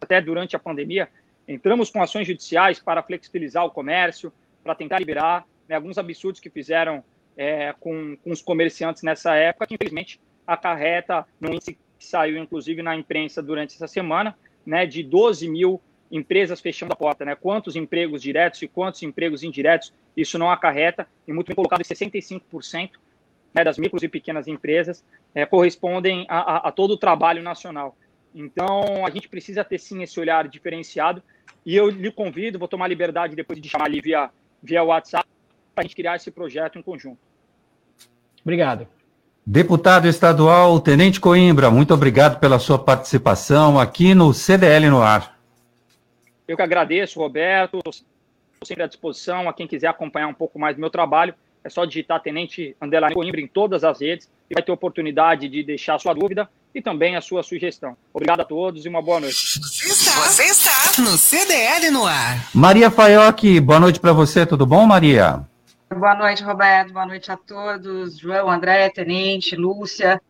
até 0.00 0.20
durante 0.20 0.54
a 0.54 0.58
pandemia. 0.58 1.08
Entramos 1.48 1.90
com 1.90 2.02
ações 2.02 2.26
judiciais 2.26 2.78
para 2.78 3.02
flexibilizar 3.02 3.64
o 3.64 3.70
comércio, 3.70 4.32
para 4.62 4.74
tentar 4.74 4.98
liberar 4.98 5.46
né, 5.68 5.76
alguns 5.76 5.98
absurdos 5.98 6.40
que 6.40 6.50
fizeram 6.50 7.04
é, 7.36 7.74
com, 7.78 8.16
com 8.16 8.30
os 8.30 8.42
comerciantes 8.42 9.02
nessa 9.02 9.34
época, 9.34 9.66
que 9.66 9.74
infelizmente 9.74 10.20
acarreta 10.46 11.26
no 11.40 11.52
índice 11.52 11.78
que 11.98 12.04
saiu, 12.04 12.36
inclusive, 12.36 12.82
na 12.82 12.94
imprensa 12.96 13.42
durante 13.42 13.74
essa 13.74 13.86
semana, 13.86 14.36
né, 14.64 14.86
de 14.86 15.02
12 15.02 15.48
mil 15.48 15.80
empresas 16.10 16.60
fechando 16.60 16.92
a 16.92 16.96
porta, 16.96 17.24
né? 17.24 17.34
Quantos 17.34 17.74
empregos 17.74 18.22
diretos 18.22 18.62
e 18.62 18.68
quantos 18.68 19.02
empregos 19.02 19.42
indiretos 19.42 19.92
isso 20.16 20.38
não 20.38 20.50
acarreta, 20.50 21.06
e 21.26 21.32
muito 21.32 21.48
bem 21.48 21.56
colocado, 21.56 21.82
65% 21.82 22.90
né, 23.52 23.64
das 23.64 23.78
micros 23.78 24.02
e 24.02 24.08
pequenas 24.08 24.46
empresas 24.46 25.04
é, 25.34 25.44
correspondem 25.44 26.26
a, 26.28 26.38
a, 26.38 26.56
a, 26.68 26.72
todo 26.72 26.92
o 26.92 26.96
trabalho 26.96 27.42
nacional. 27.42 27.96
Então, 28.34 29.04
a 29.06 29.10
gente 29.10 29.28
precisa 29.28 29.64
ter 29.64 29.78
sim 29.78 30.02
esse 30.02 30.18
olhar 30.20 30.46
diferenciado, 30.46 31.22
e 31.66 31.74
eu 31.74 31.90
lhe 31.90 32.12
convido, 32.12 32.60
vou 32.60 32.68
tomar 32.68 32.86
liberdade 32.86 33.34
depois 33.34 33.60
de 33.60 33.68
chamar 33.68 33.86
ali 33.86 34.00
via, 34.00 34.30
via 34.62 34.84
WhatsApp, 34.84 35.26
para 35.74 35.82
a 35.82 35.86
gente 35.86 35.96
criar 35.96 36.14
esse 36.14 36.30
projeto 36.30 36.78
em 36.78 36.82
conjunto. 36.82 37.18
Obrigado. 38.40 38.86
Deputado 39.44 40.06
estadual 40.06 40.78
Tenente 40.80 41.20
Coimbra, 41.20 41.68
muito 41.68 41.92
obrigado 41.92 42.38
pela 42.38 42.60
sua 42.60 42.78
participação 42.78 43.80
aqui 43.80 44.14
no 44.14 44.32
CDL 44.32 44.88
no 44.88 45.02
ar. 45.02 45.36
Eu 46.46 46.56
que 46.56 46.62
agradeço, 46.62 47.18
Roberto. 47.18 47.78
Estou 47.78 47.92
sempre 48.64 48.84
à 48.84 48.86
disposição 48.86 49.48
a 49.48 49.52
quem 49.52 49.66
quiser 49.66 49.88
acompanhar 49.88 50.28
um 50.28 50.34
pouco 50.34 50.60
mais 50.60 50.76
do 50.76 50.80
meu 50.80 50.90
trabalho. 50.90 51.34
É 51.64 51.68
só 51.68 51.84
digitar 51.84 52.22
Tenente 52.22 52.76
Underline 52.80 53.14
Coimbra 53.14 53.40
em 53.40 53.48
todas 53.48 53.82
as 53.82 54.00
redes 54.00 54.30
e 54.48 54.54
vai 54.54 54.62
ter 54.62 54.70
oportunidade 54.70 55.48
de 55.48 55.64
deixar 55.64 55.96
a 55.96 55.98
sua 55.98 56.14
dúvida 56.14 56.48
e 56.76 56.82
também 56.82 57.16
a 57.16 57.22
sua 57.22 57.42
sugestão. 57.42 57.96
Obrigado 58.12 58.40
a 58.40 58.44
todos 58.44 58.84
e 58.84 58.88
uma 58.88 59.00
boa 59.00 59.18
noite. 59.18 59.58
Você 59.58 60.42
está 60.42 61.00
no 61.00 61.16
CDL 61.16 61.90
no 61.90 62.04
ar. 62.04 62.50
Maria 62.54 62.90
Faioc, 62.90 63.58
boa 63.60 63.80
noite 63.80 63.98
para 63.98 64.12
você, 64.12 64.44
tudo 64.44 64.66
bom, 64.66 64.84
Maria? 64.84 65.40
Boa 65.88 66.14
noite, 66.14 66.44
Roberto. 66.44 66.92
Boa 66.92 67.06
noite 67.06 67.32
a 67.32 67.36
todos. 67.38 68.18
João, 68.18 68.50
André, 68.50 68.90
Tenente, 68.90 69.56
Lúcia. 69.56 70.20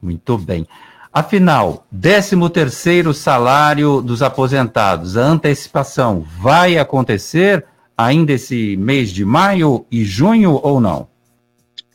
Muito 0.00 0.38
bem. 0.38 0.66
Afinal, 1.12 1.86
13 1.92 2.48
terceiro 2.48 3.12
salário 3.12 4.00
dos 4.00 4.22
aposentados, 4.22 5.18
a 5.18 5.22
antecipação 5.22 6.24
vai 6.40 6.78
acontecer 6.78 7.62
ainda 7.94 8.32
esse 8.32 8.74
mês 8.78 9.10
de 9.10 9.22
maio 9.22 9.84
e 9.90 10.02
junho 10.02 10.58
ou 10.62 10.80
não? 10.80 11.08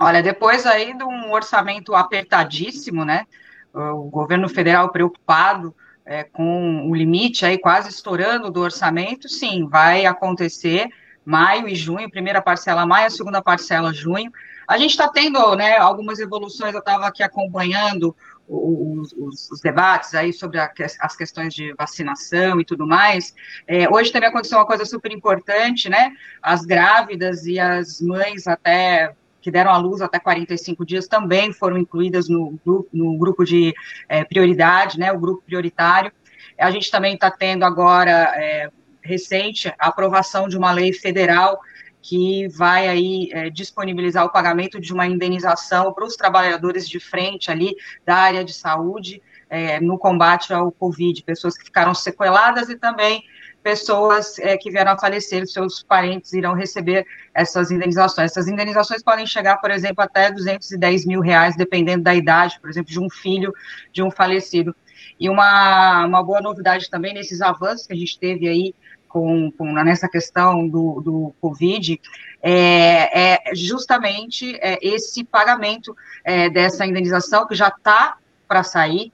Olha, 0.03 0.21
depois 0.21 0.65
aí 0.65 0.93
de 0.97 1.03
um 1.05 1.31
orçamento 1.31 1.95
apertadíssimo, 1.95 3.05
né? 3.05 3.25
O 3.73 4.09
governo 4.09 4.49
federal 4.49 4.89
preocupado 4.89 5.73
é, 6.05 6.25
com 6.25 6.89
o 6.89 6.93
limite 6.93 7.45
aí 7.45 7.57
quase 7.57 7.89
estourando 7.89 8.51
do 8.51 8.59
orçamento, 8.59 9.29
sim, 9.29 9.65
vai 9.65 10.05
acontecer 10.05 10.89
maio 11.25 11.69
e 11.69 11.75
junho, 11.75 12.11
primeira 12.11 12.41
parcela 12.41 12.85
maio, 12.85 13.09
segunda 13.09 13.41
parcela 13.41 13.93
junho. 13.93 14.29
A 14.67 14.77
gente 14.77 14.91
está 14.91 15.07
tendo 15.07 15.55
né, 15.55 15.77
algumas 15.77 16.19
evoluções, 16.19 16.73
eu 16.73 16.79
estava 16.79 17.07
aqui 17.07 17.23
acompanhando 17.23 18.13
os, 18.45 19.13
os, 19.13 19.51
os, 19.51 19.61
debates 19.61 20.13
aí 20.13 20.33
sobre 20.33 20.59
a, 20.59 20.69
as 20.99 21.15
questões 21.15 21.53
de 21.53 21.73
vacinação 21.75 22.59
e 22.59 22.65
tudo 22.65 22.85
mais. 22.85 23.33
É, 23.65 23.89
hoje 23.89 24.11
também 24.11 24.27
aconteceu 24.27 24.57
uma 24.57 24.67
coisa 24.67 24.83
super 24.83 25.13
importante, 25.13 25.87
né? 25.87 26.11
As 26.41 26.65
grávidas 26.65 27.45
e 27.45 27.57
as 27.57 28.01
mães 28.01 28.47
até 28.47 29.15
que 29.43 29.51
deram 29.51 29.71
à 29.71 29.77
luz 29.77 30.01
até 30.01 30.17
45 30.17 30.85
dias 30.85 31.05
também 31.05 31.51
foram 31.51 31.77
incluídas 31.77 32.29
no, 32.29 32.57
no, 32.93 33.17
grupo 33.17 33.43
de 33.43 33.73
é, 34.07 34.23
prioridade, 34.23 34.97
né? 34.97 35.11
O 35.11 35.19
grupo 35.19 35.43
prioritário. 35.45 36.11
A 36.57 36.71
gente 36.71 36.89
também 36.89 37.15
está 37.15 37.29
tendo 37.29 37.65
agora 37.65 38.31
é, 38.37 38.69
recente 39.01 39.67
a 39.77 39.89
aprovação 39.89 40.47
de 40.47 40.57
uma 40.57 40.71
lei 40.71 40.93
federal 40.93 41.59
que 42.01 42.47
vai 42.47 42.87
aí 42.87 43.29
é, 43.33 43.49
disponibilizar 43.49 44.25
o 44.25 44.31
pagamento 44.31 44.79
de 44.79 44.93
uma 44.93 45.05
indenização 45.05 45.93
para 45.93 46.05
os 46.05 46.15
trabalhadores 46.15 46.87
de 46.87 46.99
frente 46.99 47.51
ali 47.51 47.75
da 48.05 48.15
área 48.15 48.45
de 48.45 48.53
saúde 48.53 49.21
é, 49.49 49.79
no 49.81 49.97
combate 49.97 50.53
ao 50.53 50.71
Covid, 50.71 51.21
pessoas 51.23 51.57
que 51.57 51.65
ficaram 51.65 51.93
sequeladas 51.93 52.69
e 52.69 52.77
também 52.77 53.23
pessoas 53.63 54.37
é, 54.39 54.57
que 54.57 54.69
vieram 54.69 54.91
a 54.91 54.99
falecer, 54.99 55.47
seus 55.47 55.81
parentes 55.81 56.33
irão 56.33 56.53
receber 56.53 57.05
essas 57.33 57.71
indenizações. 57.71 58.31
Essas 58.31 58.47
indenizações 58.47 59.01
podem 59.01 59.25
chegar, 59.25 59.57
por 59.57 59.71
exemplo, 59.71 60.03
até 60.03 60.29
210 60.29 61.05
mil 61.05 61.21
reais, 61.21 61.55
dependendo 61.55 62.03
da 62.03 62.13
idade, 62.13 62.59
por 62.59 62.69
exemplo, 62.69 62.91
de 62.91 62.99
um 62.99 63.09
filho 63.09 63.53
de 63.91 64.03
um 64.03 64.11
falecido. 64.11 64.75
E 65.19 65.29
uma, 65.29 66.05
uma 66.05 66.21
boa 66.21 66.41
novidade 66.41 66.89
também 66.89 67.13
nesses 67.13 67.41
avanços 67.41 67.87
que 67.87 67.93
a 67.93 67.95
gente 67.95 68.19
teve 68.19 68.47
aí 68.47 68.75
com, 69.07 69.51
com 69.51 69.71
nessa 69.71 70.09
questão 70.09 70.67
do, 70.67 70.99
do 70.99 71.35
Covid 71.39 72.01
é, 72.41 73.33
é 73.33 73.55
justamente 73.55 74.57
é, 74.59 74.77
esse 74.81 75.23
pagamento 75.23 75.95
é, 76.25 76.49
dessa 76.49 76.85
indenização 76.85 77.47
que 77.47 77.53
já 77.53 77.67
está 77.67 78.17
para 78.47 78.63
sair, 78.63 79.13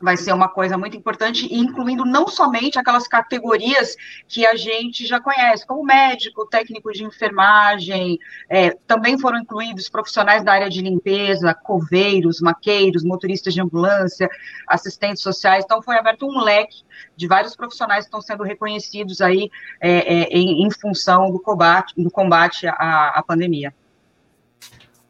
vai 0.00 0.16
ser 0.16 0.32
uma 0.32 0.48
coisa 0.48 0.78
muito 0.78 0.96
importante, 0.96 1.52
incluindo 1.54 2.04
não 2.04 2.26
somente 2.26 2.78
aquelas 2.78 3.06
categorias 3.06 3.94
que 4.26 4.46
a 4.46 4.56
gente 4.56 5.06
já 5.06 5.20
conhece, 5.20 5.66
como 5.66 5.84
médico, 5.84 6.46
técnico 6.46 6.90
de 6.90 7.04
enfermagem, 7.04 8.18
é, 8.48 8.70
também 8.86 9.18
foram 9.18 9.38
incluídos 9.38 9.88
profissionais 9.88 10.42
da 10.42 10.52
área 10.52 10.70
de 10.70 10.80
limpeza, 10.80 11.54
coveiros, 11.54 12.40
maqueiros, 12.40 13.04
motoristas 13.04 13.52
de 13.52 13.60
ambulância, 13.60 14.28
assistentes 14.66 15.22
sociais, 15.22 15.64
então 15.64 15.82
foi 15.82 15.96
aberto 15.96 16.26
um 16.26 16.40
leque 16.40 16.82
de 17.14 17.26
vários 17.26 17.54
profissionais 17.54 18.04
que 18.04 18.08
estão 18.08 18.22
sendo 18.22 18.42
reconhecidos 18.42 19.20
aí 19.20 19.50
é, 19.80 19.90
é, 19.90 20.28
em, 20.30 20.66
em, 20.66 20.70
função 20.70 21.30
do 21.30 21.38
combate, 21.38 21.94
do 21.96 22.10
combate 22.10 22.66
à, 22.66 23.12
à 23.16 23.22
pandemia. 23.22 23.74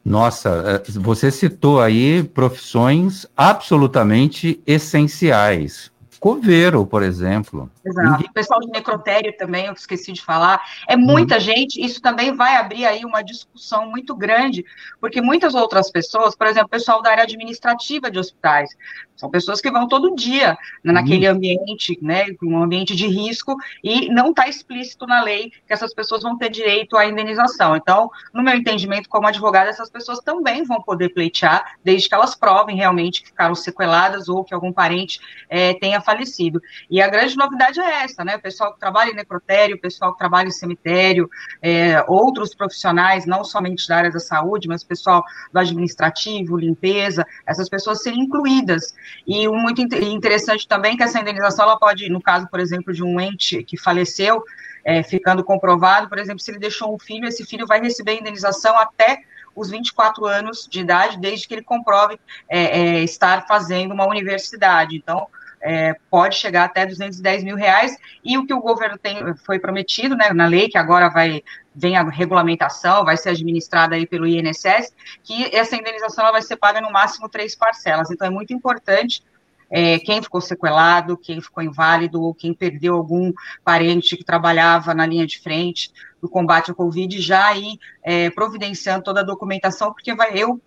Nossa, 0.03 0.81
é, 0.87 0.91
você 0.99 1.29
citou 1.29 1.79
aí 1.79 2.23
profissões 2.23 3.25
absolutamente 3.37 4.61
essenciais. 4.65 5.91
Coveiro, 6.19 6.85
por 6.85 7.01
exemplo. 7.01 7.69
Exato. 7.83 8.25
O 8.25 8.33
pessoal 8.33 8.59
de 8.59 8.67
necrotério 8.67 9.35
também, 9.37 9.65
eu 9.65 9.73
esqueci 9.73 10.11
de 10.11 10.21
falar. 10.21 10.61
É 10.87 10.95
muita 10.95 11.35
uhum. 11.35 11.41
gente, 11.41 11.83
isso 11.83 12.01
também 12.01 12.33
vai 12.35 12.55
abrir 12.55 12.85
aí 12.85 13.03
uma 13.03 13.23
discussão 13.23 13.89
muito 13.89 14.15
grande, 14.15 14.63
porque 14.99 15.21
muitas 15.21 15.55
outras 15.55 15.89
pessoas, 15.89 16.35
por 16.35 16.47
exemplo, 16.47 16.67
o 16.67 16.69
pessoal 16.69 17.01
da 17.01 17.09
área 17.09 17.23
administrativa 17.23 18.11
de 18.11 18.19
hospitais, 18.19 18.69
são 19.15 19.29
pessoas 19.29 19.61
que 19.61 19.69
vão 19.69 19.87
todo 19.87 20.15
dia 20.15 20.57
né, 20.83 20.91
naquele 20.91 21.27
uhum. 21.27 21.35
ambiente, 21.35 21.97
né, 22.01 22.25
um 22.41 22.61
ambiente 22.61 22.95
de 22.95 23.07
risco, 23.07 23.55
e 23.83 24.09
não 24.09 24.31
está 24.31 24.47
explícito 24.47 25.05
na 25.05 25.21
lei 25.21 25.51
que 25.67 25.73
essas 25.73 25.93
pessoas 25.93 26.23
vão 26.23 26.37
ter 26.37 26.49
direito 26.49 26.97
à 26.97 27.05
indenização. 27.05 27.75
Então, 27.75 28.09
no 28.33 28.41
meu 28.41 28.55
entendimento, 28.55 29.07
como 29.07 29.27
advogada, 29.27 29.69
essas 29.69 29.89
pessoas 29.89 30.19
também 30.19 30.63
vão 30.63 30.81
poder 30.81 31.09
pleitear, 31.09 31.75
desde 31.83 32.09
que 32.09 32.15
elas 32.15 32.35
provem 32.35 32.75
realmente 32.75 33.21
que 33.21 33.27
ficaram 33.27 33.53
sequeladas 33.53 34.27
ou 34.27 34.43
que 34.43 34.53
algum 34.53 34.73
parente 34.73 35.19
é, 35.49 35.73
tenha 35.75 36.01
falecido. 36.01 36.59
E 36.89 36.99
a 36.99 37.07
grande 37.07 37.37
novidade 37.37 37.70
é 37.79 38.03
essa, 38.03 38.23
né? 38.23 38.35
O 38.35 38.41
pessoal 38.41 38.73
que 38.73 38.79
trabalha 38.79 39.11
em 39.11 39.15
necrotério, 39.15 39.75
o 39.75 39.79
pessoal 39.79 40.13
que 40.13 40.19
trabalha 40.19 40.47
em 40.47 40.51
cemitério, 40.51 41.29
é, 41.61 42.03
outros 42.07 42.55
profissionais, 42.55 43.25
não 43.25 43.43
somente 43.43 43.87
da 43.87 43.97
área 43.97 44.11
da 44.11 44.19
saúde, 44.19 44.67
mas 44.67 44.81
o 44.81 44.87
pessoal 44.87 45.23
do 45.53 45.59
administrativo, 45.59 46.57
limpeza, 46.57 47.25
essas 47.45 47.69
pessoas 47.69 48.01
serem 48.01 48.21
incluídas. 48.21 48.93
E 49.27 49.47
o 49.47 49.53
muito 49.53 49.81
interessante 49.81 50.67
também 50.67 50.93
é 50.93 50.97
que 50.97 51.03
essa 51.03 51.19
indenização 51.19 51.65
ela 51.65 51.77
pode, 51.77 52.09
no 52.09 52.21
caso, 52.21 52.47
por 52.49 52.59
exemplo, 52.59 52.93
de 52.93 53.03
um 53.03 53.19
ente 53.19 53.63
que 53.63 53.77
faleceu, 53.77 54.43
é, 54.83 55.03
ficando 55.03 55.43
comprovado, 55.43 56.09
por 56.09 56.17
exemplo, 56.17 56.39
se 56.39 56.51
ele 56.51 56.59
deixou 56.59 56.93
um 56.93 56.99
filho, 56.99 57.27
esse 57.27 57.45
filho 57.45 57.67
vai 57.67 57.79
receber 57.79 58.19
indenização 58.19 58.77
até 58.77 59.21
os 59.55 59.69
24 59.69 60.25
anos 60.25 60.67
de 60.69 60.79
idade, 60.79 61.19
desde 61.19 61.47
que 61.47 61.53
ele 61.53 61.63
comprove 61.63 62.19
é, 62.49 62.79
é, 62.79 63.03
estar 63.03 63.45
fazendo 63.47 63.93
uma 63.93 64.07
universidade. 64.07 64.95
Então, 64.95 65.27
é, 65.61 65.95
pode 66.09 66.35
chegar 66.35 66.65
até 66.65 66.85
210 66.85 67.43
mil 67.43 67.55
reais, 67.55 67.95
e 68.23 68.37
o 68.37 68.45
que 68.45 68.53
o 68.53 68.61
governo 68.61 68.97
tem, 68.97 69.35
foi 69.45 69.59
prometido, 69.59 70.15
né, 70.15 70.31
na 70.33 70.45
lei, 70.45 70.69
que 70.69 70.77
agora 70.77 71.09
vai, 71.09 71.43
vem 71.73 71.95
a 71.95 72.03
regulamentação, 72.03 73.05
vai 73.05 73.17
ser 73.17 73.29
administrada 73.29 73.95
aí 73.95 74.05
pelo 74.05 74.27
INSS, 74.27 74.93
que 75.23 75.55
essa 75.55 75.75
indenização 75.75 76.31
vai 76.31 76.41
ser 76.41 76.55
paga 76.55 76.81
no 76.81 76.91
máximo 76.91 77.29
três 77.29 77.55
parcelas, 77.55 78.09
então 78.09 78.27
é 78.27 78.31
muito 78.31 78.53
importante 78.53 79.23
é, 79.71 79.97
quem 79.99 80.21
ficou 80.21 80.41
sequelado, 80.41 81.15
quem 81.15 81.39
ficou 81.39 81.63
inválido, 81.63 82.21
ou 82.21 82.35
quem 82.35 82.53
perdeu 82.53 82.93
algum 82.93 83.31
parente 83.63 84.17
que 84.17 84.23
trabalhava 84.23 84.93
na 84.93 85.05
linha 85.05 85.25
de 85.25 85.39
frente 85.39 85.89
do 86.21 86.27
combate 86.27 86.69
ao 86.69 86.75
Covid, 86.75 87.21
já 87.21 87.47
aí 87.47 87.79
é, 88.03 88.29
providenciando 88.29 89.03
toda 89.03 89.21
a 89.21 89.23
documentação, 89.23 89.93
porque 89.93 90.13
vai, 90.13 90.37
eu 90.37 90.59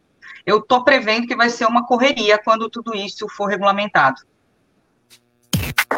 estou 0.47 0.83
prevendo 0.83 1.27
que 1.27 1.37
vai 1.37 1.51
ser 1.51 1.67
uma 1.67 1.87
correria 1.87 2.39
quando 2.39 2.71
tudo 2.71 2.95
isso 2.95 3.29
for 3.29 3.47
regulamentado. 3.47 4.23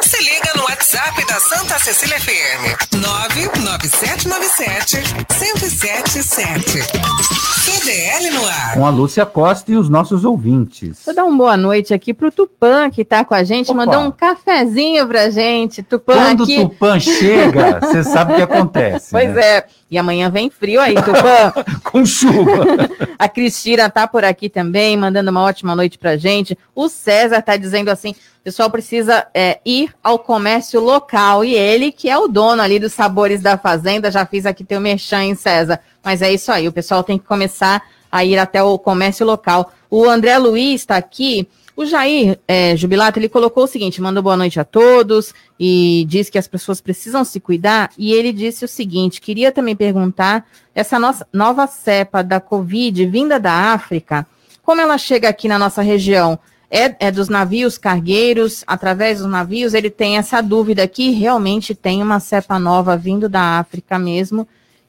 Se 0.07 0.23
liga 0.23 0.53
no 0.55 0.63
WhatsApp 0.65 1.17
da 1.27 1.41
Santa 1.41 1.79
Cecília 1.81 2.17
FM. 2.19 2.77
99797 2.93 5.03
1077. 5.29 7.56
CDL 7.87 8.31
no 8.31 8.45
ar. 8.45 8.75
Com 8.75 8.85
a 8.85 8.91
Lúcia 8.91 9.25
Costa 9.25 9.71
e 9.71 9.77
os 9.77 9.89
nossos 9.89 10.25
ouvintes. 10.25 11.03
Vou 11.07 11.15
dar 11.15 11.25
uma 11.25 11.37
boa 11.37 11.57
noite 11.57 11.95
aqui 11.95 12.13
pro 12.13 12.33
Tupã, 12.33 12.91
que 12.91 13.05
tá 13.05 13.25
com 13.25 13.33
a 13.33 13.45
gente, 13.45 13.71
Opa. 13.71 13.87
mandou 13.87 14.01
um 14.01 14.11
cafezinho 14.11 15.07
pra 15.07 15.31
gente. 15.31 15.85
Tupã 15.85 16.15
Quando 16.15 16.43
aqui. 16.43 16.59
o 16.59 16.69
Tupã 16.69 16.99
chega, 16.99 17.79
você 17.79 18.03
sabe 18.03 18.33
o 18.33 18.37
que 18.37 18.43
acontece. 18.43 19.11
Pois 19.17 19.33
né? 19.33 19.59
é. 19.59 19.67
E 19.89 19.97
amanhã 19.97 20.29
vem 20.29 20.51
frio 20.51 20.81
aí, 20.81 20.97
Tupã. 20.97 21.53
Com 21.85 22.05
chuva. 22.05 22.65
A 23.17 23.29
Cristina 23.29 23.89
tá 23.89 24.07
por 24.07 24.25
aqui 24.25 24.49
também, 24.49 24.97
mandando 24.97 25.31
uma 25.31 25.43
ótima 25.43 25.77
noite 25.77 25.97
pra 25.97 26.17
gente. 26.17 26.59
O 26.75 26.89
César 26.89 27.41
tá 27.41 27.57
dizendo 27.57 27.89
assim: 27.89 28.11
o 28.11 28.45
pessoal 28.45 28.69
precisa 28.69 29.27
é, 29.33 29.61
ir 29.65 29.91
ao 30.03 30.19
comércio 30.19 30.81
local. 30.81 31.45
E 31.45 31.55
ele, 31.55 31.93
que 31.93 32.11
é 32.11 32.19
o 32.19 32.27
dono 32.27 32.61
ali 32.63 32.81
dos 32.81 32.93
sabores 32.93 33.41
da 33.41 33.57
fazenda, 33.57 34.11
já 34.11 34.27
fiz 34.27 34.45
aqui 34.45 34.65
teu 34.65 34.81
merchan, 34.81 35.23
hein, 35.23 35.35
César? 35.37 35.81
Mas 36.07 36.23
é 36.23 36.33
isso 36.33 36.53
aí, 36.53 36.69
o 36.69 36.73
pessoal 36.73 37.03
tem 37.03 37.19
que 37.19 37.25
começar 37.25 37.83
a 38.13 38.25
ir 38.25 38.39
até 38.39 38.63
o 38.63 38.79
comércio 38.79 39.27
local. 39.27 39.73
O 39.91 40.09
André 40.09 40.39
Luiz 40.39 40.83
está 40.83 40.97
aqui. 40.97 41.49
O 41.75 41.85
Jair 41.85 42.39
é, 42.47 42.77
Jubilato, 42.77 43.19
ele 43.19 43.29
colocou 43.29 43.65
o 43.65 43.67
seguinte, 43.67 44.01
mandou 44.01 44.23
boa 44.23 44.37
noite 44.37 44.61
a 44.61 44.65
todos 44.65 45.35
e 45.59 46.07
diz 46.09 46.31
que 46.31 46.39
as 46.39 46.47
pessoas 46.47 46.81
precisam 46.81 47.25
se 47.25 47.41
cuidar. 47.41 47.91
E 47.99 48.13
ele 48.13 48.33
disse 48.33 48.65
o 48.65 48.69
seguinte, 48.69 49.21
queria 49.21 49.51
também 49.51 49.75
perguntar, 49.75 50.47
essa 50.73 50.97
nossa 50.97 51.27
nova 51.33 51.67
cepa 51.67 52.23
da 52.23 52.39
Covid 52.39 53.05
vinda 53.07 53.41
da 53.41 53.73
África, 53.73 54.25
como 54.63 54.81
ela 54.81 54.99
chega 54.99 55.29
aqui 55.29 55.49
na 55.49 55.59
nossa 55.59 55.83
região? 55.83 56.39
É, 56.71 57.09
é 57.09 57.11
dos 57.11 57.29
navios 57.29 57.79
cargueiros, 57.79 58.63
através 58.65 59.19
dos 59.19 59.29
navios, 59.29 59.75
ele 59.75 59.91
tem 59.91 60.19
essa 60.19 60.41
dúvida 60.41 60.85
aqui, 60.85 61.11
realmente 61.11 61.75
tem 61.75 62.01
uma 62.01 62.21
cepa 62.21 62.61
nova 62.61 62.97
vindo 62.97 63.29
da 63.29 63.59
África 63.59 63.99
mesmo, 63.99 64.47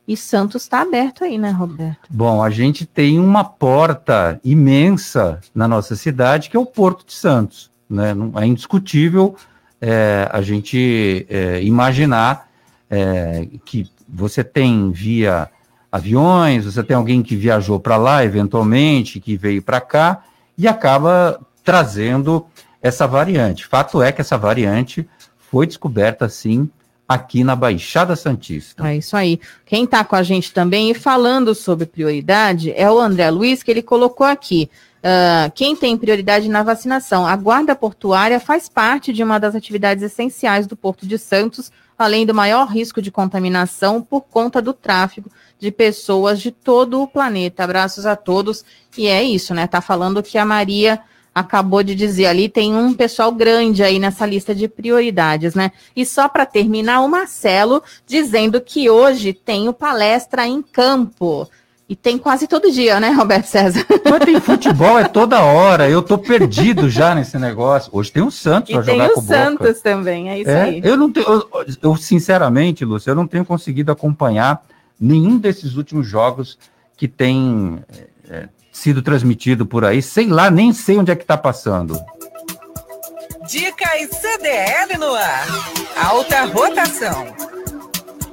e 0.08 0.16
Santos 0.16 0.64
está 0.64 0.82
aberto 0.82 1.24
aí, 1.24 1.38
né, 1.38 1.52
Roberto? 1.52 2.08
Bom, 2.10 2.42
a 2.42 2.50
gente 2.50 2.86
tem 2.86 3.20
uma 3.20 3.44
porta 3.44 4.40
imensa 4.44 5.42
na 5.54 5.68
nossa 5.68 5.96
cidade, 5.96 6.50
que 6.50 6.56
é 6.56 6.60
o 6.60 6.66
Porto 6.66 7.06
de 7.06 7.14
Santos. 7.14 7.70
Né? 7.90 8.16
É 8.36 8.46
indiscutível 8.46 9.36
é, 9.82 10.30
a 10.32 10.42
gente 10.42 11.26
é, 11.30 11.62
imaginar 11.62 12.48
é, 12.90 13.48
que 13.66 13.90
você 14.08 14.44
tem 14.44 14.92
via 14.92 15.50
aviões, 15.92 16.66
você 16.66 16.84
tem 16.84 16.96
alguém 16.96 17.22
que 17.22 17.36
viajou 17.36 17.80
para 17.80 17.98
lá, 17.98 18.24
eventualmente, 18.24 19.20
que 19.20 19.36
veio 19.36 19.62
para 19.62 19.82
cá, 19.82 20.24
e 20.58 20.68
acaba 20.68 21.40
trazendo 21.64 22.46
essa 22.82 23.06
variante. 23.06 23.66
Fato 23.66 24.02
é 24.02 24.12
que 24.12 24.22
essa 24.22 24.38
variante 24.38 25.08
foi 25.38 25.68
descoberta, 25.68 26.30
sim, 26.30 26.70
aqui 27.08 27.44
na 27.44 27.56
Baixada 27.56 28.16
Santista. 28.16 28.88
É 28.88 28.98
isso 28.98 29.16
aí. 29.16 29.40
Quem 29.66 29.86
está 29.86 30.04
com 30.04 30.16
a 30.16 30.24
gente 30.24 30.52
também 30.52 30.92
e 30.92 30.94
falando 30.94 31.56
sobre 31.56 31.86
prioridade 31.86 32.74
é 32.76 32.92
o 32.92 33.00
André 33.00 33.30
Luiz, 33.30 33.64
que 33.64 33.72
ele 33.72 33.82
colocou 33.82 34.28
aqui. 34.28 34.70
ah, 35.02 35.50
quem 35.56 35.76
tem 35.76 35.98
prioridade 35.98 36.50
na 36.50 36.64
vacinação? 36.64 37.26
A 37.26 37.36
guarda 37.36 37.76
portuária 37.76 38.40
faz 38.40 38.68
parte 38.68 39.14
de 39.14 39.24
uma 39.24 39.40
das 39.40 39.56
atividades 39.56 40.04
essenciais 40.04 40.68
do 40.68 40.76
Porto 40.76 41.08
de 41.08 41.18
Santos, 41.18 41.72
além 41.98 42.26
do 42.26 42.34
maior 42.34 42.68
risco 42.68 43.02
de 43.02 43.10
contaminação 43.10 44.02
por 44.02 44.22
conta 44.22 44.62
do 44.62 44.74
tráfego 44.74 45.32
de 45.58 45.72
pessoas 45.72 46.42
de 46.42 46.52
todo 46.52 47.02
o 47.02 47.08
planeta. 47.08 47.64
Abraços 47.64 48.06
a 48.06 48.16
todos. 48.16 48.66
E 48.98 49.08
é 49.08 49.24
isso, 49.24 49.54
né? 49.54 49.66
Tá 49.66 49.82
falando 49.82 50.22
que 50.22 50.38
a 50.38 50.46
Maria 50.46 51.00
acabou 51.40 51.84
de 51.84 51.94
dizer 51.94 52.26
ali, 52.26 52.50
tem 52.50 52.74
um 52.74 52.94
pessoal 52.94 53.32
grande 53.32 53.84
aí 53.84 54.00
nessa 54.00 54.26
lista 54.26 54.56
de 54.56 54.68
prioridades, 54.68 55.54
né? 55.54 55.72
E 55.96 56.06
só 56.06 56.28
para 56.28 56.46
terminar, 56.46 57.02
o 57.02 57.08
Marcelo 57.08 57.84
dizendo 58.08 58.60
que 58.60 58.90
hoje 58.90 59.34
tem 59.34 59.70
o 59.70 59.74
palestra 59.74 60.48
em 60.48 60.62
campo. 60.62 61.48
E 61.90 61.96
tem 61.96 62.18
quase 62.18 62.48
todo 62.48 62.70
dia, 62.70 63.00
né, 63.00 63.12
Roberto 63.12 63.46
César? 63.46 63.86
Mas 64.10 64.26
tem 64.26 64.42
futebol, 64.42 65.00
é 65.00 65.08
toda 65.08 65.42
hora. 65.42 65.90
Eu 65.90 66.02
tô 66.02 66.18
perdido 66.18 66.90
já 66.92 67.16
nesse 67.16 67.38
negócio. 67.38 67.90
Hoje 67.94 68.12
tem 68.12 68.24
o 68.24 68.32
Santos 68.32 68.74
tem 68.74 68.84
jogar 68.84 69.10
com 69.10 69.20
o 69.22 69.24
o 69.24 69.26
Boca. 69.26 69.36
Santos 69.36 69.82
também, 69.82 70.30
é 70.30 70.40
isso 70.40 70.50
É, 70.50 70.62
aí. 70.64 70.82
eu 70.84 70.98
não 70.98 71.10
tenho, 71.10 71.26
eu, 71.26 71.48
eu, 71.82 71.96
sinceramente, 71.96 72.84
Lúcio, 72.84 73.10
eu 73.12 73.16
não 73.16 73.26
tenho 73.28 73.46
conseguido 73.46 73.92
acompanhar 73.92 74.62
nenhum 75.00 75.38
desses 75.38 75.76
últimos 75.76 76.06
jogos 76.08 76.58
que 76.98 77.08
tem 77.08 77.80
é, 78.30 78.36
é, 78.36 78.50
sido 78.78 79.02
transmitido 79.02 79.66
por 79.66 79.84
aí. 79.84 80.02
Sei 80.02 80.28
lá, 80.28 80.50
nem 80.50 80.72
sei 80.72 80.98
onde 80.98 81.12
é 81.12 81.16
que 81.16 81.26
tá 81.26 81.38
passando. 81.38 82.00
Dicas 83.48 84.10
CDL 84.10 84.98
no 85.00 85.14
ar. 85.14 85.48
Alta 85.96 86.46
rotação. 86.46 87.36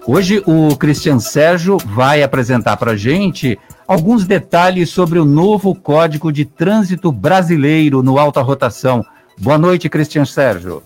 Hoje 0.06 0.42
o 0.46 0.76
Cristian 0.76 1.18
Sérgio 1.18 1.78
vai 1.78 2.22
apresentar 2.22 2.76
para 2.76 2.94
gente 2.94 3.58
alguns 3.88 4.26
detalhes 4.26 4.90
sobre 4.90 5.18
o 5.18 5.24
novo 5.24 5.74
Código 5.74 6.30
de 6.30 6.44
Trânsito 6.44 7.10
Brasileiro 7.10 8.02
no 8.02 8.18
Alta 8.18 8.42
Rotação. 8.42 9.04
Boa 9.38 9.56
noite, 9.56 9.88
Cristian 9.88 10.26
Sérgio. 10.26 10.82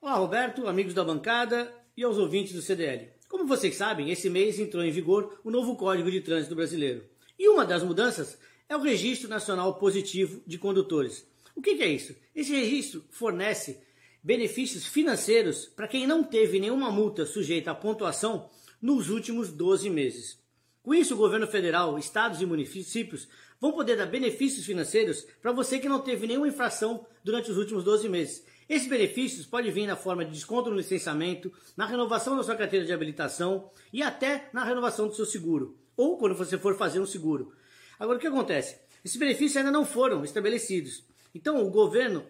Olá, 0.00 0.14
Roberto, 0.14 0.68
amigos 0.68 0.92
da 0.92 1.02
bancada 1.02 1.72
e 1.96 2.04
aos 2.04 2.18
ouvintes 2.18 2.52
do 2.52 2.60
CDL. 2.60 3.08
Como 3.30 3.46
vocês 3.46 3.76
sabem, 3.76 4.10
esse 4.10 4.28
mês 4.28 4.60
entrou 4.60 4.84
em 4.84 4.90
vigor 4.90 5.40
o 5.42 5.50
novo 5.50 5.74
Código 5.74 6.10
de 6.10 6.20
Trânsito 6.20 6.54
Brasileiro. 6.54 7.15
E 7.38 7.48
uma 7.48 7.64
das 7.64 7.82
mudanças 7.82 8.38
é 8.68 8.76
o 8.76 8.80
Registro 8.80 9.28
Nacional 9.28 9.74
Positivo 9.78 10.42
de 10.46 10.58
Condutores. 10.58 11.26
O 11.54 11.62
que, 11.62 11.76
que 11.76 11.82
é 11.82 11.88
isso? 11.88 12.14
Esse 12.34 12.52
registro 12.52 13.04
fornece 13.10 13.80
benefícios 14.22 14.86
financeiros 14.86 15.66
para 15.66 15.86
quem 15.86 16.06
não 16.06 16.24
teve 16.24 16.58
nenhuma 16.58 16.90
multa 16.90 17.24
sujeita 17.24 17.70
à 17.70 17.74
pontuação 17.74 18.50
nos 18.80 19.08
últimos 19.08 19.52
12 19.52 19.88
meses. 19.88 20.38
Com 20.82 20.94
isso, 20.94 21.14
o 21.14 21.16
governo 21.16 21.46
federal, 21.46 21.98
estados 21.98 22.40
e 22.40 22.46
municípios 22.46 23.28
vão 23.60 23.72
poder 23.72 23.96
dar 23.96 24.06
benefícios 24.06 24.64
financeiros 24.64 25.26
para 25.40 25.52
você 25.52 25.78
que 25.78 25.88
não 25.88 26.00
teve 26.00 26.26
nenhuma 26.26 26.48
infração 26.48 27.06
durante 27.24 27.50
os 27.50 27.56
últimos 27.56 27.84
12 27.84 28.08
meses. 28.08 28.44
Esses 28.68 28.88
benefícios 28.88 29.46
podem 29.46 29.70
vir 29.70 29.86
na 29.86 29.96
forma 29.96 30.24
de 30.24 30.32
desconto 30.32 30.70
no 30.70 30.76
licenciamento, 30.76 31.52
na 31.76 31.86
renovação 31.86 32.36
da 32.36 32.42
sua 32.42 32.56
carteira 32.56 32.84
de 32.84 32.92
habilitação 32.92 33.70
e 33.92 34.02
até 34.02 34.50
na 34.52 34.64
renovação 34.64 35.06
do 35.06 35.14
seu 35.14 35.24
seguro, 35.24 35.76
ou 35.96 36.18
quando 36.18 36.34
você 36.34 36.58
for 36.58 36.76
fazer 36.76 37.00
um 37.00 37.06
seguro. 37.06 37.52
Agora, 37.98 38.18
o 38.18 38.20
que 38.20 38.26
acontece? 38.26 38.78
Esses 39.04 39.16
benefícios 39.16 39.56
ainda 39.56 39.70
não 39.70 39.84
foram 39.84 40.24
estabelecidos. 40.24 41.04
Então, 41.34 41.64
o 41.64 41.70
governo 41.70 42.24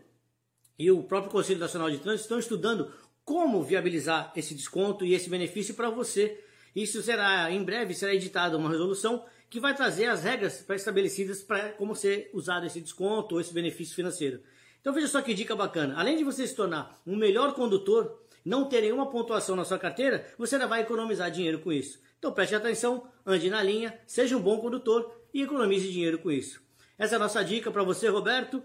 e 0.79 0.91
o 0.91 1.03
próprio 1.03 1.33
Conselho 1.33 1.59
Nacional 1.59 1.91
de 1.91 1.99
Trânsito 1.99 2.25
estão 2.25 2.39
estudando 2.39 2.93
como 3.25 3.63
viabilizar 3.63 4.33
esse 4.37 4.55
desconto 4.55 5.05
e 5.05 5.15
esse 5.15 5.29
benefício 5.29 5.75
para 5.75 5.91
você. 5.91 6.41
Isso 6.75 7.03
será, 7.03 7.51
em 7.51 7.63
breve, 7.65 7.95
será 7.95 8.15
editada 8.15 8.57
uma 8.57 8.71
resolução 8.71 9.25
que 9.49 9.61
vai 9.61 9.75
trazer 9.75 10.07
as 10.07 10.23
regras 10.23 10.59
pré-estabelecidas 10.59 11.43
para 11.43 11.71
como 11.73 11.95
ser 11.95 12.31
usado 12.33 12.67
esse 12.67 12.81
desconto 12.81 13.35
ou 13.35 13.41
esse 13.41 13.53
benefício 13.53 13.95
financeiro. 13.95 14.41
Então 14.81 14.93
veja 14.93 15.09
só 15.09 15.23
que 15.23 15.35
dica 15.35 15.57
bacana. 15.57 15.95
Além 15.97 16.17
de 16.17 16.25
você 16.25 16.47
se 16.47 16.55
tornar 16.55 17.01
um 17.07 17.17
melhor 17.17 17.55
condutor, 17.55 18.23
não 18.47 18.69
ter 18.69 18.81
nenhuma 18.81 19.11
pontuação 19.11 19.57
na 19.57 19.65
sua 19.65 19.79
carteira, 19.79 20.25
você 20.39 20.55
ainda 20.55 20.69
vai 20.69 20.83
economizar 20.83 21.29
dinheiro 21.33 21.59
com 21.59 21.73
isso. 21.73 21.99
Então 22.17 22.33
preste 22.33 22.55
atenção, 22.55 23.09
ande 23.27 23.51
na 23.51 23.61
linha, 23.61 23.99
seja 24.07 24.37
um 24.37 24.41
bom 24.41 24.59
condutor 24.59 25.21
e 25.35 25.43
economize 25.43 25.91
dinheiro 25.91 26.21
com 26.21 26.31
isso. 26.31 26.63
Essa 26.97 27.15
é 27.15 27.17
a 27.17 27.19
nossa 27.19 27.45
dica 27.45 27.73
para 27.73 27.83
você, 27.83 28.09
Roberto, 28.09 28.63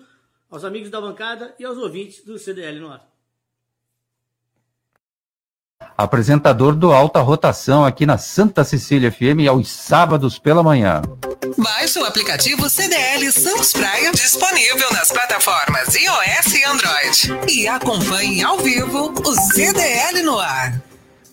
aos 0.51 0.63
amigos 0.63 0.91
da 0.91 1.01
bancada 1.01 1.55
e 1.57 1.65
aos 1.65 1.79
ouvintes 1.79 2.23
do 2.23 2.37
CDL 2.37 2.79
no 2.79 2.91
ar. 2.91 3.09
Apresentador 5.97 6.75
do 6.75 6.91
Alta 6.91 7.19
Rotação 7.19 7.83
aqui 7.83 8.05
na 8.05 8.19
Santa 8.19 8.63
Cecília 8.63 9.11
FM 9.11 9.49
aos 9.49 9.67
sábados 9.67 10.37
pela 10.37 10.61
manhã. 10.61 11.01
Baixe 11.61 11.99
o 11.99 12.05
aplicativo 12.05 12.67
CDL 12.67 13.31
Santos 13.31 13.71
Praia, 13.71 14.11
disponível 14.13 14.91
nas 14.93 15.11
plataformas 15.11 15.93
iOS 15.93 16.55
e 16.55 16.63
Android. 16.63 17.51
E 17.53 17.67
acompanhe 17.67 18.41
ao 18.43 18.57
vivo 18.57 19.13
o 19.23 19.35
CDL 19.35 20.23
no 20.23 20.39
ar. 20.39 20.81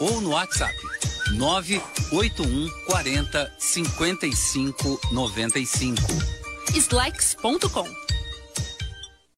ou 0.00 0.20
no 0.20 0.30
WhatsApp 0.30 0.74
981 1.32 2.68
40 2.86 3.52
55 3.58 5.00
95. 5.12 6.02
Slex.com 6.74 7.88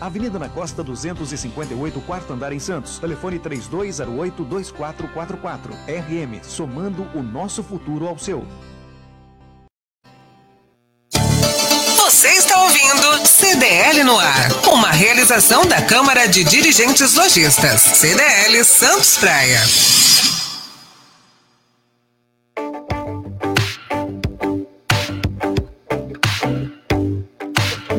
Avenida 0.00 0.38
na 0.38 0.48
Costa 0.48 0.82
258, 0.82 2.00
quarto 2.00 2.32
andar 2.32 2.52
em 2.52 2.58
Santos. 2.58 2.98
Telefone 2.98 3.38
3208-2444. 3.38 5.72
RM, 5.86 6.42
somando 6.42 7.06
o 7.14 7.22
nosso 7.22 7.62
futuro 7.62 8.06
ao 8.06 8.18
seu. 8.18 8.46
Você 11.96 12.28
está 12.28 12.62
ouvindo 12.62 13.26
CDL 13.26 14.04
no 14.04 14.18
ar. 14.18 14.50
Uma 14.72 14.90
realização 14.90 15.66
da 15.66 15.82
Câmara 15.82 16.26
de 16.26 16.42
Dirigentes 16.42 17.14
Lojistas. 17.14 17.82
CDL 17.82 18.64
Santos 18.64 19.18
Praia. 19.18 19.60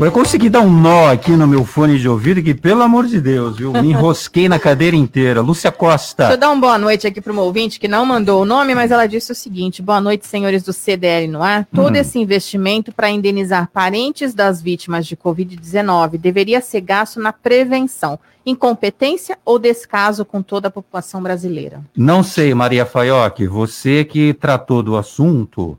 Eu 0.01 0.13
consegui 0.13 0.49
dar 0.49 0.61
um 0.61 0.71
nó 0.71 1.11
aqui 1.11 1.31
no 1.31 1.45
meu 1.45 1.65
fone 1.65 1.99
de 1.99 2.07
ouvido 2.07 2.41
que, 2.41 2.53
pelo 2.53 2.81
amor 2.81 3.05
de 3.05 3.19
Deus, 3.19 3.57
viu? 3.57 3.73
Me 3.73 3.89
enrosquei 3.89 4.47
na 4.47 4.57
cadeira 4.57 4.95
inteira. 4.95 5.41
Lúcia 5.41 5.73
Costa. 5.73 6.23
Deixa 6.23 6.35
eu 6.35 6.39
dar 6.39 6.51
uma 6.51 6.61
boa 6.61 6.77
noite 6.77 7.05
aqui 7.05 7.19
para 7.19 7.33
uma 7.33 7.41
ouvinte 7.41 7.77
que 7.77 7.87
não 7.87 8.05
mandou 8.05 8.41
o 8.41 8.45
nome, 8.45 8.73
mas 8.73 8.91
ela 8.91 9.05
disse 9.05 9.33
o 9.33 9.35
seguinte: 9.35 9.81
boa 9.81 9.99
noite, 9.99 10.25
senhores 10.25 10.63
do 10.63 10.71
CDL 10.71 11.27
no 11.27 11.43
ar. 11.43 11.67
Todo 11.75 11.95
hum. 11.95 11.97
esse 11.97 12.17
investimento 12.17 12.93
para 12.93 13.09
indenizar 13.09 13.69
parentes 13.73 14.33
das 14.33 14.61
vítimas 14.61 15.05
de 15.05 15.17
Covid-19 15.17 16.17
deveria 16.17 16.61
ser 16.61 16.79
gasto 16.79 17.19
na 17.19 17.33
prevenção. 17.33 18.17
Incompetência 18.45 19.37
ou 19.43 19.59
descaso 19.59 20.23
com 20.23 20.41
toda 20.41 20.69
a 20.69 20.71
população 20.71 21.21
brasileira? 21.21 21.81
Não 21.95 22.23
sei, 22.23 22.53
Maria 22.53 22.85
Faioc, 22.85 23.45
você 23.47 24.05
que 24.05 24.33
tratou 24.33 24.81
do 24.81 24.95
assunto, 24.95 25.77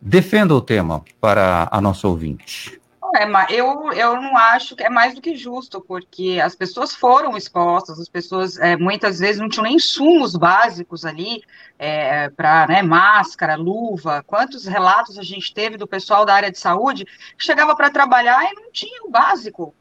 defenda 0.00 0.54
o 0.54 0.60
tema 0.60 1.02
para 1.18 1.66
a 1.72 1.80
nossa 1.80 2.06
ouvinte. 2.06 2.78
É, 3.16 3.24
eu, 3.54 3.92
eu 3.92 4.20
não 4.20 4.36
acho 4.36 4.76
que 4.76 4.82
é 4.82 4.90
mais 4.90 5.14
do 5.14 5.20
que 5.20 5.34
justo, 5.34 5.80
porque 5.80 6.40
as 6.42 6.54
pessoas 6.54 6.94
foram 6.94 7.36
expostas, 7.36 7.98
as 7.98 8.08
pessoas 8.08 8.58
é, 8.58 8.76
muitas 8.76 9.18
vezes 9.18 9.40
não 9.40 9.48
tinham 9.48 9.64
nem 9.64 9.76
insumos 9.76 10.36
básicos 10.36 11.04
ali 11.04 11.42
é, 11.78 12.28
para 12.30 12.66
né, 12.66 12.82
máscara, 12.82 13.56
luva. 13.56 14.22
Quantos 14.26 14.66
relatos 14.66 15.18
a 15.18 15.22
gente 15.22 15.54
teve 15.54 15.76
do 15.76 15.86
pessoal 15.86 16.26
da 16.26 16.34
área 16.34 16.50
de 16.50 16.58
saúde 16.58 17.04
que 17.04 17.44
chegava 17.44 17.74
para 17.74 17.90
trabalhar 17.90 18.44
e 18.44 18.54
não 18.54 18.70
tinha 18.70 19.02
o 19.04 19.10
básico, 19.10 19.74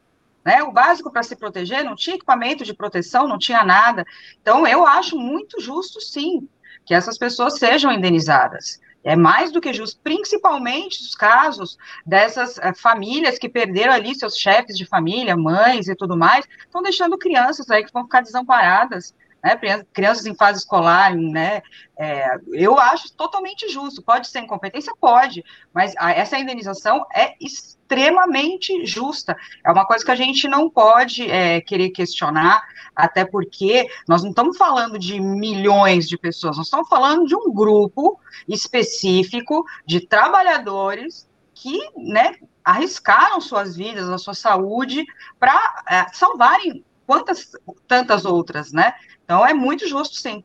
né, 0.45 0.63
o 0.63 0.71
básico 0.71 1.11
para 1.11 1.23
se 1.23 1.35
proteger, 1.35 1.83
não 1.83 1.95
tinha 1.95 2.15
equipamento 2.15 2.63
de 2.63 2.73
proteção, 2.73 3.27
não 3.27 3.37
tinha 3.37 3.63
nada. 3.63 4.05
Então, 4.41 4.65
eu 4.65 4.87
acho 4.87 5.17
muito 5.17 5.59
justo, 5.59 5.99
sim, 5.99 6.47
que 6.85 6.93
essas 6.93 7.17
pessoas 7.17 7.59
sejam 7.59 7.91
indenizadas. 7.91 8.79
É 9.03 9.15
mais 9.15 9.51
do 9.51 9.61
que 9.61 9.73
justo, 9.73 9.99
principalmente 10.03 11.01
os 11.01 11.15
casos 11.15 11.77
dessas 12.05 12.57
é, 12.57 12.73
famílias 12.73 13.37
que 13.37 13.47
perderam 13.47 13.93
ali 13.93 14.15
seus 14.15 14.37
chefes 14.37 14.77
de 14.77 14.85
família, 14.85 15.37
mães 15.37 15.87
e 15.87 15.95
tudo 15.95 16.17
mais, 16.17 16.45
estão 16.59 16.81
deixando 16.81 17.17
crianças 17.17 17.69
aí 17.69 17.83
que 17.85 17.93
vão 17.93 18.03
ficar 18.03 18.21
desamparadas, 18.21 19.13
né, 19.43 19.55
crianças 19.93 20.25
em 20.25 20.35
fase 20.35 20.59
escolar, 20.59 21.15
né, 21.15 21.61
é, 21.97 22.37
eu 22.51 22.77
acho 22.77 23.13
totalmente 23.13 23.69
justo, 23.69 24.01
pode 24.01 24.27
ser 24.27 24.39
incompetência? 24.39 24.93
Pode, 24.99 25.43
mas 25.73 25.93
a, 25.97 26.11
essa 26.11 26.37
indenização 26.37 27.05
é 27.13 27.35
extremamente 27.39 28.85
justa, 28.85 29.35
é 29.65 29.71
uma 29.71 29.85
coisa 29.85 30.03
que 30.03 30.11
a 30.11 30.15
gente 30.15 30.47
não 30.47 30.69
pode 30.69 31.29
é, 31.29 31.61
querer 31.61 31.89
questionar, 31.89 32.63
até 32.95 33.25
porque 33.25 33.87
nós 34.07 34.23
não 34.23 34.31
estamos 34.31 34.57
falando 34.57 34.99
de 34.99 35.19
milhões 35.19 36.07
de 36.07 36.17
pessoas, 36.17 36.57
nós 36.57 36.67
estamos 36.67 36.89
falando 36.89 37.25
de 37.25 37.35
um 37.35 37.51
grupo 37.51 38.19
específico 38.47 39.65
de 39.85 40.01
trabalhadores 40.01 41.27
que, 41.53 41.79
né, 41.95 42.35
arriscaram 42.63 43.41
suas 43.41 43.75
vidas, 43.75 44.09
a 44.09 44.17
sua 44.17 44.33
saúde, 44.33 45.05
para 45.39 45.83
é, 45.89 46.05
salvarem 46.13 46.83
quantas 47.07 47.51
tantas 47.87 48.25
outras, 48.25 48.71
né? 48.71 48.93
Então 49.23 49.45
é 49.45 49.53
muito 49.53 49.87
justo, 49.87 50.17
sim. 50.17 50.43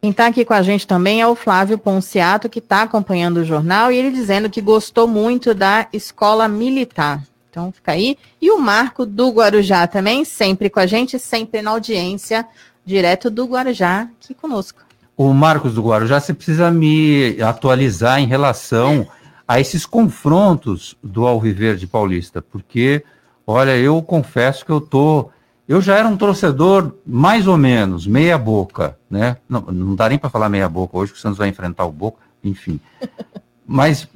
Quem 0.00 0.12
está 0.12 0.26
aqui 0.26 0.44
com 0.44 0.54
a 0.54 0.62
gente 0.62 0.86
também 0.86 1.20
é 1.20 1.26
o 1.26 1.34
Flávio 1.34 1.76
Ponciato, 1.76 2.48
que 2.48 2.58
está 2.58 2.82
acompanhando 2.82 3.38
o 3.38 3.44
jornal, 3.44 3.90
e 3.90 3.96
ele 3.96 4.10
dizendo 4.10 4.48
que 4.48 4.60
gostou 4.60 5.06
muito 5.08 5.52
da 5.52 5.88
escola 5.92 6.48
militar. 6.48 7.22
Então 7.50 7.72
fica 7.72 7.92
aí. 7.92 8.16
E 8.40 8.50
o 8.50 8.58
Marco 8.58 9.04
do 9.04 9.28
Guarujá 9.30 9.86
também, 9.86 10.24
sempre 10.24 10.70
com 10.70 10.80
a 10.80 10.86
gente, 10.86 11.18
sempre 11.18 11.60
na 11.60 11.72
audiência, 11.72 12.46
direto 12.84 13.28
do 13.28 13.44
Guarujá, 13.44 14.08
aqui 14.18 14.32
conosco. 14.32 14.80
O 15.16 15.34
Marcos 15.34 15.74
do 15.74 15.82
Guarujá, 15.82 16.18
você 16.18 16.32
precisa 16.32 16.70
me 16.70 17.36
atualizar 17.42 18.20
em 18.20 18.26
relação 18.26 19.06
a 19.46 19.60
esses 19.60 19.84
confrontos 19.84 20.96
do 21.02 21.26
Alviverde 21.26 21.86
Paulista, 21.86 22.40
porque, 22.40 23.04
olha, 23.50 23.76
eu 23.76 24.00
confesso 24.02 24.64
que 24.64 24.72
eu 24.72 24.80
tô 24.80 25.30
eu 25.70 25.80
já 25.80 25.96
era 25.96 26.08
um 26.08 26.16
torcedor 26.16 26.96
mais 27.06 27.46
ou 27.46 27.56
menos, 27.56 28.04
meia 28.04 28.36
boca, 28.36 28.98
né? 29.08 29.36
Não, 29.48 29.60
não 29.60 29.94
dá 29.94 30.08
nem 30.08 30.18
para 30.18 30.28
falar 30.28 30.48
meia 30.48 30.68
boca 30.68 30.98
hoje, 30.98 31.12
que 31.12 31.18
o 31.18 31.20
Santos 31.20 31.38
vai 31.38 31.48
enfrentar 31.48 31.84
o 31.84 31.92
Boca, 31.92 32.18
enfim. 32.42 32.80
Mas 33.64 34.08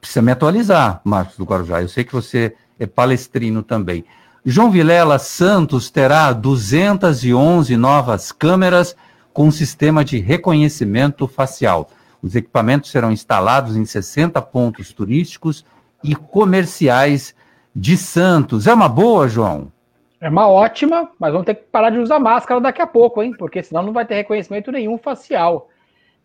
precisa 0.00 0.22
me 0.22 0.30
atualizar, 0.30 1.00
Marcos 1.02 1.36
do 1.36 1.44
Guarujá. 1.44 1.82
Eu 1.82 1.88
sei 1.88 2.04
que 2.04 2.12
você 2.12 2.54
é 2.78 2.86
palestrino 2.86 3.60
também. 3.60 4.04
João 4.44 4.70
Vilela 4.70 5.18
Santos 5.18 5.90
terá 5.90 6.32
211 6.32 7.76
novas 7.76 8.30
câmeras 8.30 8.94
com 9.32 9.50
sistema 9.50 10.04
de 10.04 10.20
reconhecimento 10.20 11.26
facial. 11.26 11.90
Os 12.22 12.36
equipamentos 12.36 12.88
serão 12.88 13.10
instalados 13.10 13.76
em 13.76 13.84
60 13.84 14.40
pontos 14.42 14.92
turísticos 14.92 15.64
e 16.04 16.14
comerciais 16.14 17.34
de 17.74 17.96
Santos. 17.96 18.66
É 18.66 18.74
uma 18.74 18.88
boa, 18.88 19.28
João? 19.28 19.72
É 20.20 20.28
uma 20.28 20.48
ótima, 20.48 21.10
mas 21.18 21.32
vamos 21.32 21.46
ter 21.46 21.54
que 21.54 21.62
parar 21.64 21.90
de 21.90 21.98
usar 21.98 22.18
máscara 22.18 22.60
daqui 22.60 22.82
a 22.82 22.86
pouco, 22.86 23.22
hein? 23.22 23.32
Porque 23.38 23.62
senão 23.62 23.82
não 23.82 23.92
vai 23.92 24.04
ter 24.04 24.16
reconhecimento 24.16 24.70
nenhum 24.70 24.98
facial. 24.98 25.68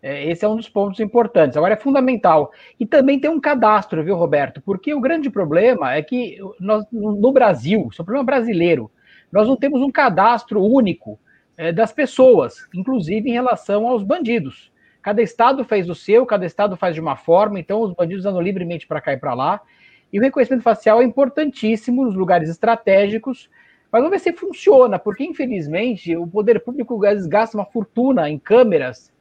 É, 0.01 0.29
esse 0.29 0.43
é 0.43 0.47
um 0.47 0.57
dos 0.57 0.67
pontos 0.67 0.99
importantes. 0.99 1.55
Agora, 1.55 1.73
é 1.73 1.77
fundamental. 1.77 2.51
E 2.79 2.85
também 2.85 3.19
tem 3.19 3.29
um 3.29 3.39
cadastro, 3.39 4.03
viu, 4.03 4.15
Roberto? 4.15 4.61
Porque 4.61 4.93
o 4.93 4.99
grande 4.99 5.29
problema 5.29 5.95
é 5.95 6.01
que 6.01 6.37
nós, 6.59 6.85
no 6.91 7.31
Brasil, 7.31 7.87
isso 7.91 8.01
é 8.01 8.03
um 8.03 8.05
problema 8.05 8.25
brasileiro, 8.25 8.91
nós 9.31 9.47
não 9.47 9.55
temos 9.55 9.81
um 9.81 9.91
cadastro 9.91 10.61
único 10.61 11.19
é, 11.57 11.71
das 11.71 11.91
pessoas, 11.91 12.67
inclusive 12.73 13.29
em 13.29 13.33
relação 13.33 13.87
aos 13.87 14.03
bandidos. 14.03 14.71
Cada 15.01 15.21
estado 15.21 15.63
fez 15.63 15.89
o 15.89 15.95
seu, 15.95 16.25
cada 16.25 16.45
estado 16.45 16.75
faz 16.75 16.95
de 16.95 17.01
uma 17.01 17.15
forma, 17.15 17.59
então 17.59 17.81
os 17.81 17.93
bandidos 17.93 18.25
andam 18.25 18.41
livremente 18.41 18.87
para 18.87 19.01
cá 19.01 19.13
e 19.13 19.17
para 19.17 19.33
lá. 19.33 19.61
E 20.15 20.17
o 20.17 20.21
reconhecimento 20.21 20.63
facial 20.63 21.01
é 21.01 21.03
importantíssimo 21.03 22.05
nos 22.05 22.15
lugares 22.15 22.49
estratégicos, 22.49 23.49
mas 23.91 24.01
vamos 24.01 24.11
ver 24.11 24.19
se 24.19 24.31
funciona, 24.31 24.97
porque 24.97 25.25
infelizmente 25.25 26.15
o 26.15 26.25
poder 26.25 26.61
público 26.61 26.97
gasta 27.27 27.57
uma 27.57 27.65
fortuna 27.65 28.29
em 28.29 28.39
câmeras 28.39 29.11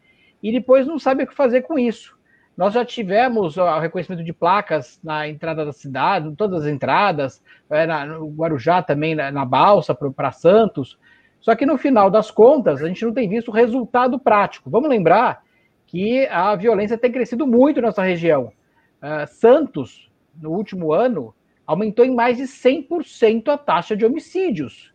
e 0.40 0.52
depois 0.52 0.86
não 0.86 0.96
sabe 0.96 1.24
o 1.24 1.26
que 1.26 1.34
fazer 1.34 1.62
com 1.62 1.76
isso. 1.76 2.16
Nós 2.56 2.74
já 2.74 2.84
tivemos 2.84 3.56
o 3.56 3.80
reconhecimento 3.80 4.22
de 4.22 4.32
placas 4.32 5.00
na 5.02 5.26
entrada 5.26 5.64
da 5.64 5.72
cidade, 5.72 6.28
em 6.28 6.34
todas 6.36 6.62
as 6.62 6.72
entradas, 6.72 7.42
é, 7.68 7.84
no 8.06 8.28
Guarujá 8.28 8.80
também, 8.80 9.16
na, 9.16 9.44
Balsa, 9.44 9.96
para 9.96 10.30
Santos. 10.30 10.96
Só 11.40 11.56
que 11.56 11.66
no 11.66 11.76
final 11.76 12.08
das 12.08 12.30
contas, 12.30 12.80
a 12.80 12.86
gente 12.86 13.04
não 13.04 13.12
tem 13.12 13.28
visto 13.28 13.50
resultado 13.50 14.16
prático. 14.16 14.70
Vamos 14.70 14.88
lembrar 14.88 15.42
que 15.88 16.24
a 16.28 16.54
violência 16.54 16.96
tem 16.96 17.10
crescido 17.10 17.48
muito 17.48 17.82
nessa 17.82 18.04
região. 18.04 18.52
Uh, 19.02 19.26
Santos, 19.26 20.08
no 20.40 20.50
último 20.50 20.92
ano, 20.92 21.34
aumentou 21.66 22.04
em 22.04 22.14
mais 22.14 22.36
de 22.36 22.44
100% 22.44 23.48
a 23.48 23.58
taxa 23.58 23.96
de 23.96 24.04
homicídios. 24.04 24.92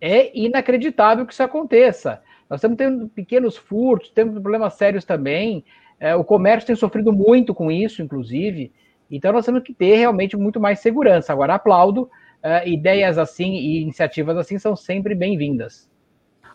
É 0.00 0.36
inacreditável 0.38 1.26
que 1.26 1.32
isso 1.32 1.42
aconteça. 1.42 2.22
Nós 2.48 2.58
estamos 2.58 2.76
tendo 2.76 3.08
pequenos 3.08 3.56
furtos, 3.56 4.10
temos 4.10 4.40
problemas 4.40 4.74
sérios 4.74 5.04
também. 5.04 5.64
É, 6.00 6.16
o 6.16 6.24
comércio 6.24 6.66
tem 6.66 6.76
sofrido 6.76 7.12
muito 7.12 7.54
com 7.54 7.70
isso, 7.70 8.02
inclusive. 8.02 8.72
Então, 9.10 9.32
nós 9.32 9.44
temos 9.44 9.62
que 9.62 9.74
ter 9.74 9.96
realmente 9.96 10.36
muito 10.36 10.58
mais 10.58 10.80
segurança. 10.80 11.32
Agora, 11.32 11.54
aplaudo. 11.54 12.10
É, 12.42 12.66
ideias 12.66 13.18
assim 13.18 13.52
e 13.52 13.82
iniciativas 13.82 14.34
assim 14.38 14.58
são 14.58 14.74
sempre 14.74 15.14
bem-vindas. 15.14 15.90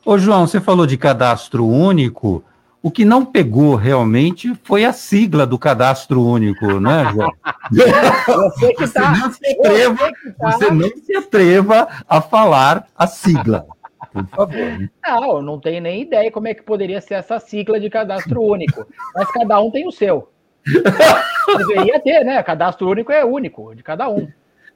Ô, 0.04 0.18
João, 0.18 0.48
você 0.48 0.60
falou 0.60 0.88
de 0.88 0.98
cadastro 0.98 1.66
único. 1.66 2.44
O 2.86 2.92
que 2.92 3.04
não 3.04 3.26
pegou 3.26 3.74
realmente 3.74 4.54
foi 4.64 4.86
a 4.86 4.94
sigla 4.94 5.48
do 5.48 5.58
cadastro 5.58 6.24
único, 6.24 6.80
né, 6.80 7.12
João? 7.12 7.34
você, 7.72 8.74
que 8.76 8.88
tá, 8.88 9.12
você, 9.12 9.20
não 9.20 9.32
se 9.32 9.50
atreva, 9.50 9.96
você, 9.98 10.32
tá... 10.34 10.52
você 10.52 10.72
não 10.72 10.90
se 10.90 11.16
atreva 11.16 11.88
a 12.08 12.22
falar 12.22 12.86
a 12.96 13.08
sigla 13.08 13.66
por 14.14 14.28
favor. 14.28 14.90
Não, 15.04 15.42
não 15.42 15.60
tenho 15.60 15.82
nem 15.82 16.04
ideia 16.04 16.32
como 16.32 16.48
é 16.48 16.54
que 16.54 16.62
poderia 16.62 17.02
ser 17.02 17.16
essa 17.16 17.40
sigla 17.40 17.80
de 17.80 17.90
cadastro 17.90 18.40
único. 18.40 18.88
Mas 19.16 19.32
cada 19.32 19.60
um 19.60 19.72
tem 19.72 19.88
o 19.88 19.92
seu. 19.92 20.30
Deveria 21.58 22.00
ter, 22.00 22.24
né? 22.24 22.42
Cadastro 22.44 22.88
único 22.88 23.12
é 23.12 23.26
único, 23.26 23.74
de 23.74 23.82
cada 23.82 24.08
um. 24.08 24.28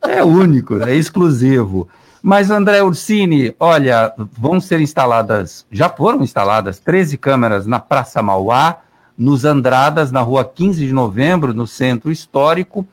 É 0.01 0.23
único, 0.23 0.81
é 0.81 0.95
exclusivo. 0.95 1.87
Mas, 2.21 2.51
André 2.51 2.83
Ursini, 2.83 3.55
olha, 3.59 4.13
vão 4.37 4.59
ser 4.59 4.81
instaladas, 4.81 5.65
já 5.71 5.89
foram 5.89 6.21
instaladas 6.21 6.79
13 6.79 7.17
câmeras 7.17 7.65
na 7.65 7.79
Praça 7.79 8.21
Mauá, 8.21 8.77
nos 9.17 9.45
Andradas, 9.45 10.11
na 10.11 10.21
rua 10.21 10.43
15 10.43 10.85
de 10.85 10.93
novembro, 10.93 11.53
no 11.53 11.67
centro 11.67 12.11
histórico, 12.11 12.85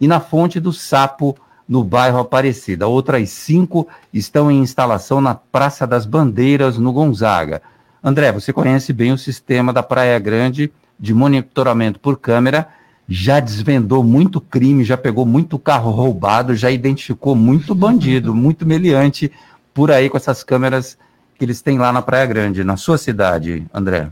e 0.00 0.08
na 0.08 0.18
Fonte 0.18 0.58
do 0.58 0.72
Sapo, 0.72 1.36
no 1.68 1.84
bairro 1.84 2.18
Aparecida. 2.18 2.88
Outras 2.88 3.30
cinco 3.30 3.86
estão 4.12 4.50
em 4.50 4.60
instalação 4.60 5.20
na 5.20 5.34
Praça 5.34 5.86
das 5.86 6.04
Bandeiras, 6.04 6.76
no 6.76 6.92
Gonzaga. 6.92 7.62
André, 8.02 8.32
você 8.32 8.52
conhece 8.52 8.92
bem 8.92 9.12
o 9.12 9.18
sistema 9.18 9.72
da 9.72 9.82
Praia 9.82 10.18
Grande 10.18 10.72
de 10.98 11.14
monitoramento 11.14 12.00
por 12.00 12.18
câmera, 12.18 12.68
já 13.12 13.40
desvendou 13.40 14.02
muito 14.02 14.40
crime, 14.40 14.84
já 14.84 14.96
pegou 14.96 15.26
muito 15.26 15.58
carro 15.58 15.90
roubado, 15.90 16.54
já 16.54 16.70
identificou 16.70 17.36
muito 17.36 17.74
bandido, 17.74 18.32
muito 18.34 18.64
meliante 18.64 19.30
por 19.74 19.90
aí 19.90 20.08
com 20.08 20.16
essas 20.16 20.42
câmeras 20.42 20.96
que 21.38 21.44
eles 21.44 21.60
têm 21.60 21.78
lá 21.78 21.92
na 21.92 22.00
Praia 22.00 22.24
Grande, 22.24 22.64
na 22.64 22.76
sua 22.76 22.96
cidade, 22.96 23.66
André. 23.72 24.10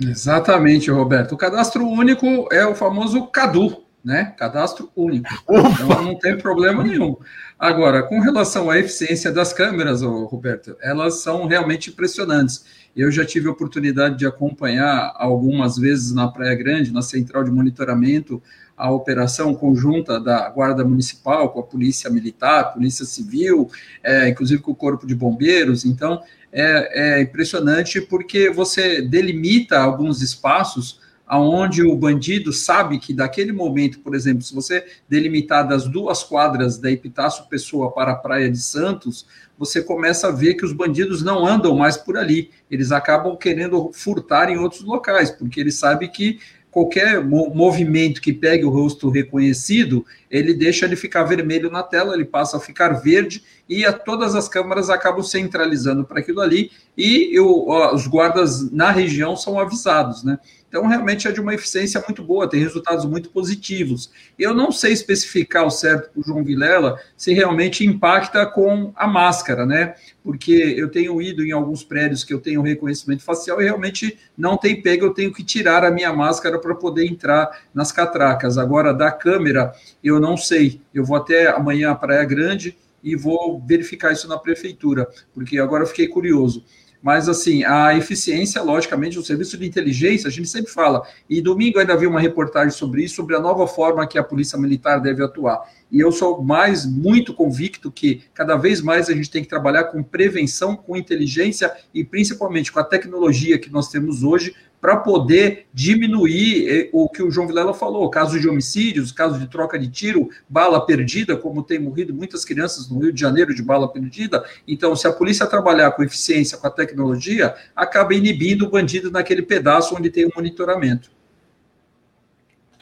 Exatamente, 0.00 0.90
Roberto. 0.90 1.32
O 1.32 1.36
cadastro 1.38 1.86
único 1.86 2.46
é 2.52 2.64
o 2.66 2.74
famoso 2.74 3.26
CADU, 3.26 3.82
né? 4.06 4.32
Cadastro 4.38 4.88
único. 4.94 5.28
Então 5.50 6.04
não 6.04 6.16
tem 6.16 6.38
problema 6.38 6.84
nenhum. 6.84 7.16
Agora, 7.58 8.04
com 8.04 8.20
relação 8.20 8.70
à 8.70 8.78
eficiência 8.78 9.32
das 9.32 9.52
câmeras, 9.52 10.00
Roberto, 10.00 10.76
elas 10.80 11.22
são 11.22 11.48
realmente 11.48 11.90
impressionantes. 11.90 12.64
Eu 12.94 13.10
já 13.10 13.24
tive 13.24 13.48
a 13.48 13.50
oportunidade 13.50 14.16
de 14.16 14.24
acompanhar 14.24 15.12
algumas 15.16 15.76
vezes 15.76 16.14
na 16.14 16.28
Praia 16.28 16.54
Grande, 16.54 16.92
na 16.92 17.02
central 17.02 17.42
de 17.42 17.50
monitoramento, 17.50 18.40
a 18.76 18.92
operação 18.92 19.52
conjunta 19.56 20.20
da 20.20 20.48
Guarda 20.50 20.84
Municipal 20.84 21.48
com 21.48 21.58
a 21.58 21.64
Polícia 21.64 22.08
Militar, 22.08 22.74
Polícia 22.74 23.04
Civil, 23.04 23.68
é, 24.04 24.28
inclusive 24.28 24.62
com 24.62 24.70
o 24.70 24.76
Corpo 24.76 25.04
de 25.04 25.16
Bombeiros. 25.16 25.84
Então, 25.84 26.22
é, 26.52 27.16
é 27.18 27.22
impressionante 27.22 28.00
porque 28.00 28.50
você 28.50 29.02
delimita 29.02 29.80
alguns 29.80 30.22
espaços 30.22 31.00
aonde 31.26 31.82
o 31.82 31.96
bandido 31.96 32.52
sabe 32.52 32.98
que 32.98 33.12
daquele 33.12 33.52
momento, 33.52 33.98
por 33.98 34.14
exemplo, 34.14 34.42
se 34.42 34.54
você 34.54 34.84
delimitar 35.08 35.66
das 35.66 35.86
duas 35.86 36.22
quadras 36.22 36.78
da 36.78 36.90
Epitácio 36.90 37.46
Pessoa 37.48 37.90
para 37.90 38.12
a 38.12 38.16
Praia 38.16 38.50
de 38.50 38.58
Santos, 38.58 39.26
você 39.58 39.82
começa 39.82 40.28
a 40.28 40.32
ver 40.32 40.54
que 40.54 40.64
os 40.64 40.72
bandidos 40.72 41.22
não 41.22 41.44
andam 41.44 41.76
mais 41.76 41.96
por 41.96 42.16
ali. 42.16 42.50
Eles 42.70 42.92
acabam 42.92 43.36
querendo 43.36 43.90
furtar 43.92 44.50
em 44.50 44.58
outros 44.58 44.82
locais, 44.82 45.30
porque 45.30 45.60
eles 45.60 45.74
sabem 45.74 46.08
que 46.10 46.38
qualquer 46.76 47.24
movimento 47.24 48.20
que 48.20 48.34
pegue 48.34 48.62
o 48.62 48.68
rosto 48.68 49.08
reconhecido, 49.08 50.04
ele 50.30 50.52
deixa 50.52 50.84
ele 50.84 50.94
ficar 50.94 51.24
vermelho 51.24 51.70
na 51.70 51.82
tela, 51.82 52.12
ele 52.12 52.26
passa 52.26 52.58
a 52.58 52.60
ficar 52.60 52.90
verde 53.00 53.42
e 53.66 53.82
a, 53.86 53.94
todas 53.94 54.34
as 54.34 54.46
câmeras 54.46 54.90
acabam 54.90 55.22
centralizando 55.22 56.04
para 56.04 56.20
aquilo 56.20 56.42
ali 56.42 56.70
e 56.94 57.30
eu, 57.34 57.66
os 57.94 58.06
guardas 58.06 58.70
na 58.70 58.90
região 58.90 59.34
são 59.34 59.58
avisados, 59.58 60.22
né? 60.22 60.38
Então, 60.68 60.86
realmente 60.86 61.28
é 61.28 61.32
de 61.32 61.40
uma 61.40 61.54
eficiência 61.54 62.02
muito 62.06 62.22
boa, 62.22 62.48
tem 62.48 62.60
resultados 62.60 63.04
muito 63.04 63.30
positivos. 63.30 64.10
Eu 64.38 64.52
não 64.52 64.72
sei 64.72 64.92
especificar 64.92 65.64
o 65.64 65.70
certo 65.70 66.10
para 66.10 66.20
o 66.20 66.24
João 66.24 66.44
Vilela 66.44 67.00
se 67.16 67.32
realmente 67.32 67.86
impacta 67.86 68.44
com 68.44 68.92
a 68.96 69.06
máscara, 69.06 69.64
né? 69.64 69.94
Porque 70.24 70.52
eu 70.52 70.90
tenho 70.90 71.22
ido 71.22 71.44
em 71.44 71.52
alguns 71.52 71.84
prédios 71.84 72.24
que 72.24 72.34
eu 72.34 72.40
tenho 72.40 72.62
reconhecimento 72.62 73.22
facial 73.22 73.60
e 73.60 73.64
realmente 73.64 74.18
não 74.36 74.56
tem 74.56 74.82
pego, 74.82 75.06
eu 75.06 75.14
tenho 75.14 75.32
que 75.32 75.44
tirar 75.44 75.84
a 75.84 75.90
minha 75.90 76.12
máscara 76.12 76.58
para 76.58 76.74
poder 76.74 77.06
entrar 77.06 77.48
nas 77.72 77.92
catracas. 77.92 78.58
Agora, 78.58 78.92
da 78.92 79.10
câmera, 79.12 79.72
eu 80.02 80.18
não 80.18 80.36
sei. 80.36 80.80
Eu 80.92 81.04
vou 81.04 81.16
até 81.16 81.48
amanhã 81.48 81.92
à 81.92 81.94
Praia 81.94 82.24
Grande 82.24 82.76
e 83.02 83.14
vou 83.14 83.62
verificar 83.64 84.12
isso 84.12 84.26
na 84.26 84.36
prefeitura, 84.36 85.08
porque 85.32 85.60
agora 85.60 85.84
eu 85.84 85.86
fiquei 85.86 86.08
curioso. 86.08 86.64
Mas, 87.06 87.28
assim, 87.28 87.62
a 87.62 87.96
eficiência, 87.96 88.60
logicamente, 88.60 89.16
o 89.16 89.22
serviço 89.22 89.56
de 89.56 89.64
inteligência, 89.64 90.26
a 90.26 90.30
gente 90.30 90.48
sempre 90.48 90.72
fala. 90.72 91.06
E 91.30 91.40
domingo 91.40 91.78
ainda 91.78 91.96
vi 91.96 92.04
uma 92.04 92.18
reportagem 92.18 92.72
sobre 92.72 93.04
isso, 93.04 93.14
sobre 93.14 93.36
a 93.36 93.38
nova 93.38 93.64
forma 93.68 94.04
que 94.08 94.18
a 94.18 94.24
Polícia 94.24 94.58
Militar 94.58 95.00
deve 95.00 95.22
atuar. 95.22 95.62
E 95.88 96.00
eu 96.00 96.10
sou 96.10 96.42
mais, 96.42 96.84
muito 96.84 97.32
convicto 97.32 97.92
que 97.92 98.24
cada 98.34 98.56
vez 98.56 98.82
mais 98.82 99.08
a 99.08 99.14
gente 99.14 99.30
tem 99.30 99.40
que 99.40 99.48
trabalhar 99.48 99.84
com 99.84 100.02
prevenção, 100.02 100.74
com 100.74 100.96
inteligência 100.96 101.72
e 101.94 102.02
principalmente 102.02 102.72
com 102.72 102.80
a 102.80 102.84
tecnologia 102.84 103.56
que 103.56 103.70
nós 103.70 103.88
temos 103.88 104.24
hoje 104.24 104.52
para 104.80 104.96
poder 104.96 105.66
diminuir 105.72 106.68
eh, 106.68 106.90
o 106.92 107.08
que 107.08 107.22
o 107.22 107.30
João 107.30 107.46
Vilela 107.46 107.74
falou, 107.74 108.08
casos 108.10 108.40
de 108.40 108.48
homicídios, 108.48 109.10
casos 109.10 109.38
de 109.40 109.48
troca 109.48 109.78
de 109.78 109.88
tiro, 109.88 110.28
bala 110.48 110.84
perdida, 110.84 111.36
como 111.36 111.62
tem 111.62 111.78
morrido 111.78 112.14
muitas 112.14 112.44
crianças 112.44 112.88
no 112.88 112.98
Rio 112.98 113.12
de 113.12 113.20
Janeiro 113.20 113.54
de 113.54 113.62
bala 113.62 113.88
perdida. 113.88 114.44
Então, 114.66 114.94
se 114.94 115.06
a 115.06 115.12
polícia 115.12 115.46
trabalhar 115.46 115.90
com 115.92 116.02
eficiência, 116.02 116.58
com 116.58 116.66
a 116.66 116.70
tecnologia, 116.70 117.54
acaba 117.74 118.14
inibindo 118.14 118.66
o 118.66 118.70
bandido 118.70 119.10
naquele 119.10 119.42
pedaço 119.42 119.94
onde 119.96 120.10
tem 120.10 120.26
o 120.26 120.32
monitoramento. 120.34 121.15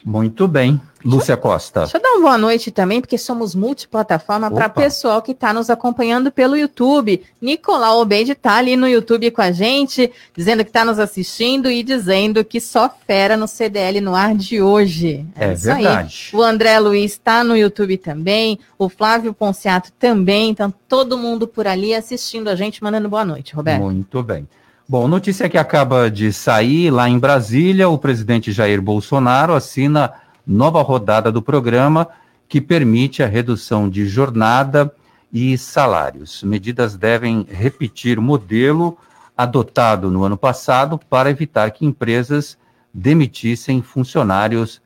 Muito 0.05 0.47
bem. 0.47 0.79
Lúcia 1.03 1.37
Costa. 1.37 1.81
Deixa 1.81 1.97
eu 1.97 2.01
dar 2.01 2.09
uma 2.13 2.21
boa 2.21 2.37
noite 2.37 2.71
também, 2.71 2.99
porque 2.99 3.17
somos 3.17 3.53
multiplataforma 3.53 4.49
para 4.49 4.69
pessoal 4.69 5.21
que 5.21 5.33
está 5.33 5.53
nos 5.53 5.69
acompanhando 5.69 6.31
pelo 6.31 6.57
YouTube. 6.57 7.23
Nicolau 7.39 8.01
Obede 8.01 8.31
está 8.31 8.55
ali 8.55 8.75
no 8.75 8.87
YouTube 8.87 9.29
com 9.29 9.41
a 9.41 9.51
gente, 9.51 10.11
dizendo 10.35 10.63
que 10.63 10.69
está 10.69 10.83
nos 10.83 10.97
assistindo 10.97 11.69
e 11.69 11.83
dizendo 11.83 12.43
que 12.43 12.59
só 12.59 12.89
fera 13.05 13.37
no 13.37 13.47
CDL 13.47 14.01
no 14.01 14.15
ar 14.15 14.35
de 14.35 14.61
hoje. 14.61 15.25
É, 15.35 15.51
é 15.51 15.53
verdade. 15.53 16.29
Aí. 16.33 16.39
O 16.39 16.41
André 16.41 16.79
Luiz 16.79 17.11
está 17.11 17.43
no 17.43 17.55
YouTube 17.55 17.97
também, 17.97 18.57
o 18.77 18.89
Flávio 18.89 19.31
Ponciato 19.31 19.91
também, 19.99 20.49
então 20.49 20.73
todo 20.87 21.19
mundo 21.19 21.47
por 21.47 21.67
ali 21.67 21.93
assistindo 21.93 22.47
a 22.47 22.55
gente, 22.55 22.83
mandando 22.83 23.09
boa 23.09 23.25
noite, 23.25 23.55
Roberto. 23.55 23.81
Muito 23.81 24.23
bem. 24.23 24.47
Bom, 24.87 25.07
notícia 25.07 25.49
que 25.49 25.57
acaba 25.57 26.11
de 26.11 26.31
sair 26.31 26.91
lá 26.91 27.09
em 27.09 27.17
Brasília, 27.17 27.89
o 27.89 27.97
presidente 27.97 28.51
Jair 28.51 28.79
Bolsonaro 28.79 29.55
assina 29.55 30.13
nova 30.45 30.79
rodada 30.83 31.31
do 31.31 31.41
programa 31.41 32.07
que 32.47 32.61
permite 32.61 33.23
a 33.23 33.25
redução 33.25 33.89
de 33.89 34.05
jornada 34.05 34.93
e 35.33 35.57
salários. 35.57 36.43
Medidas 36.43 36.95
devem 36.95 37.47
repetir 37.49 38.19
o 38.19 38.21
modelo 38.21 38.95
adotado 39.35 40.11
no 40.11 40.23
ano 40.23 40.37
passado 40.37 40.99
para 41.09 41.31
evitar 41.31 41.71
que 41.71 41.83
empresas 41.83 42.55
demitissem 42.93 43.81
funcionários 43.81 44.79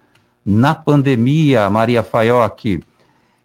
na 0.45 0.73
pandemia, 0.73 1.69
Maria 1.69 2.03
Faioc. 2.03 2.81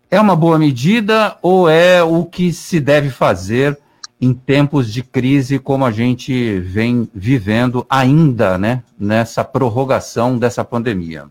É 0.08 0.20
uma 0.20 0.36
boa 0.36 0.56
medida 0.56 1.36
ou 1.42 1.68
é 1.68 2.00
o 2.00 2.24
que 2.24 2.52
se 2.52 2.78
deve 2.78 3.10
fazer 3.10 3.76
em 4.20 4.32
tempos 4.32 4.92
de 4.92 5.02
crise 5.02 5.58
como 5.58 5.84
a 5.84 5.90
gente 5.90 6.58
vem 6.60 7.08
vivendo 7.14 7.86
ainda, 7.88 8.56
né, 8.56 8.82
nessa 8.98 9.44
prorrogação 9.44 10.38
dessa 10.38 10.64
pandemia? 10.64 11.28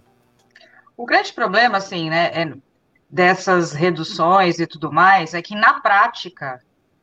O 0.95 1.05
grande 1.05 1.34
problema, 1.34 1.77
assim, 1.77 2.09
né, 2.09 2.31
é 2.34 2.53
dessas 3.09 3.73
reduções 3.73 4.59
e 4.59 4.65
tudo 4.65 4.91
mais, 4.91 5.34
é 5.34 5.41
que 5.41 5.55
na 5.55 5.79
prática, 5.79 6.59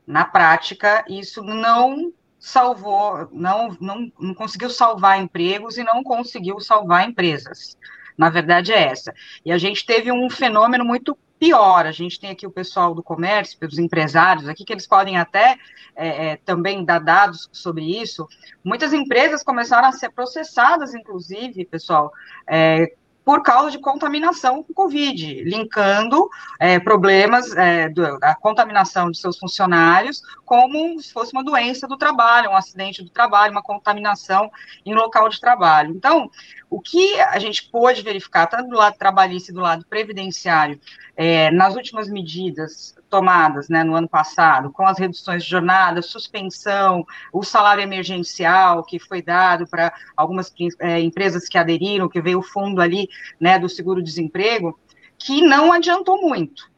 na 0.06 0.24
prática, 0.24 1.04
isso 1.08 1.42
não 1.42 2.12
salvou, 2.38 3.28
não, 3.32 3.76
não, 3.80 4.12
não 4.18 4.34
conseguiu 4.34 4.70
salvar 4.70 5.20
empregos 5.20 5.76
e 5.76 5.84
não 5.84 6.02
conseguiu 6.02 6.58
salvar 6.58 7.08
empresas. 7.08 7.76
Na 8.16 8.28
verdade 8.28 8.72
é 8.72 8.88
essa. 8.88 9.14
E 9.44 9.52
a 9.52 9.58
gente 9.58 9.86
teve 9.86 10.10
um 10.10 10.28
fenômeno 10.28 10.84
muito 10.84 11.16
pior. 11.40 11.86
A 11.86 11.90
gente 11.90 12.20
tem 12.20 12.30
aqui 12.30 12.46
o 12.46 12.50
pessoal 12.50 12.94
do 12.94 13.02
comércio, 13.02 13.58
os 13.62 13.78
empresários 13.78 14.46
aqui, 14.46 14.62
que 14.62 14.72
eles 14.72 14.86
podem 14.86 15.16
até 15.16 15.56
é, 15.96 16.26
é, 16.26 16.36
também 16.36 16.84
dar 16.84 16.98
dados 16.98 17.48
sobre 17.50 18.00
isso. 18.00 18.28
Muitas 18.62 18.92
empresas 18.92 19.42
começaram 19.42 19.88
a 19.88 19.92
ser 19.92 20.10
processadas, 20.10 20.94
inclusive, 20.94 21.64
pessoal, 21.64 22.12
é, 22.46 22.92
por 23.24 23.42
causa 23.42 23.70
de 23.70 23.78
contaminação 23.78 24.62
com 24.62 24.72
Covid, 24.72 25.44
linkando 25.44 26.28
é, 26.58 26.78
problemas 26.78 27.54
é, 27.56 27.88
da 27.88 28.34
contaminação 28.34 29.10
de 29.10 29.18
seus 29.18 29.38
funcionários 29.38 30.22
como 30.50 31.00
se 31.00 31.12
fosse 31.12 31.32
uma 31.32 31.44
doença 31.44 31.86
do 31.86 31.96
trabalho, 31.96 32.50
um 32.50 32.56
acidente 32.56 33.04
do 33.04 33.10
trabalho, 33.10 33.52
uma 33.52 33.62
contaminação 33.62 34.50
em 34.84 34.92
local 34.94 35.28
de 35.28 35.38
trabalho. 35.38 35.94
Então, 35.94 36.28
o 36.68 36.80
que 36.80 37.20
a 37.20 37.38
gente 37.38 37.68
pôde 37.70 38.02
verificar, 38.02 38.48
tanto 38.48 38.68
do 38.68 38.76
lado 38.76 38.96
trabalhista 38.98 39.52
e 39.52 39.54
do 39.54 39.60
lado 39.60 39.86
previdenciário, 39.88 40.80
é, 41.16 41.50
nas 41.50 41.76
últimas 41.76 42.08
medidas 42.08 42.96
tomadas 43.10 43.68
né, 43.68 43.84
no 43.84 43.94
ano 43.94 44.08
passado, 44.08 44.70
com 44.70 44.86
as 44.86 44.98
reduções 44.98 45.44
de 45.44 45.50
jornada, 45.50 46.00
suspensão, 46.00 47.04
o 47.32 47.42
salário 47.42 47.82
emergencial 47.82 48.82
que 48.84 48.98
foi 48.98 49.20
dado 49.20 49.66
para 49.66 49.92
algumas 50.16 50.52
é, 50.78 51.00
empresas 51.00 51.48
que 51.48 51.58
aderiram, 51.58 52.08
que 52.08 52.22
veio 52.22 52.38
o 52.38 52.42
fundo 52.42 52.80
ali 52.80 53.08
né, 53.38 53.58
do 53.58 53.68
seguro-desemprego, 53.68 54.78
que 55.18 55.42
não 55.42 55.72
adiantou 55.72 56.20
muito. 56.20 56.70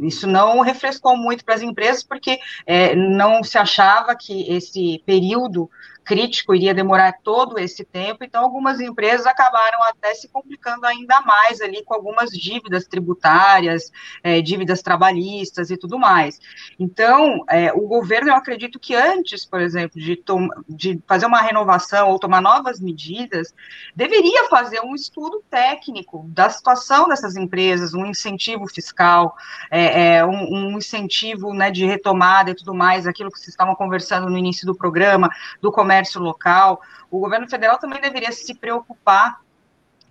Isso 0.00 0.26
não 0.26 0.60
refrescou 0.60 1.16
muito 1.16 1.44
para 1.44 1.54
as 1.54 1.62
empresas, 1.62 2.04
porque 2.04 2.38
é, 2.64 2.94
não 2.94 3.42
se 3.42 3.58
achava 3.58 4.14
que 4.14 4.48
esse 4.52 5.02
período 5.04 5.68
crítico 6.04 6.54
iria 6.54 6.74
demorar 6.74 7.12
todo 7.22 7.58
esse 7.58 7.84
tempo, 7.84 8.24
então 8.24 8.42
algumas 8.42 8.80
empresas 8.80 9.26
acabaram 9.26 9.82
até 9.84 10.14
se 10.14 10.28
complicando 10.28 10.86
ainda 10.86 11.20
mais 11.20 11.60
ali 11.60 11.84
com 11.84 11.94
algumas 11.94 12.30
dívidas 12.30 12.86
tributárias, 12.86 13.90
é, 14.22 14.40
dívidas 14.40 14.82
trabalhistas 14.82 15.70
e 15.70 15.76
tudo 15.76 15.98
mais. 15.98 16.40
Então, 16.78 17.44
é, 17.48 17.72
o 17.72 17.86
governo, 17.86 18.30
eu 18.30 18.34
acredito 18.34 18.78
que 18.78 18.94
antes, 18.94 19.44
por 19.44 19.60
exemplo, 19.60 20.00
de, 20.00 20.22
de 20.68 21.00
fazer 21.06 21.26
uma 21.26 21.40
renovação 21.40 22.08
ou 22.10 22.18
tomar 22.18 22.40
novas 22.40 22.80
medidas, 22.80 23.54
deveria 23.94 24.48
fazer 24.48 24.80
um 24.80 24.94
estudo 24.94 25.42
técnico 25.50 26.24
da 26.28 26.50
situação 26.50 27.08
dessas 27.08 27.36
empresas, 27.36 27.94
um 27.94 28.06
incentivo 28.06 28.66
fiscal, 28.66 29.36
é, 29.70 30.24
um, 30.24 30.72
um, 30.72 30.78
incentivo 30.78 31.52
né, 31.52 31.70
de 31.70 31.84
retomada 31.84 32.50
e 32.50 32.54
tudo 32.54 32.74
mais, 32.74 33.06
aquilo 33.06 33.30
que 33.30 33.38
vocês 33.38 33.48
estavam 33.48 33.74
conversando 33.74 34.28
no 34.28 34.38
início 34.38 34.66
do 34.66 34.74
programa, 34.74 35.30
do 35.60 35.70
comércio 35.70 35.89
comércio 35.90 36.20
local. 36.20 36.80
O 37.10 37.18
governo 37.18 37.50
federal 37.50 37.78
também 37.78 38.00
deveria 38.00 38.30
se 38.30 38.54
preocupar 38.54 39.40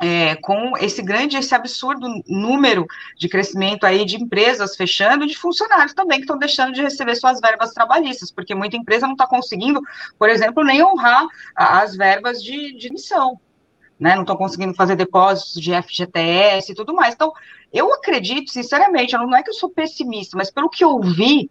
é, 0.02 0.36
com 0.36 0.78
esse 0.78 1.02
grande, 1.02 1.38
esse 1.38 1.56
absurdo 1.56 2.08
número 2.28 2.86
de 3.18 3.30
crescimento 3.30 3.86
aí 3.86 4.06
de 4.06 4.18
empresas 4.18 4.76
fechando 4.76 5.24
e 5.24 5.28
de 5.28 5.38
funcionários 5.38 5.94
também 5.94 6.18
que 6.20 6.24
estão 6.24 6.38
deixando 6.38 6.74
de 6.74 6.82
receber 6.82 7.16
suas 7.16 7.40
verbas 7.40 7.74
trabalhistas, 7.74 8.32
porque 8.32 8.56
muita 8.56 8.78
empresa 8.78 9.06
não 9.06 9.14
está 9.14 9.28
conseguindo, 9.28 9.82
por 10.18 10.30
exemplo, 10.30 10.64
nem 10.64 10.84
honrar 10.84 11.26
as 11.56 11.96
verbas 11.96 12.42
de, 12.44 12.78
de 12.78 12.92
missão, 12.92 13.40
né? 14.00 14.16
Não 14.16 14.22
estão 14.22 14.38
conseguindo 14.38 14.74
fazer 14.74 14.96
depósitos 14.96 15.62
de 15.62 15.72
FGTS 15.82 16.72
e 16.72 16.76
tudo 16.76 16.94
mais. 16.94 17.14
Então, 17.14 17.34
eu 17.74 17.94
acredito, 17.94 18.52
sinceramente, 18.52 19.14
não 19.14 19.36
é 19.36 19.44
que 19.44 19.50
eu 19.50 19.54
sou 19.54 19.70
pessimista, 19.70 20.38
mas 20.38 20.50
pelo 20.50 20.70
que 20.70 20.84
eu 20.84 21.00
vi 21.02 21.50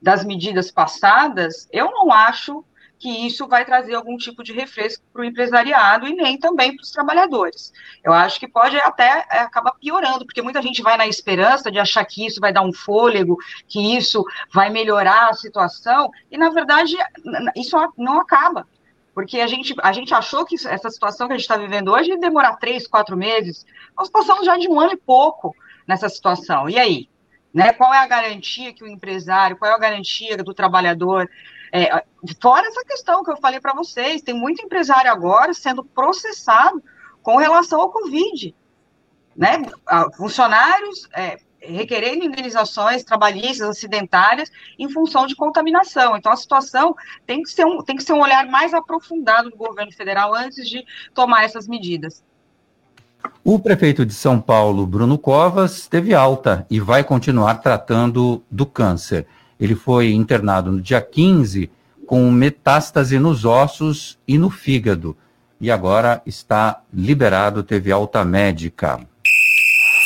das 0.00 0.24
medidas 0.24 0.70
passadas, 0.70 1.68
eu 1.72 1.90
não 1.90 2.12
acho 2.12 2.64
que 2.98 3.26
isso 3.26 3.46
vai 3.46 3.64
trazer 3.64 3.94
algum 3.94 4.16
tipo 4.16 4.42
de 4.42 4.52
refresco 4.52 5.04
para 5.12 5.22
o 5.22 5.24
empresariado 5.24 6.06
e 6.06 6.14
nem 6.14 6.36
também 6.36 6.74
para 6.74 6.82
os 6.82 6.90
trabalhadores. 6.90 7.72
Eu 8.02 8.12
acho 8.12 8.40
que 8.40 8.48
pode 8.48 8.76
até 8.76 9.24
é, 9.30 9.38
acabar 9.40 9.72
piorando, 9.72 10.26
porque 10.26 10.42
muita 10.42 10.60
gente 10.60 10.82
vai 10.82 10.96
na 10.96 11.06
esperança 11.06 11.70
de 11.70 11.78
achar 11.78 12.04
que 12.04 12.26
isso 12.26 12.40
vai 12.40 12.52
dar 12.52 12.62
um 12.62 12.72
fôlego, 12.72 13.38
que 13.68 13.96
isso 13.96 14.24
vai 14.52 14.68
melhorar 14.68 15.28
a 15.28 15.34
situação, 15.34 16.10
e 16.30 16.36
na 16.36 16.50
verdade 16.50 16.96
isso 17.54 17.76
não 17.96 18.20
acaba. 18.20 18.66
Porque 19.14 19.40
a 19.40 19.46
gente, 19.46 19.74
a 19.82 19.92
gente 19.92 20.14
achou 20.14 20.44
que 20.44 20.54
essa 20.54 20.90
situação 20.90 21.26
que 21.26 21.32
a 21.32 21.36
gente 21.36 21.44
está 21.44 21.56
vivendo 21.56 21.92
hoje 21.92 22.10
ia 22.10 22.18
demorar 22.18 22.56
três, 22.56 22.86
quatro 22.86 23.16
meses. 23.16 23.66
Nós 23.96 24.08
passamos 24.08 24.46
já 24.46 24.56
de 24.56 24.68
um 24.68 24.78
ano 24.78 24.92
e 24.92 24.96
pouco 24.96 25.56
nessa 25.86 26.08
situação. 26.08 26.68
E 26.68 26.78
aí? 26.78 27.08
Né? 27.52 27.72
Qual 27.72 27.92
é 27.92 27.98
a 27.98 28.06
garantia 28.06 28.72
que 28.72 28.84
o 28.84 28.86
empresário, 28.86 29.56
qual 29.56 29.72
é 29.72 29.74
a 29.74 29.78
garantia 29.78 30.36
do 30.36 30.54
trabalhador 30.54 31.28
é, 31.72 32.04
fora 32.40 32.66
essa 32.66 32.84
questão 32.84 33.22
que 33.22 33.30
eu 33.30 33.36
falei 33.36 33.60
para 33.60 33.74
vocês, 33.74 34.22
tem 34.22 34.34
muito 34.34 34.62
empresário 34.62 35.10
agora 35.10 35.52
sendo 35.54 35.84
processado 35.84 36.82
com 37.22 37.36
relação 37.36 37.80
ao 37.80 37.90
Covid. 37.90 38.54
Né? 39.36 39.62
Funcionários 40.16 41.08
é, 41.14 41.38
requerendo 41.60 42.24
indenizações 42.24 43.04
trabalhistas, 43.04 43.68
acidentárias, 43.68 44.50
em 44.78 44.90
função 44.90 45.26
de 45.26 45.34
contaminação. 45.34 46.16
Então, 46.16 46.32
a 46.32 46.36
situação 46.36 46.94
tem 47.26 47.42
que, 47.42 47.50
ser 47.50 47.64
um, 47.64 47.82
tem 47.82 47.96
que 47.96 48.02
ser 48.02 48.12
um 48.12 48.20
olhar 48.20 48.46
mais 48.46 48.72
aprofundado 48.72 49.50
do 49.50 49.56
governo 49.56 49.92
federal 49.92 50.34
antes 50.34 50.68
de 50.68 50.84
tomar 51.14 51.44
essas 51.44 51.66
medidas. 51.66 52.22
O 53.44 53.58
prefeito 53.58 54.06
de 54.06 54.14
São 54.14 54.40
Paulo, 54.40 54.86
Bruno 54.86 55.18
Covas, 55.18 55.88
teve 55.88 56.14
alta 56.14 56.66
e 56.70 56.78
vai 56.78 57.02
continuar 57.02 57.56
tratando 57.56 58.42
do 58.50 58.64
câncer. 58.64 59.26
Ele 59.60 59.74
foi 59.74 60.12
internado 60.12 60.70
no 60.70 60.80
dia 60.80 61.00
15 61.00 61.70
com 62.06 62.30
metástase 62.30 63.18
nos 63.18 63.44
ossos 63.44 64.18
e 64.26 64.38
no 64.38 64.48
fígado. 64.48 65.16
E 65.60 65.70
agora 65.70 66.22
está 66.24 66.80
liberado, 66.92 67.62
teve 67.62 67.90
alta 67.90 68.24
médica. 68.24 69.00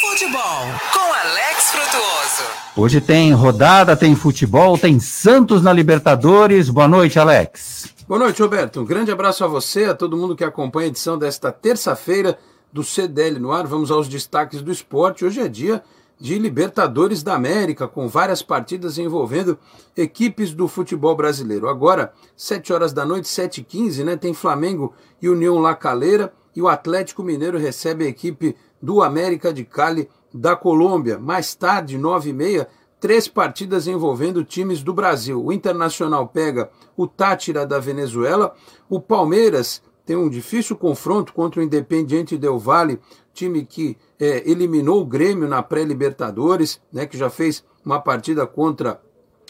Futebol 0.01 0.67
com 0.93 0.99
Alex 0.99 1.71
Frutuoso. 1.71 2.51
Hoje 2.75 3.01
tem 3.01 3.33
rodada, 3.33 3.95
tem 3.95 4.17
futebol, 4.17 4.79
tem 4.79 4.99
Santos 4.99 5.63
na 5.63 5.73
Libertadores. 5.73 6.71
Boa 6.71 6.89
noite, 6.89 7.19
Alex. 7.19 7.93
Boa 8.09 8.19
noite, 8.19 8.43
Roberto. 8.43 8.81
Um 8.81 8.85
grande 8.85 9.13
abraço 9.13 9.45
a 9.45 9.47
você, 9.47 9.85
a 9.85 9.95
todo 9.95 10.17
mundo 10.17 10.35
que 10.35 10.43
acompanha 10.43 10.87
a 10.87 10.89
edição 10.89 11.19
desta 11.19 11.53
terça-feira 11.53 12.39
do 12.73 12.83
CDL 12.83 13.39
no 13.39 13.53
ar. 13.53 13.67
Vamos 13.67 13.91
aos 13.91 14.09
destaques 14.09 14.63
do 14.63 14.73
esporte. 14.73 15.25
Hoje 15.25 15.41
é 15.41 15.49
dia 15.49 15.83
de 16.19 16.39
Libertadores 16.39 17.23
da 17.23 17.35
América, 17.35 17.89
com 17.89 18.09
várias 18.09 18.43
partidas 18.43 18.97
envolvendo 18.99 19.59
equipes 19.97 20.55
do 20.55 20.69
futebol 20.69 21.17
brasileiro. 21.17 21.69
Agora, 21.69 22.13
7 22.37 22.73
horas 22.73 22.93
da 22.93 23.05
noite, 23.05 23.27
7h15, 23.27 24.05
né, 24.05 24.17
tem 24.17 24.33
Flamengo 24.33 24.95
e 25.21 25.29
União 25.29 25.59
La 25.59 25.75
Calera, 25.75 26.33
e 26.55 26.63
o 26.63 26.69
Atlético 26.69 27.23
Mineiro 27.23 27.59
recebe 27.59 28.05
a 28.05 28.09
equipe 28.09 28.55
do 28.81 29.03
América 29.03 29.53
de 29.53 29.65
Cali 29.65 30.09
da 30.33 30.55
Colômbia. 30.55 31.19
Mais 31.19 31.55
tarde, 31.55 31.99
9h30, 31.99 32.67
três 33.01 33.27
partidas 33.27 33.87
envolvendo 33.87 34.45
times 34.45 34.83
do 34.83 34.95
Brasil. 34.95 35.45
O 35.45 35.53
Internacional 35.53 36.29
pega 36.29 36.71
o 36.97 37.07
Tátira 37.07 37.67
da 37.67 37.79
Venezuela, 37.79 38.55
o 38.89 39.01
Palmeiras 39.01 39.83
tem 40.05 40.17
um 40.17 40.29
difícil 40.29 40.77
confronto 40.77 41.33
contra 41.33 41.61
o 41.61 41.63
Independiente 41.63 42.37
Del 42.37 42.59
Valle, 42.59 43.01
time 43.33 43.65
que 43.65 43.97
é, 44.19 44.49
eliminou 44.49 45.01
o 45.01 45.07
Grêmio 45.07 45.49
na 45.49 45.63
pré-Libertadores, 45.63 46.81
né, 46.93 47.07
que 47.07 47.17
já 47.17 47.31
fez 47.31 47.65
uma 47.85 48.01
partida 48.01 48.47
contra 48.47 49.01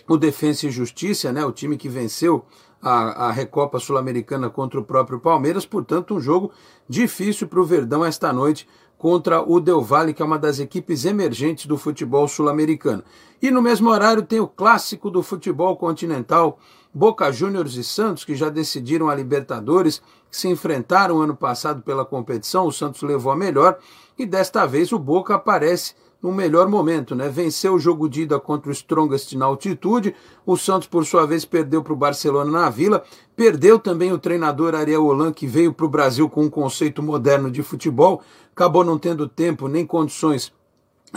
o 0.09 0.17
Defensa 0.17 0.67
e 0.67 0.71
Justiça, 0.71 1.33
né, 1.33 1.45
o 1.45 1.53
time 1.53 1.77
que 1.77 1.89
venceu 1.89 2.45
a, 2.81 3.29
a 3.29 3.33
Recopa 3.33 3.79
Sul-Americana 3.79 4.51
contra 4.51 4.81
o 4.81 4.85
próprio 4.85 5.21
Palmeiras, 5.21 5.65
portanto, 5.65 6.15
um 6.15 6.21
jogo 6.21 6.51
difícil 6.89 7.47
para 7.47 7.61
o 7.61 7.65
Verdão 7.65 8.05
esta 8.05 8.33
noite 8.33 8.67
contra 8.99 9.43
o 9.43 9.61
Del 9.61 9.83
Valle, 9.83 10.15
que 10.15 10.23
é 10.23 10.25
uma 10.25 10.39
das 10.39 10.61
equipes 10.61 11.05
emergentes 11.05 11.67
do 11.67 11.77
futebol 11.77 12.29
sul-americano. 12.29 13.03
E 13.41 13.51
no 13.51 13.61
mesmo 13.61 13.91
horário 13.91 14.23
tem 14.23 14.39
o 14.39 14.47
clássico 14.47 15.11
do 15.11 15.23
futebol 15.25 15.77
continental, 15.77 16.59
Boca 16.95 17.33
Juniors 17.33 17.75
e 17.77 17.83
Santos, 17.83 18.25
que 18.25 18.35
já 18.35 18.51
decidiram 18.51 19.09
a 19.09 19.15
Libertadores, 19.15 20.03
que 20.31 20.37
se 20.37 20.49
enfrentaram 20.49 21.23
ano 21.23 21.35
passado 21.35 21.81
pela 21.81 22.05
competição, 22.05 22.67
o 22.67 22.73
Santos 22.73 23.01
levou 23.03 23.33
a 23.33 23.37
melhor, 23.37 23.79
e 24.19 24.27
desta 24.27 24.67
vez 24.67 24.93
o 24.93 24.99
Boca 24.99 25.35
aparece 25.35 25.95
no 26.23 26.31
melhor 26.31 26.69
momento, 26.69 27.15
né? 27.15 27.29
Venceu 27.29 27.75
o 27.75 27.79
jogo 27.79 28.09
de 28.09 28.23
ida 28.23 28.39
contra 28.39 28.69
o 28.69 28.73
Strongest 28.73 29.33
na 29.33 29.47
altitude. 29.47 30.15
O 30.47 30.57
Santos, 30.57 30.87
por 30.87 31.05
sua 31.05 31.27
vez, 31.27 31.45
perdeu 31.45 31.83
para 31.83 31.93
o 31.93 31.97
Barcelona 31.97 32.51
na 32.51 32.71
Vila. 32.71 33.03
Perdeu 33.35 33.79
também 33.79 34.13
o 34.13 34.19
treinador 34.19 34.75
Ariel 34.75 35.05
Holan, 35.05 35.33
que 35.33 35.49
veio 35.49 35.73
para 35.73 35.87
o 35.87 35.89
Brasil 35.89 36.31
com 36.31 36.45
um 36.45 36.51
conceito 36.51 37.03
moderno 37.03 37.51
de 37.51 37.63
futebol. 37.63 38.23
Acabou 38.55 38.85
não 38.85 38.99
tendo 38.99 39.29
tempo 39.29 39.67
nem 39.67 39.85
condições 39.85 40.53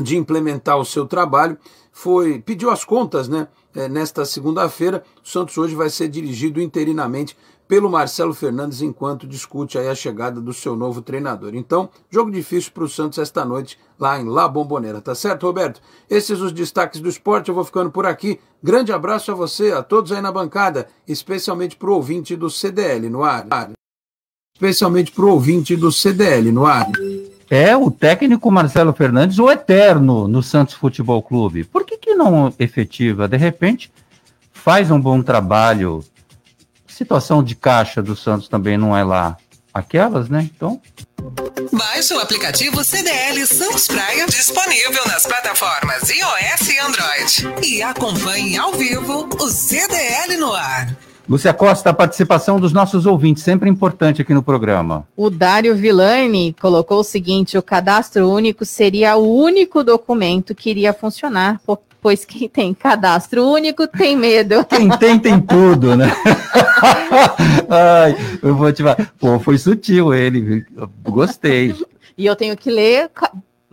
de 0.01 0.17
implementar 0.17 0.77
o 0.77 0.85
seu 0.85 1.05
trabalho. 1.05 1.57
Foi 1.91 2.39
pediu 2.39 2.69
as 2.69 2.83
contas, 2.83 3.27
né? 3.27 3.47
É, 3.73 3.89
nesta 3.89 4.23
segunda-feira, 4.23 5.03
o 5.23 5.27
Santos 5.27 5.57
hoje 5.57 5.75
vai 5.75 5.89
ser 5.89 6.07
dirigido 6.07 6.61
interinamente 6.61 7.35
pelo 7.67 7.89
Marcelo 7.89 8.33
Fernandes 8.33 8.81
enquanto 8.81 9.27
discute 9.27 9.77
aí 9.77 9.87
a 9.87 9.95
chegada 9.95 10.39
do 10.39 10.53
seu 10.53 10.75
novo 10.75 11.01
treinador. 11.01 11.55
Então, 11.55 11.89
jogo 12.09 12.31
difícil 12.31 12.71
para 12.71 12.83
o 12.83 12.89
Santos 12.89 13.17
esta 13.17 13.43
noite 13.43 13.77
lá 13.99 14.19
em 14.19 14.25
La 14.25 14.47
Bombonera, 14.47 15.01
tá 15.01 15.15
certo, 15.15 15.47
Roberto? 15.47 15.81
Esses 16.09 16.41
os 16.41 16.51
destaques 16.51 16.99
do 16.99 17.09
esporte, 17.09 17.49
eu 17.49 17.55
vou 17.55 17.65
ficando 17.65 17.91
por 17.91 18.05
aqui. 18.05 18.39
Grande 18.61 18.91
abraço 18.91 19.31
a 19.31 19.35
você, 19.35 19.71
a 19.71 19.81
todos 19.81 20.11
aí 20.11 20.21
na 20.21 20.31
bancada, 20.31 20.87
especialmente 21.07 21.75
para 21.75 21.89
o 21.89 21.95
ouvinte 21.95 22.35
do 22.35 22.49
CDL 22.49 23.09
no 23.09 23.23
ar. 23.23 23.47
Especialmente 24.55 25.11
para 25.11 25.25
o 25.25 25.31
ouvinte 25.31 25.75
do 25.75 25.91
CDL 25.91 26.51
no 26.51 26.65
ar. 26.65 26.89
É 27.49 27.75
o 27.75 27.91
técnico 27.91 28.51
Marcelo 28.51 28.93
Fernandes, 28.93 29.39
o 29.39 29.51
eterno 29.51 30.27
no 30.27 30.41
Santos 30.41 30.73
Futebol 30.73 31.21
Clube. 31.21 31.63
Por 31.63 31.85
que, 31.85 31.97
que 31.97 32.15
não 32.15 32.53
efetiva? 32.57 33.27
De 33.27 33.37
repente, 33.37 33.91
faz 34.51 34.89
um 34.89 34.99
bom 34.99 35.21
trabalho 35.21 36.03
situação 36.95 37.43
de 37.43 37.55
caixa 37.55 38.01
do 38.01 38.15
Santos 38.15 38.47
também 38.47 38.77
não 38.77 38.95
é 38.95 39.03
lá 39.03 39.37
aquelas, 39.73 40.29
né? 40.29 40.49
Então. 40.55 40.81
Baixe 41.71 42.13
o 42.13 42.19
aplicativo 42.19 42.83
CDL 42.83 43.45
Santos 43.45 43.87
Praia, 43.87 44.25
disponível 44.27 45.05
nas 45.07 45.25
plataformas 45.25 46.09
iOS 46.09 46.69
e 46.69 46.79
Android. 46.79 47.67
E 47.67 47.83
acompanhe 47.83 48.57
ao 48.57 48.71
vivo 48.71 49.27
o 49.37 49.47
CDL 49.49 50.37
no 50.37 50.53
ar. 50.53 50.95
Lúcia 51.27 51.53
Costa, 51.53 51.89
a 51.89 51.93
participação 51.93 52.59
dos 52.59 52.71
nossos 52.71 53.05
ouvintes, 53.05 53.43
sempre 53.43 53.69
importante 53.69 54.21
aqui 54.21 54.33
no 54.33 54.43
programa. 54.43 55.07
O 55.17 55.29
Dário 55.29 55.75
Villani 55.75 56.55
colocou 56.61 56.99
o 56.99 57.03
seguinte: 57.03 57.57
o 57.57 57.63
cadastro 57.63 58.29
único 58.29 58.63
seria 58.63 59.15
o 59.17 59.35
único 59.35 59.83
documento 59.83 60.53
que 60.53 60.69
iria 60.69 60.93
funcionar, 60.93 61.59
pois 62.01 62.23
quem 62.23 62.47
tem 62.47 62.73
cadastro 62.73 63.43
único 63.43 63.87
tem 63.87 64.15
medo. 64.15 64.63
Quem 64.69 64.89
tem, 64.97 65.17
tem 65.17 65.41
tudo, 65.41 65.95
né? 65.95 66.11
Ai, 67.67 68.15
eu 68.43 68.55
vou 68.55 68.71
te 68.71 68.83
falar. 68.83 69.11
Pô, 69.19 69.39
foi 69.39 69.57
sutil 69.57 70.13
ele, 70.13 70.63
gostei. 71.01 71.73
E 72.15 72.25
eu 72.25 72.35
tenho 72.35 72.55
que 72.55 72.69
ler 72.69 73.09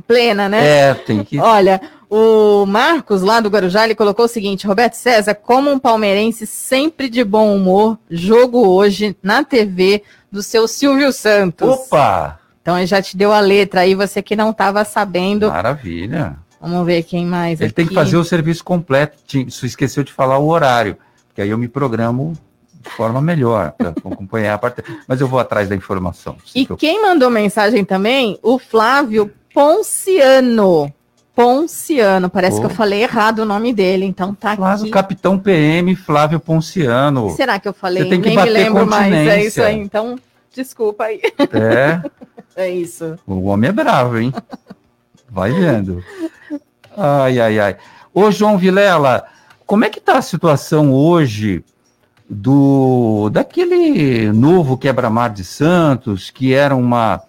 plena, 0.07 0.48
né? 0.48 0.66
É, 0.66 0.94
tem 0.94 1.22
que. 1.22 1.38
Olha, 1.38 1.80
o 2.14 2.66
Marcos, 2.66 3.22
lá 3.22 3.40
do 3.40 3.48
Guarujá, 3.48 3.84
ele 3.84 3.94
colocou 3.94 4.26
o 4.26 4.28
seguinte: 4.28 4.66
Roberto 4.66 4.92
César, 4.94 5.34
como 5.34 5.70
um 5.70 5.78
palmeirense 5.78 6.46
sempre 6.46 7.08
de 7.08 7.24
bom 7.24 7.56
humor, 7.56 7.98
jogo 8.10 8.68
hoje 8.68 9.16
na 9.22 9.42
TV 9.42 10.02
do 10.30 10.42
seu 10.42 10.68
Silvio 10.68 11.10
Santos. 11.10 11.66
Opa! 11.66 12.38
Então 12.60 12.76
ele 12.76 12.86
já 12.86 13.00
te 13.00 13.16
deu 13.16 13.32
a 13.32 13.40
letra 13.40 13.80
aí, 13.80 13.94
você 13.94 14.20
que 14.20 14.36
não 14.36 14.50
estava 14.50 14.84
sabendo. 14.84 15.48
Maravilha. 15.48 16.36
Vamos 16.60 16.84
ver 16.84 17.02
quem 17.02 17.24
mais. 17.24 17.58
Ele 17.58 17.68
aqui. 17.68 17.76
tem 17.76 17.86
que 17.86 17.94
fazer 17.94 18.18
o 18.18 18.24
serviço 18.24 18.62
completo. 18.62 19.16
Você 19.48 19.64
esqueceu 19.64 20.04
de 20.04 20.12
falar 20.12 20.36
o 20.36 20.48
horário, 20.48 20.98
que 21.34 21.40
aí 21.40 21.48
eu 21.48 21.56
me 21.56 21.66
programo 21.66 22.34
de 22.74 22.90
forma 22.90 23.22
melhor 23.22 23.72
para 23.72 23.88
acompanhar 24.12 24.52
a 24.52 24.58
parte. 24.58 24.84
Mas 25.08 25.18
eu 25.22 25.26
vou 25.26 25.40
atrás 25.40 25.66
da 25.66 25.74
informação. 25.74 26.36
E 26.54 26.66
quem 26.76 27.00
mandou 27.00 27.30
mensagem 27.30 27.86
também? 27.86 28.38
O 28.42 28.58
Flávio 28.58 29.32
Ponciano. 29.54 30.92
Ponciano, 31.35 32.28
parece 32.28 32.59
oh. 32.59 32.61
que 32.61 32.66
eu 32.66 32.70
falei 32.70 33.03
errado 33.03 33.41
o 33.41 33.45
nome 33.45 33.72
dele, 33.72 34.05
então 34.05 34.35
tá 34.35 34.55
Flávio, 34.55 34.83
aqui. 34.85 34.91
Capitão 34.91 35.39
PM 35.39 35.97
Flávio 35.97 36.39
Ponciano. 36.39 37.30
Será 37.30 37.59
que 37.59 37.66
eu 37.66 37.72
falei? 37.72 38.03
Você 38.03 38.11
tem 38.11 38.20
que 38.20 38.28
Nem 38.28 38.37
bater 38.37 38.53
me 38.53 38.59
lembro 38.59 38.87
mais, 38.87 39.12
é 39.12 39.45
isso 39.45 39.62
aí, 39.62 39.78
então 39.78 40.18
desculpa 40.55 41.05
aí. 41.05 41.20
É. 41.53 42.03
é 42.55 42.70
isso. 42.70 43.18
O 43.26 43.45
homem 43.45 43.70
é 43.70 43.72
bravo, 43.72 44.18
hein? 44.18 44.33
Vai 45.30 45.53
vendo. 45.53 46.05
Ai, 46.95 47.41
ai, 47.41 47.59
ai. 47.59 47.76
Ô, 48.12 48.30
João 48.30 48.59
Vilela, 48.59 49.24
como 49.66 49.87
é 49.87 49.89
que 49.89 49.99
está 49.99 50.18
a 50.18 50.22
situação 50.22 50.93
hoje 50.93 51.64
do 52.28 53.30
daquele 53.30 54.30
novo 54.33 54.76
quebra-mar 54.76 55.30
de 55.30 55.45
Santos, 55.45 56.30
que 56.30 56.53
era 56.53 56.76
uma 56.76 57.22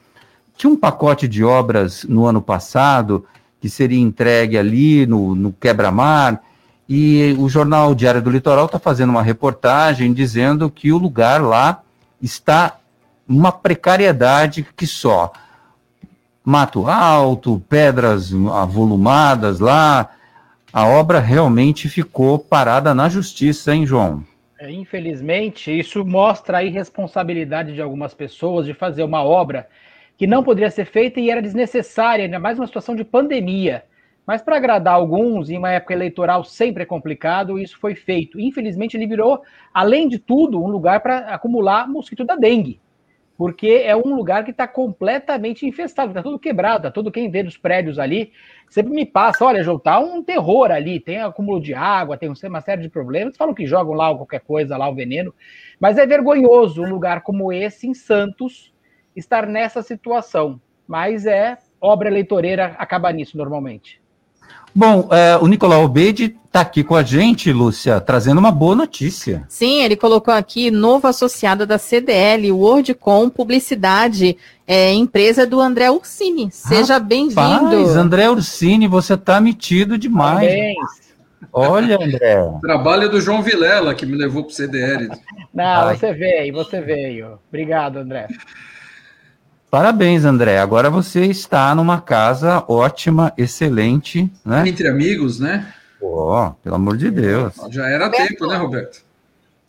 tinha 0.58 0.70
um 0.70 0.76
pacote 0.76 1.26
de 1.26 1.44
obras 1.44 2.04
no 2.04 2.26
ano 2.26 2.42
passado 2.42 3.26
que 3.64 3.70
seria 3.70 3.98
entregue 3.98 4.58
ali 4.58 5.06
no, 5.06 5.34
no 5.34 5.54
quebra-mar 5.54 6.44
e 6.88 7.34
o 7.40 7.48
jornal 7.48 7.96
Diário 7.96 8.22
do 8.22 8.30
Litoral 8.30 8.66
está 8.66 8.78
fazendo 8.78 9.12
uma 9.12 9.24
reportagem 9.24 10.12
dizendo 10.12 10.70
que 10.70 10.92
o 10.92 10.98
lugar 10.98 11.42
lá 11.42 11.82
está 12.22 12.78
uma 13.26 13.54
precariedade 13.54 14.68
que 14.76 14.86
só 14.86 15.32
mato 16.44 16.86
alto, 16.86 17.64
pedras 17.70 18.34
avolumadas 18.54 19.62
lá. 19.62 20.10
A 20.74 20.86
obra 20.86 21.22
realmente 21.22 21.88
ficou 21.88 22.38
parada 22.38 22.94
na 22.94 23.08
justiça, 23.08 23.74
hein, 23.74 23.86
João? 23.86 24.26
É, 24.60 24.70
infelizmente, 24.70 25.72
isso 25.72 26.04
mostra 26.04 26.58
a 26.58 26.64
irresponsabilidade 26.66 27.74
de 27.74 27.82
algumas 27.82 28.14
pessoas 28.14 28.66
de 28.66 28.74
fazer 28.74 29.06
uma 29.06 29.24
obra 29.24 29.70
que 30.18 30.28
não 30.28 30.44
poderia 30.44 30.70
ser 30.70 30.86
feita 30.86 31.20
e 31.20 31.30
era 31.30 31.42
desnecessária, 31.42 32.26
ainda 32.26 32.40
mais 32.40 32.60
uma 32.60 32.68
situação 32.68 32.96
de 32.96 33.04
pandemia. 33.04 33.84
Mas 34.26 34.42
para 34.42 34.56
agradar 34.56 34.94
alguns, 34.94 35.50
em 35.50 35.58
uma 35.58 35.72
época 35.72 35.94
eleitoral 35.94 36.44
sempre 36.44 36.84
é 36.84 36.86
complicado, 36.86 37.60
isso 37.60 37.78
foi 37.78 37.94
feito. 37.94 38.40
Infelizmente, 38.40 38.96
ele 38.96 39.08
virou, 39.08 39.42
além 39.74 40.08
de 40.08 40.18
tudo, 40.18 40.64
um 40.64 40.68
lugar 40.68 41.02
para 41.02 41.34
acumular 41.34 41.90
mosquito 41.90 42.24
da 42.24 42.36
dengue 42.36 42.80
porque 43.36 43.82
é 43.84 43.96
um 43.96 44.16
lugar 44.16 44.46
que 44.46 44.52
está 44.52 44.68
completamente 44.68 45.66
infestado, 45.66 46.12
está 46.12 46.22
tudo 46.22 46.38
quebrado, 46.38 46.84
tá 46.84 46.92
tudo 46.92 47.12
quem 47.12 47.30
vê 47.30 47.42
nos 47.42 47.58
prédios 47.58 47.98
ali 47.98 48.32
sempre 48.74 48.92
me 48.92 49.06
passa, 49.06 49.46
olha, 49.46 49.64
João, 49.64 49.78
tá 49.78 50.00
um 50.00 50.24
terror 50.24 50.72
ali, 50.72 51.00
tem 51.00 51.22
acúmulo 51.22 51.62
de 51.62 51.76
água, 51.76 52.18
tem 52.18 52.28
uma 52.28 52.62
série 52.62 52.82
de 52.82 52.90
problemas, 52.90 53.38
falam 53.38 53.54
que 53.54 53.68
jogam 53.68 53.94
lá 53.94 54.16
qualquer 54.16 54.40
coisa, 54.40 54.76
lá 54.76 54.90
o 54.90 54.96
veneno, 54.96 55.32
mas 55.80 56.00
é 56.00 56.08
vergonhoso 56.08 56.82
um 56.82 56.90
lugar 56.90 57.22
como 57.22 57.54
esse, 57.54 57.88
em 57.88 57.94
Santos, 57.94 58.73
estar 59.16 59.46
nessa 59.46 59.82
situação, 59.82 60.60
mas 60.88 61.26
é 61.26 61.58
obra 61.80 62.10
eleitoreira 62.10 62.76
acabar 62.78 63.14
nisso 63.14 63.38
normalmente. 63.38 64.02
Bom, 64.76 65.08
é, 65.12 65.38
o 65.38 65.46
Nicolau 65.48 65.84
Obeide 65.84 66.36
está 66.46 66.62
aqui 66.62 66.84
com 66.84 66.96
a 66.96 67.04
gente, 67.04 67.54
Lúcia, 67.54 68.02
trazendo 68.02 68.40
uma 68.40 68.52
boa 68.52 68.76
notícia. 68.76 69.44
Sim, 69.48 69.84
ele 69.84 69.96
colocou 69.96 70.34
aqui 70.34 70.72
novo 70.72 71.08
associado 71.08 71.68
da 71.68 71.78
CDL, 71.78 72.52
WordCom 72.52 73.30
Publicidade, 73.30 74.36
é, 74.66 74.92
empresa 74.92 75.46
do 75.46 75.60
André 75.60 75.92
Ursini. 75.92 76.50
Seja 76.52 77.00
bem-vindo. 77.00 77.88
André 77.96 78.28
Ursini, 78.30 78.88
você 78.88 79.14
está 79.14 79.40
metido 79.40 79.96
demais. 79.96 80.48
Parabéns. 80.48 81.04
Olha, 81.52 81.96
André. 81.96 82.38
Trabalho 82.62 83.10
do 83.12 83.22
João 83.22 83.44
Vilela, 83.44 83.94
que 83.94 84.08
me 84.08 84.16
levou 84.16 84.44
para 84.44 84.52
o 84.52 84.56
CDL. 84.56 85.10
Não, 85.54 85.88
Ai. 85.88 85.98
você 85.98 86.14
veio, 86.14 86.54
você 86.54 86.82
veio. 86.82 87.40
Obrigado, 87.48 87.98
André. 87.98 88.28
Parabéns, 89.74 90.24
André. 90.24 90.60
Agora 90.60 90.88
você 90.88 91.26
está 91.26 91.74
numa 91.74 92.00
casa 92.00 92.64
ótima, 92.68 93.34
excelente, 93.36 94.32
né? 94.46 94.70
Entre 94.70 94.88
amigos, 94.88 95.40
né? 95.40 95.74
Pô, 96.00 96.52
pelo 96.64 96.76
amor 96.76 96.96
de 96.96 97.10
Deus. 97.10 97.56
Já 97.72 97.88
era 97.90 98.06
Roberto, 98.06 98.28
tempo, 98.28 98.46
né, 98.46 98.56
Roberto? 98.56 99.04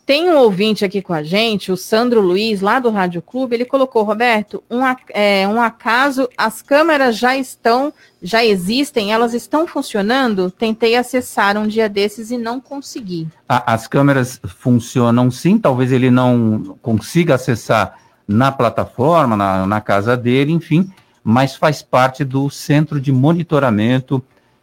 Tem 0.04 0.28
um 0.28 0.36
ouvinte 0.36 0.84
aqui 0.84 1.00
com 1.00 1.14
a 1.14 1.22
gente, 1.22 1.72
o 1.72 1.76
Sandro 1.78 2.20
Luiz, 2.20 2.60
lá 2.60 2.78
do 2.78 2.90
Rádio 2.90 3.22
Clube, 3.22 3.56
ele 3.56 3.64
colocou, 3.64 4.02
Roberto, 4.02 4.62
um, 4.70 4.80
é, 5.08 5.48
um 5.48 5.58
acaso, 5.58 6.28
as 6.36 6.60
câmeras 6.60 7.16
já 7.16 7.34
estão, 7.34 7.90
já 8.22 8.44
existem, 8.44 9.10
elas 9.10 9.32
estão 9.32 9.66
funcionando? 9.66 10.50
Tentei 10.50 10.96
acessar 10.96 11.56
um 11.56 11.66
dia 11.66 11.88
desses 11.88 12.30
e 12.30 12.36
não 12.36 12.60
consegui. 12.60 13.26
As 13.48 13.88
câmeras 13.88 14.38
funcionam 14.46 15.30
sim, 15.30 15.56
talvez 15.56 15.90
ele 15.90 16.10
não 16.10 16.76
consiga 16.82 17.36
acessar 17.36 18.03
na 18.26 18.50
plataforma, 18.50 19.36
na, 19.36 19.66
na 19.66 19.80
casa 19.80 20.16
dele, 20.16 20.52
enfim, 20.52 20.90
mas 21.22 21.56
faz 21.56 21.82
parte 21.82 22.24
do 22.24 22.50
centro 22.50 23.00
de 23.00 23.12
monitoramento 23.12 24.22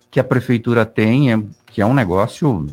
que 0.10 0.20
a 0.20 0.24
prefeitura 0.24 0.86
tem, 0.86 1.32
é, 1.32 1.40
que 1.68 1.82
é 1.82 1.86
um 1.86 1.94
negócio 1.94 2.68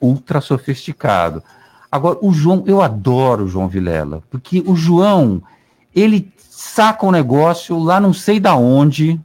ultra 0.00 0.40
sofisticado. 0.40 1.42
Agora, 1.90 2.18
o 2.22 2.32
João, 2.32 2.64
eu 2.66 2.82
adoro 2.82 3.44
o 3.44 3.48
João 3.48 3.68
Vilela, 3.68 4.22
porque 4.30 4.62
o 4.66 4.76
João, 4.76 5.42
ele 5.94 6.32
saca 6.38 7.04
o 7.04 7.08
um 7.08 7.12
negócio 7.12 7.78
lá 7.78 8.00
não 8.00 8.12
sei 8.12 8.38
da 8.38 8.54
onde, 8.54 9.20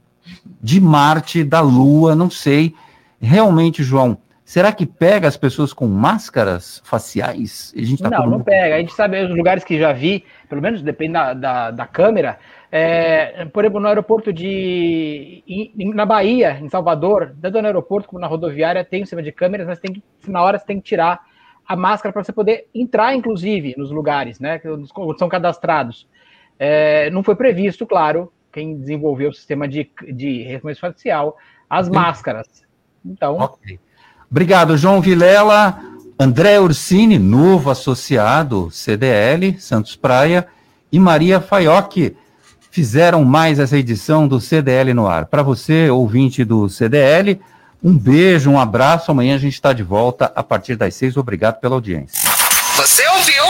de 0.60 0.80
Marte, 0.80 1.44
da 1.44 1.60
Lua, 1.60 2.14
não 2.14 2.30
sei. 2.30 2.74
Realmente, 3.20 3.82
João, 3.82 4.18
Será 4.48 4.72
que 4.72 4.86
pega 4.86 5.28
as 5.28 5.36
pessoas 5.36 5.74
com 5.74 5.86
máscaras 5.86 6.80
faciais? 6.82 7.70
A 7.76 7.82
gente 7.82 8.02
tá 8.02 8.08
não, 8.08 8.30
não 8.30 8.40
pega. 8.40 8.76
A 8.76 8.78
gente 8.78 8.94
sabe 8.94 9.22
os 9.22 9.36
lugares 9.36 9.62
que 9.62 9.78
já 9.78 9.92
vi, 9.92 10.24
pelo 10.48 10.62
menos 10.62 10.82
depende 10.82 11.12
da, 11.12 11.34
da, 11.34 11.70
da 11.70 11.86
câmera, 11.86 12.38
É, 12.70 13.46
por 13.46 13.64
exemplo, 13.64 13.80
no 13.80 13.88
aeroporto 13.88 14.30
de. 14.32 15.42
Em, 15.46 15.94
na 15.94 16.04
Bahia, 16.04 16.58
em 16.60 16.68
Salvador, 16.68 17.34
tanto 17.40 17.60
no 17.62 17.66
aeroporto 17.66 18.08
como 18.08 18.20
na 18.20 18.26
rodoviária, 18.26 18.84
tem 18.84 19.02
um 19.02 19.06
sistema 19.06 19.22
de 19.22 19.32
câmeras, 19.32 19.66
mas 19.66 19.78
tem 19.78 19.94
que, 19.94 20.02
na 20.26 20.42
hora 20.42 20.58
você 20.58 20.66
tem 20.66 20.78
que 20.78 20.86
tirar 20.86 21.20
a 21.66 21.74
máscara 21.74 22.12
para 22.12 22.22
você 22.22 22.32
poder 22.32 22.66
entrar, 22.74 23.14
inclusive, 23.14 23.74
nos 23.78 23.90
lugares, 23.90 24.38
né? 24.38 24.58
Que 24.58 24.68
são 25.18 25.28
cadastrados. 25.28 26.06
É, 26.58 27.08
não 27.10 27.22
foi 27.22 27.36
previsto, 27.36 27.86
claro, 27.86 28.30
quem 28.52 28.76
desenvolveu 28.76 29.30
o 29.30 29.34
sistema 29.34 29.66
de, 29.66 29.90
de 30.12 30.42
reconhecimento 30.42 30.94
facial, 30.94 31.36
as 31.70 31.88
máscaras. 31.88 32.64
Então. 33.04 33.38
Okay. 33.38 33.78
Obrigado, 34.30 34.76
João 34.76 35.00
Vilela. 35.00 35.80
André 36.20 36.58
Ursini, 36.58 37.16
novo 37.16 37.70
associado, 37.70 38.70
CDL, 38.72 39.56
Santos 39.60 39.94
Praia, 39.94 40.48
e 40.90 40.98
Maria 40.98 41.40
Faiocchi 41.40 42.16
fizeram 42.72 43.24
mais 43.24 43.60
essa 43.60 43.78
edição 43.78 44.26
do 44.26 44.40
CDL 44.40 44.92
no 44.94 45.06
ar. 45.06 45.26
Para 45.26 45.44
você, 45.44 45.88
ouvinte 45.88 46.44
do 46.44 46.68
CDL, 46.68 47.40
um 47.82 47.96
beijo, 47.96 48.50
um 48.50 48.58
abraço. 48.58 49.12
Amanhã 49.12 49.36
a 49.36 49.38
gente 49.38 49.54
está 49.54 49.72
de 49.72 49.84
volta 49.84 50.32
a 50.34 50.42
partir 50.42 50.74
das 50.74 50.96
seis. 50.96 51.16
Obrigado 51.16 51.60
pela 51.60 51.76
audiência. 51.76 52.28
Você 52.74 53.06
ouviu? 53.10 53.47